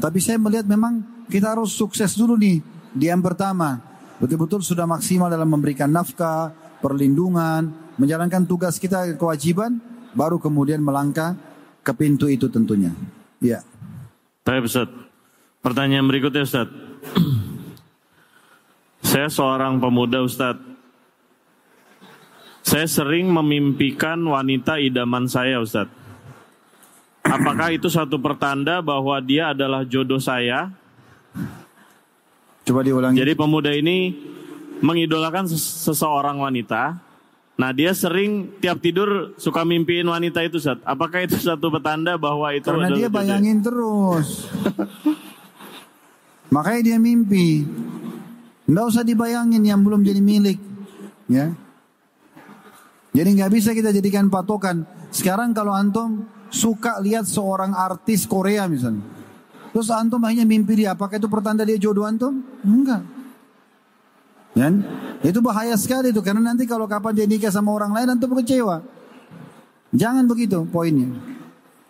[0.00, 2.60] Tapi saya melihat memang kita harus sukses dulu nih
[2.92, 3.80] di yang pertama.
[4.20, 7.68] Betul-betul sudah maksimal dalam memberikan nafkah, perlindungan,
[8.00, 9.76] menjalankan tugas kita kewajiban,
[10.16, 11.36] baru kemudian melangkah
[11.82, 12.94] ke pintu itu tentunya.
[13.42, 13.66] Ya.
[14.46, 14.90] Baik Ustaz.
[15.62, 16.70] Pertanyaan berikutnya Ustaz.
[19.10, 20.58] Saya seorang pemuda Ustaz.
[22.62, 25.90] Saya sering memimpikan wanita idaman saya Ustaz.
[27.26, 30.70] Apakah itu satu pertanda bahwa dia adalah jodoh saya
[32.62, 33.18] Coba diulangi.
[33.18, 34.14] Jadi pemuda ini
[34.78, 36.98] mengidolakan seseorang wanita.
[37.52, 40.80] Nah dia sering tiap tidur suka mimpiin wanita itu Sat.
[40.82, 44.48] Apakah itu satu petanda bahwa itu Karena dia bayangin terus.
[46.54, 47.64] Makanya dia mimpi.
[48.68, 50.58] Nggak usah dibayangin yang belum jadi milik.
[51.28, 51.52] Ya.
[53.12, 54.84] Jadi nggak bisa kita jadikan patokan.
[55.12, 59.04] Sekarang kalau antum suka lihat seorang artis Korea misalnya.
[59.72, 62.44] Terus antum akhirnya mimpi dia, apakah itu pertanda dia jodoh antum?
[62.60, 63.00] Enggak.
[64.52, 64.84] Kan?
[65.24, 68.84] Itu bahaya sekali itu karena nanti kalau kapan dia nikah sama orang lain antum kecewa.
[69.92, 71.12] Jangan begitu poinnya.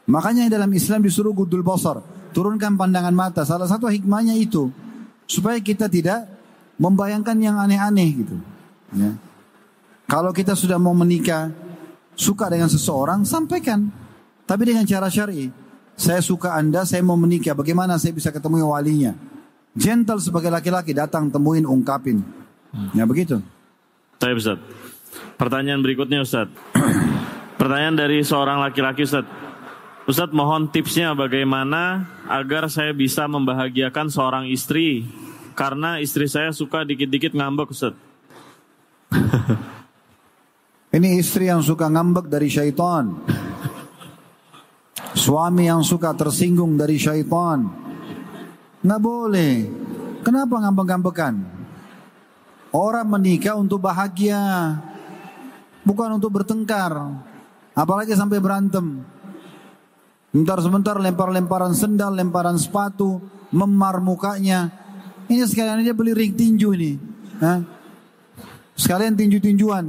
[0.07, 2.03] Makanya dalam Islam disuruh gudul basar,
[2.35, 3.43] turunkan pandangan mata.
[3.47, 4.69] Salah satu hikmahnya itu
[5.25, 6.27] supaya kita tidak
[6.77, 8.37] membayangkan yang aneh-aneh gitu.
[8.93, 9.15] Ya.
[10.11, 11.49] Kalau kita sudah mau menikah,
[12.19, 13.89] suka dengan seseorang, sampaikan.
[14.45, 15.49] Tapi dengan cara syar'i.
[15.97, 17.55] Saya suka Anda, saya mau menikah.
[17.55, 19.15] Bagaimana saya bisa ketemu walinya?
[19.73, 22.42] Gentle sebagai laki-laki datang temuin ungkapin.
[22.73, 22.91] Hmm.
[22.97, 23.39] Ya begitu.
[24.17, 24.59] Saya Ustaz.
[25.37, 26.49] Pertanyaan berikutnya Ustaz.
[27.61, 29.29] Pertanyaan dari seorang laki-laki Ustaz.
[30.03, 35.07] Ustaz mohon tipsnya bagaimana agar saya bisa membahagiakan seorang istri
[35.55, 37.95] karena istri saya suka dikit-dikit ngambek Ustaz.
[40.97, 43.17] Ini istri yang suka ngambek dari syaitan.
[45.13, 47.69] Suami yang suka tersinggung dari syaitan.
[48.83, 49.53] Nggak boleh.
[50.25, 51.62] Kenapa ngambek-ngambekan?
[52.73, 54.41] Orang menikah untuk bahagia.
[55.85, 56.97] Bukan untuk bertengkar.
[57.77, 59.05] Apalagi sampai berantem.
[60.33, 63.21] Sebentar-sebentar lempar-lemparan sendal, lemparan sepatu,
[63.53, 64.73] memar mukanya.
[65.29, 66.97] Ini sekalian aja beli ring tinju ini.
[67.45, 67.61] Hah?
[68.73, 69.85] Sekalian tinju-tinjuan.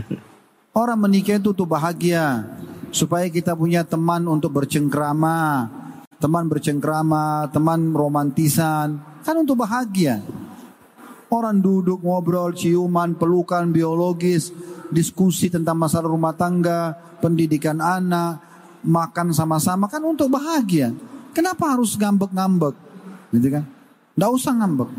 [0.80, 2.48] Orang menikah itu untuk bahagia
[2.88, 5.68] supaya kita punya teman untuk bercengkrama,
[6.16, 10.24] teman bercengkrama, teman romantisan, kan untuk bahagia.
[11.28, 14.48] Orang duduk ngobrol, ciuman, pelukan biologis,
[14.88, 18.40] diskusi tentang masalah rumah tangga, pendidikan anak,
[18.80, 20.88] makan sama-sama kan untuk bahagia.
[21.36, 22.74] Kenapa harus ngambek-ngambek?
[23.36, 23.64] Gitu kan?
[24.16, 24.90] Tidak usah ngambek.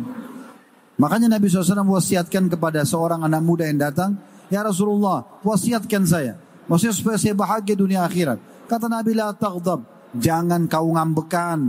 [1.00, 4.20] Makanya Nabi SAW wasiatkan kepada seorang anak muda yang datang,
[4.50, 6.34] Ya Rasulullah, wasiatkan saya.
[6.66, 8.38] Maksudnya supaya saya bahagia dunia akhirat.
[8.70, 9.86] Kata Nabi la taghdab.
[10.14, 11.62] Jangan kau ngambekan.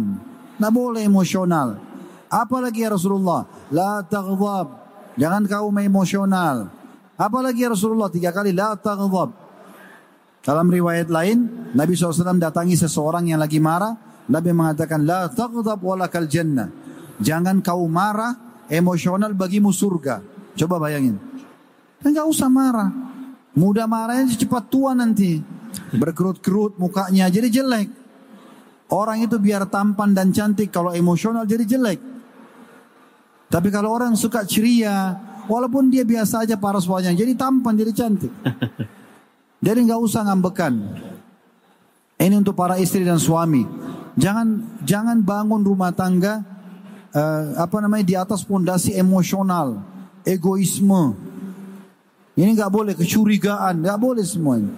[0.57, 1.90] Tidak boleh emosional.
[2.31, 3.43] Apalagi ya Rasulullah.
[3.75, 4.79] La taghdab.
[5.19, 6.71] Jangan kau emosional.
[7.19, 8.07] Apalagi ya Rasulullah.
[8.07, 9.35] Tiga kali la taghdab.
[10.47, 11.69] Dalam riwayat lain.
[11.75, 13.99] Nabi SAW datangi seseorang yang lagi marah.
[14.31, 16.71] Nabi mengatakan la taghdab walakal jannah.
[17.19, 18.39] Jangan kau marah.
[18.71, 20.23] Emosional bagimu surga.
[20.55, 21.19] Coba bayangin.
[22.07, 22.95] Enggak usah marah.
[23.59, 25.43] Muda marahnya cepat tua nanti.
[25.91, 27.91] Berkerut-kerut mukanya jadi jelek.
[28.91, 32.10] Orang itu biar tampan dan cantik kalau emosional jadi jelek.
[33.51, 35.19] Tapi kalau orang suka ceria,
[35.51, 38.33] walaupun dia biasa aja paras wajahnya, jadi tampan, jadi cantik.
[39.61, 40.73] Jadi nggak usah ngambekan.
[42.17, 43.61] Ini untuk para istri dan suami.
[44.17, 46.41] Jangan jangan bangun rumah tangga
[47.13, 49.85] uh, apa namanya di atas pondasi emosional,
[50.25, 51.13] egoisme,
[52.41, 54.73] ini nggak boleh kecurigaan, nggak boleh semuanya.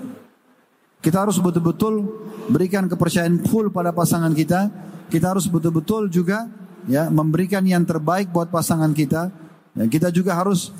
[0.98, 2.02] Kita harus betul-betul
[2.50, 4.66] berikan kepercayaan full pada pasangan kita.
[5.06, 6.50] Kita harus betul-betul juga
[6.86, 9.30] ya memberikan yang terbaik buat pasangan kita.
[9.72, 10.70] Ya, kita juga harus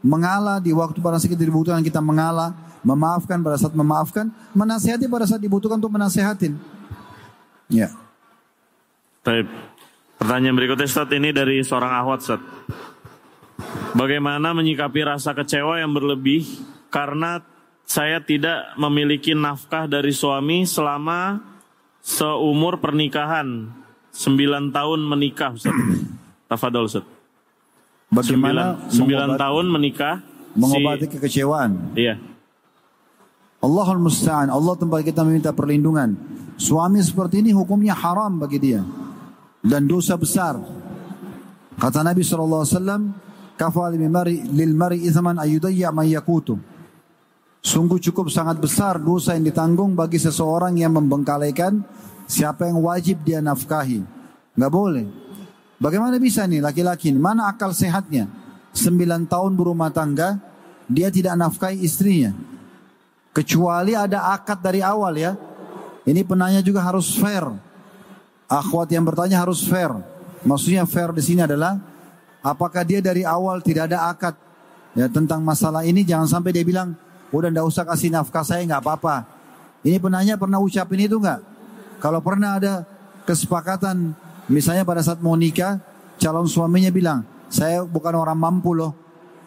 [0.00, 2.66] mengalah di waktu pada kita dibutuhkan kita mengalah.
[2.78, 6.54] memaafkan pada saat memaafkan, menasehati pada saat dibutuhkan untuk menasehatin.
[7.66, 7.90] Ya.
[9.26, 9.50] Baik.
[10.14, 12.40] Pertanyaan berikutnya Ustaz ini dari seorang ahwat Ustaz.
[13.98, 16.46] Bagaimana menyikapi rasa kecewa yang berlebih
[16.88, 17.42] karena
[17.82, 21.42] saya tidak memiliki nafkah dari suami selama
[21.98, 23.74] seumur pernikahan
[24.18, 25.70] 9 tahun menikah Ustaz.
[26.50, 27.06] Tafadol Ustaz.
[28.10, 30.26] Bagaimana 9, tahun menikah
[30.58, 31.94] mengobati si, kekecewaan?
[31.94, 32.18] Iya.
[33.62, 34.50] Allahul musta'an.
[34.50, 36.18] Allah tempat kita meminta perlindungan.
[36.58, 38.82] Suami seperti ini hukumnya haram bagi dia
[39.62, 40.58] dan dosa besar.
[41.78, 43.02] Kata Nabi sallallahu alaihi wasallam,
[43.54, 46.58] "Kafa lil mari ithman ayudayya man yakutu."
[47.62, 51.82] Sungguh cukup sangat besar dosa yang ditanggung bagi seseorang yang membengkalikan
[52.28, 54.04] siapa yang wajib dia nafkahi.
[54.54, 55.06] Enggak boleh.
[55.80, 58.28] Bagaimana bisa nih laki-laki mana akal sehatnya?
[58.76, 60.38] Sembilan tahun berumah tangga,
[60.86, 62.36] dia tidak nafkahi istrinya.
[63.32, 65.32] Kecuali ada akad dari awal ya.
[66.04, 67.44] Ini penanya juga harus fair.
[68.48, 69.92] Akhwat yang bertanya harus fair.
[70.44, 71.76] Maksudnya fair di sini adalah
[72.40, 74.34] apakah dia dari awal tidak ada akad
[74.96, 76.96] ya tentang masalah ini jangan sampai dia bilang
[77.28, 79.26] udah ndak usah kasih nafkah saya nggak apa-apa.
[79.84, 81.57] Ini penanya pernah ucapin itu nggak?
[81.98, 82.86] Kalau pernah ada
[83.26, 84.14] kesepakatan
[84.48, 85.76] Misalnya pada saat mau nikah,
[86.16, 87.20] calon suaminya bilang,
[87.52, 88.96] saya bukan orang mampu loh.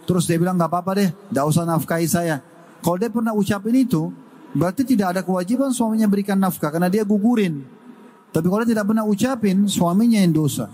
[0.05, 2.37] Terus dia bilang, nggak apa-apa deh, nggak usah nafkahi saya.
[2.85, 4.13] Kalau dia pernah ucapin itu,
[4.53, 7.65] berarti tidak ada kewajiban suaminya berikan nafkah karena dia gugurin.
[8.29, 10.69] Tapi kalau dia tidak pernah ucapin, suaminya yang dosa.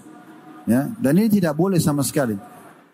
[0.68, 2.36] Ya, dan ini tidak boleh sama sekali.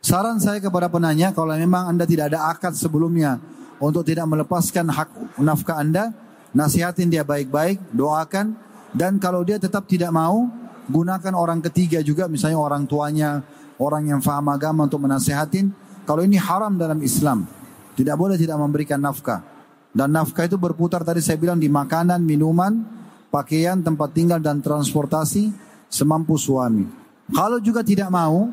[0.06, 3.42] Saran saya kepada penanya, kalau memang anda tidak ada akad sebelumnya
[3.82, 5.10] untuk tidak melepaskan hak
[5.42, 6.14] nafkah anda,
[6.54, 8.54] nasihatin dia baik-baik, doakan,
[8.94, 10.46] dan kalau dia tetap tidak mau,
[10.86, 13.42] gunakan orang ketiga juga misalnya orang tuanya,
[13.82, 15.74] orang yang faham agama untuk menasehatin.
[16.06, 17.50] Kalau ini haram dalam Islam.
[17.94, 19.46] Tidak boleh tidak memberikan nafkah.
[19.94, 22.82] Dan nafkah itu berputar tadi saya bilang di makanan, minuman,
[23.30, 25.54] pakaian, tempat tinggal dan transportasi
[25.90, 26.90] semampu suami.
[27.30, 28.50] Kalau juga tidak mau,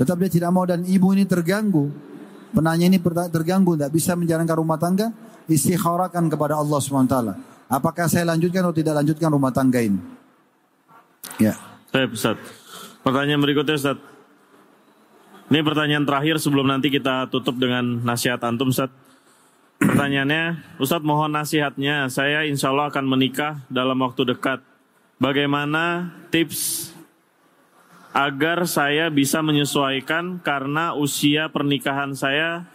[0.00, 1.92] tetap dia tidak mau dan ibu ini terganggu.
[2.56, 2.96] Penanya ini
[3.28, 5.12] terganggu, tidak bisa menjalankan rumah tangga,
[5.48, 7.51] istikharakan kepada Allah SWT.
[7.72, 9.96] Apakah saya lanjutkan atau tidak lanjutkan rumah tangga ini?
[11.40, 11.56] Ya.
[11.88, 12.36] Saya Ustaz.
[13.00, 13.98] Pertanyaan berikutnya Ustaz.
[15.48, 18.92] Ini pertanyaan terakhir sebelum nanti kita tutup dengan nasihat antum Ustaz.
[19.80, 22.12] Pertanyaannya, Ustadz mohon nasihatnya.
[22.12, 24.60] Saya insya Allah akan menikah dalam waktu dekat.
[25.16, 26.92] Bagaimana tips
[28.12, 32.68] agar saya bisa menyesuaikan karena usia pernikahan saya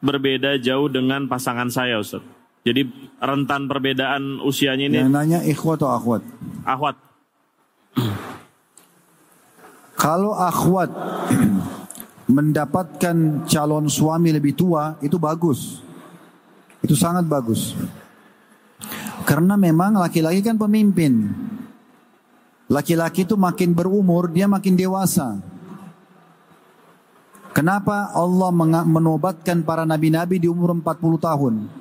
[0.00, 2.39] berbeda jauh dengan pasangan saya Ustadz.
[2.60, 2.84] Jadi
[3.16, 4.96] rentan perbedaan usianya ini.
[5.00, 6.22] Yang nanya ikhwat atau akhwat?
[6.68, 6.96] Akhwat.
[10.02, 10.90] Kalau akhwat
[12.36, 15.80] mendapatkan calon suami lebih tua itu bagus.
[16.84, 17.72] Itu sangat bagus.
[19.24, 21.32] Karena memang laki-laki kan pemimpin.
[22.70, 25.42] Laki-laki itu makin berumur, dia makin dewasa.
[27.50, 28.54] Kenapa Allah
[28.86, 31.79] menobatkan para nabi-nabi di umur 40 tahun?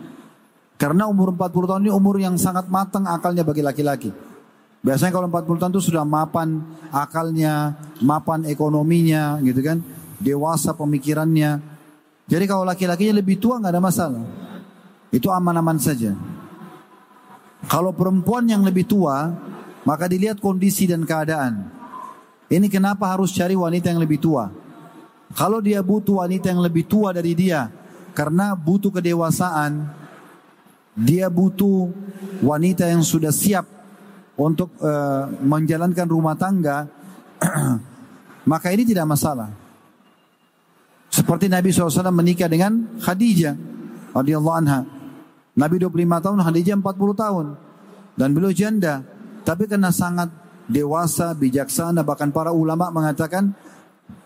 [0.79, 4.15] Karena umur 40 tahun ini umur yang sangat matang akalnya bagi laki-laki.
[4.79, 9.83] Biasanya kalau 40 tahun itu sudah mapan akalnya, mapan ekonominya gitu kan.
[10.23, 11.59] Dewasa pemikirannya.
[12.31, 14.23] Jadi kalau laki-lakinya lebih tua nggak ada masalah.
[15.11, 16.15] Itu aman-aman saja.
[17.67, 19.35] Kalau perempuan yang lebih tua,
[19.83, 21.67] maka dilihat kondisi dan keadaan.
[22.47, 24.47] Ini kenapa harus cari wanita yang lebih tua.
[25.35, 27.67] Kalau dia butuh wanita yang lebih tua dari dia,
[28.15, 29.98] karena butuh kedewasaan,
[30.99, 31.87] dia butuh
[32.43, 33.63] wanita yang sudah siap
[34.35, 36.87] untuk uh, menjalankan rumah tangga,
[38.51, 39.51] maka ini tidak masalah.
[41.07, 43.55] Seperti Nabi SAW menikah dengan Khadijah
[44.15, 44.83] radhiyallahu anha.
[45.55, 47.45] Nabi 25 tahun, Khadijah 40 tahun.
[48.15, 49.03] Dan beliau janda.
[49.43, 50.31] Tapi karena sangat
[50.69, 53.51] dewasa, bijaksana, bahkan para ulama mengatakan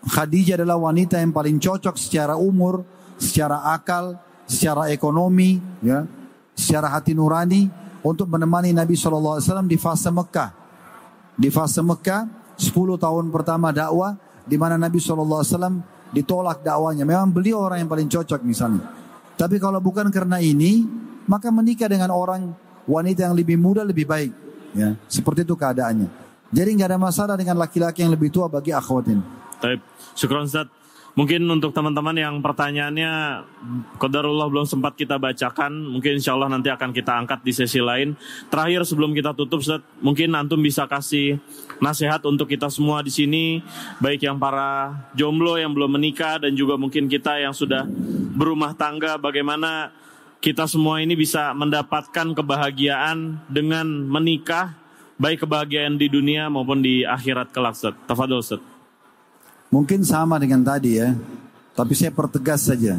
[0.04, 2.84] Khadijah adalah wanita yang paling cocok secara umur,
[3.16, 6.04] secara akal, secara ekonomi, ya,
[6.54, 7.68] secara hati nurani
[8.00, 10.50] untuk menemani Nabi SAW di fase Mekah.
[11.34, 14.14] Di fase Mekah, 10 tahun pertama dakwah,
[14.46, 15.42] di mana Nabi SAW
[16.14, 17.02] ditolak dakwanya.
[17.02, 18.86] Memang beliau orang yang paling cocok misalnya.
[19.34, 20.86] Tapi kalau bukan karena ini,
[21.26, 22.54] maka menikah dengan orang
[22.86, 24.30] wanita yang lebih muda lebih baik.
[24.74, 26.06] Ya, seperti itu keadaannya.
[26.54, 29.18] Jadi nggak ada masalah dengan laki-laki yang lebih tua bagi akhwatin.
[29.58, 29.82] Baik,
[30.14, 30.70] syukron Ustaz.
[31.14, 33.46] Mungkin untuk teman-teman yang pertanyaannya
[34.02, 38.18] Qadarullah belum sempat kita bacakan, mungkin insya Allah nanti akan kita angkat di sesi lain.
[38.50, 41.38] Terakhir sebelum kita tutup, Ustaz, mungkin antum bisa kasih
[41.78, 43.62] nasihat untuk kita semua di sini,
[44.02, 47.86] baik yang para jomblo yang belum menikah dan juga mungkin kita yang sudah
[48.34, 49.94] berumah tangga, bagaimana
[50.42, 54.74] kita semua ini bisa mendapatkan kebahagiaan dengan menikah,
[55.14, 57.94] baik kebahagiaan di dunia maupun di akhirat kelak, Ustaz.
[58.10, 58.73] Tafadol, Ustaz.
[59.74, 61.18] Mungkin sama dengan tadi ya,
[61.74, 62.94] tapi saya pertegas saja.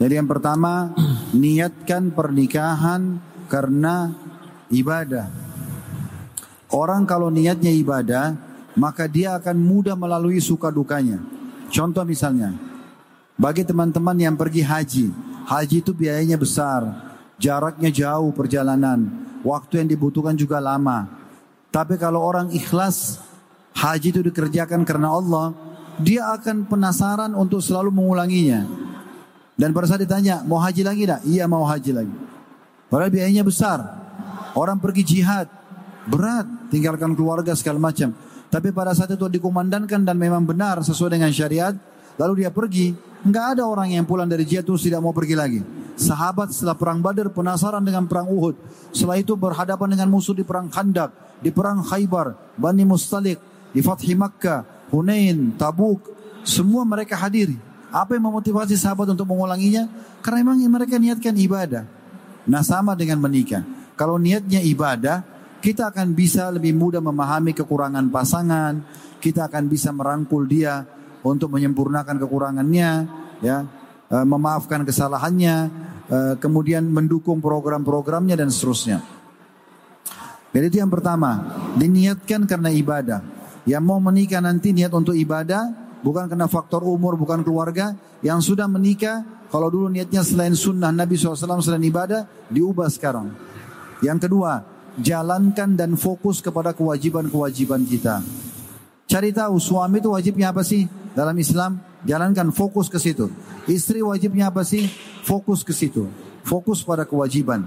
[0.00, 0.96] Jadi yang pertama,
[1.36, 3.20] niatkan pernikahan
[3.52, 4.16] karena
[4.72, 5.28] ibadah.
[6.72, 8.32] Orang kalau niatnya ibadah,
[8.80, 11.20] maka dia akan mudah melalui suka dukanya.
[11.68, 12.56] Contoh misalnya,
[13.36, 15.06] bagi teman-teman yang pergi haji,
[15.48, 16.84] Haji itu biayanya besar,
[17.40, 19.08] jaraknya jauh perjalanan,
[19.40, 21.08] waktu yang dibutuhkan juga lama.
[21.72, 23.16] Tapi kalau orang ikhlas,
[23.78, 25.54] haji itu dikerjakan karena Allah,
[26.02, 28.66] dia akan penasaran untuk selalu mengulanginya.
[29.58, 31.20] Dan pada saat ditanya, mau haji lagi tidak?
[31.26, 32.14] Iya mau haji lagi.
[32.90, 33.78] Padahal biayanya besar.
[34.54, 35.46] Orang pergi jihad,
[36.06, 38.14] berat, tinggalkan keluarga segala macam.
[38.48, 41.74] Tapi pada saat itu dikumandangkan dan memang benar sesuai dengan syariat,
[42.16, 45.60] lalu dia pergi, Enggak ada orang yang pulang dari jihad terus tidak mau pergi lagi.
[45.98, 48.54] Sahabat setelah perang Badar penasaran dengan perang Uhud.
[48.94, 51.10] Setelah itu berhadapan dengan musuh di perang Khandak,
[51.42, 53.42] di perang Khaybar, Bani Mustalik,
[53.72, 56.16] di Fathi Makkah, Hunain, Tabuk.
[56.44, 57.52] Semua mereka hadir.
[57.88, 59.88] Apa yang memotivasi sahabat untuk mengulanginya?
[60.20, 61.84] Karena memang mereka niatkan ibadah.
[62.48, 63.64] Nah sama dengan menikah.
[63.96, 65.24] Kalau niatnya ibadah,
[65.58, 68.80] kita akan bisa lebih mudah memahami kekurangan pasangan.
[69.18, 70.86] Kita akan bisa merangkul dia
[71.26, 72.90] untuk menyempurnakan kekurangannya,
[73.42, 73.66] ya,
[74.08, 75.56] uh, memaafkan kesalahannya,
[76.08, 79.02] uh, kemudian mendukung program-programnya dan seterusnya.
[80.54, 81.44] Jadi itu yang pertama,
[81.76, 83.20] diniatkan karena ibadah.
[83.68, 85.68] Yang mau menikah nanti niat untuk ibadah,
[86.00, 87.92] bukan karena faktor umur, bukan keluarga.
[88.24, 89.22] Yang sudah menikah,
[89.52, 93.28] kalau dulu niatnya selain sunnah Nabi SAW selain ibadah, diubah sekarang.
[94.00, 94.64] Yang kedua,
[94.96, 98.24] jalankan dan fokus kepada kewajiban-kewajiban kita.
[99.04, 100.88] Cari tahu suami itu wajibnya apa sih?
[101.18, 103.26] dalam Islam jalankan fokus ke situ.
[103.66, 104.86] Istri wajibnya apa sih?
[105.26, 106.06] Fokus ke situ.
[106.46, 107.66] Fokus pada kewajiban.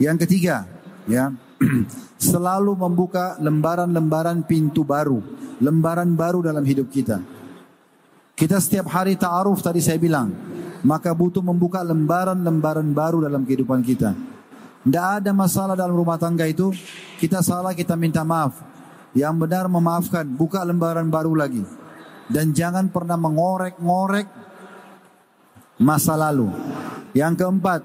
[0.00, 0.64] Yang ketiga,
[1.04, 1.36] ya,
[2.20, 5.20] selalu membuka lembaran-lembaran pintu baru,
[5.60, 7.20] lembaran baru dalam hidup kita.
[8.36, 10.28] Kita setiap hari ta'aruf tadi saya bilang,
[10.84, 14.12] maka butuh membuka lembaran-lembaran baru dalam kehidupan kita.
[14.84, 16.70] Tidak ada masalah dalam rumah tangga itu,
[17.16, 18.60] kita salah kita minta maaf.
[19.16, 21.64] Yang benar memaafkan, buka lembaran baru lagi
[22.26, 24.28] dan jangan pernah mengorek-ngorek
[25.82, 26.50] masa lalu.
[27.14, 27.80] Yang keempat,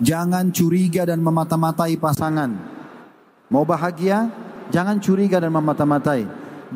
[0.00, 2.69] jangan curiga dan memata-matai pasangan.
[3.50, 4.30] Mau bahagia,
[4.70, 6.22] jangan curiga dan memata-matai.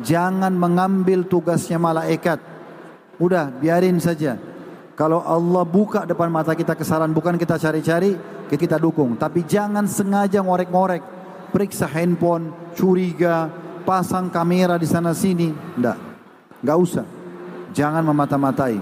[0.03, 2.43] Jangan mengambil tugasnya malaikat.
[3.15, 4.35] Udah, biarin saja.
[4.99, 8.19] Kalau Allah buka depan mata kita kesalahan, bukan kita cari-cari,
[8.51, 9.15] kita dukung.
[9.15, 11.15] Tapi jangan sengaja ngorek-ngorek.
[11.55, 13.47] Periksa handphone, curiga,
[13.87, 15.55] pasang kamera di sana sini.
[15.79, 15.95] Enggak.
[16.59, 17.07] Gak usah.
[17.71, 18.75] Jangan memata-matai.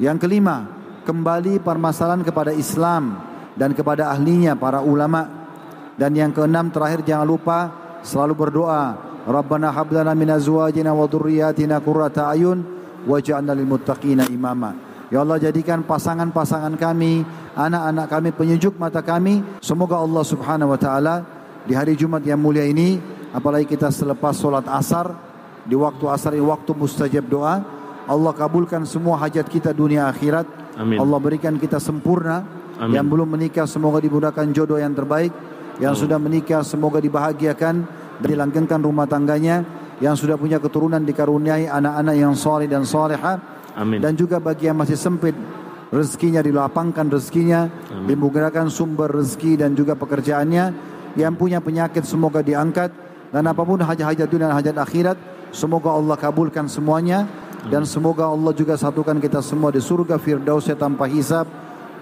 [0.00, 0.64] Yang kelima,
[1.04, 3.20] kembali permasalahan kepada Islam
[3.52, 5.39] dan kepada ahlinya para ulama.
[6.00, 7.58] Dan yang keenam terakhir jangan lupa
[8.00, 8.96] selalu berdoa.
[9.28, 12.64] Rabbana hablana min azwajina wa dhurriyyatina qurrata ayun
[13.04, 14.72] waj'alna lil muttaqina imama.
[15.12, 17.20] Ya Allah jadikan pasangan-pasangan kami,
[17.52, 19.44] anak-anak kami penyejuk mata kami.
[19.60, 21.14] Semoga Allah Subhanahu wa taala
[21.68, 22.96] di hari Jumat yang mulia ini
[23.36, 25.12] apalagi kita selepas solat asar
[25.68, 27.60] di waktu asar ini waktu mustajab doa.
[28.08, 30.48] Allah kabulkan semua hajat kita dunia akhirat.
[30.80, 30.96] Amin.
[30.96, 32.40] Allah berikan kita sempurna.
[32.80, 32.96] Amin.
[32.96, 35.30] Yang belum menikah semoga dimudahkan jodoh yang terbaik.
[35.80, 37.74] Yang sudah menikah semoga dibahagiakan
[38.20, 39.64] dan dilanggengkan rumah tangganya.
[40.00, 43.40] Yang sudah punya keturunan dikaruniai anak-anak yang soleh dan soleha.
[43.76, 44.00] Amin.
[44.00, 45.36] Dan juga bagi yang masih sempit
[45.90, 48.08] rezekinya dilapangkan rezekinya, Amin.
[48.08, 50.92] dimudahkan sumber rezeki dan juga pekerjaannya.
[51.18, 52.94] Yang punya penyakit semoga diangkat
[53.34, 55.18] dan apa pun hajat-hajat dunia dan hajat akhirat
[55.50, 57.26] Semoga Allah kabulkan semuanya
[57.66, 61.50] dan semoga Allah juga satukan kita semua di surga firdaus tanpa hisab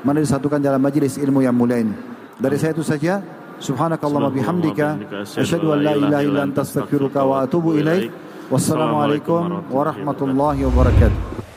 [0.05, 1.97] mana disatukan dalam majlis ilmu yang mulia ini.
[2.37, 3.25] Dari saya itu saja.
[3.59, 4.87] Subhanakallah wa bihamdika
[5.35, 8.11] asyhadu an la ilaha illa anta astaghfiruka wa atubu ilaik.
[8.49, 11.49] Wassalamualaikum warahmatullahi wabarakatuh.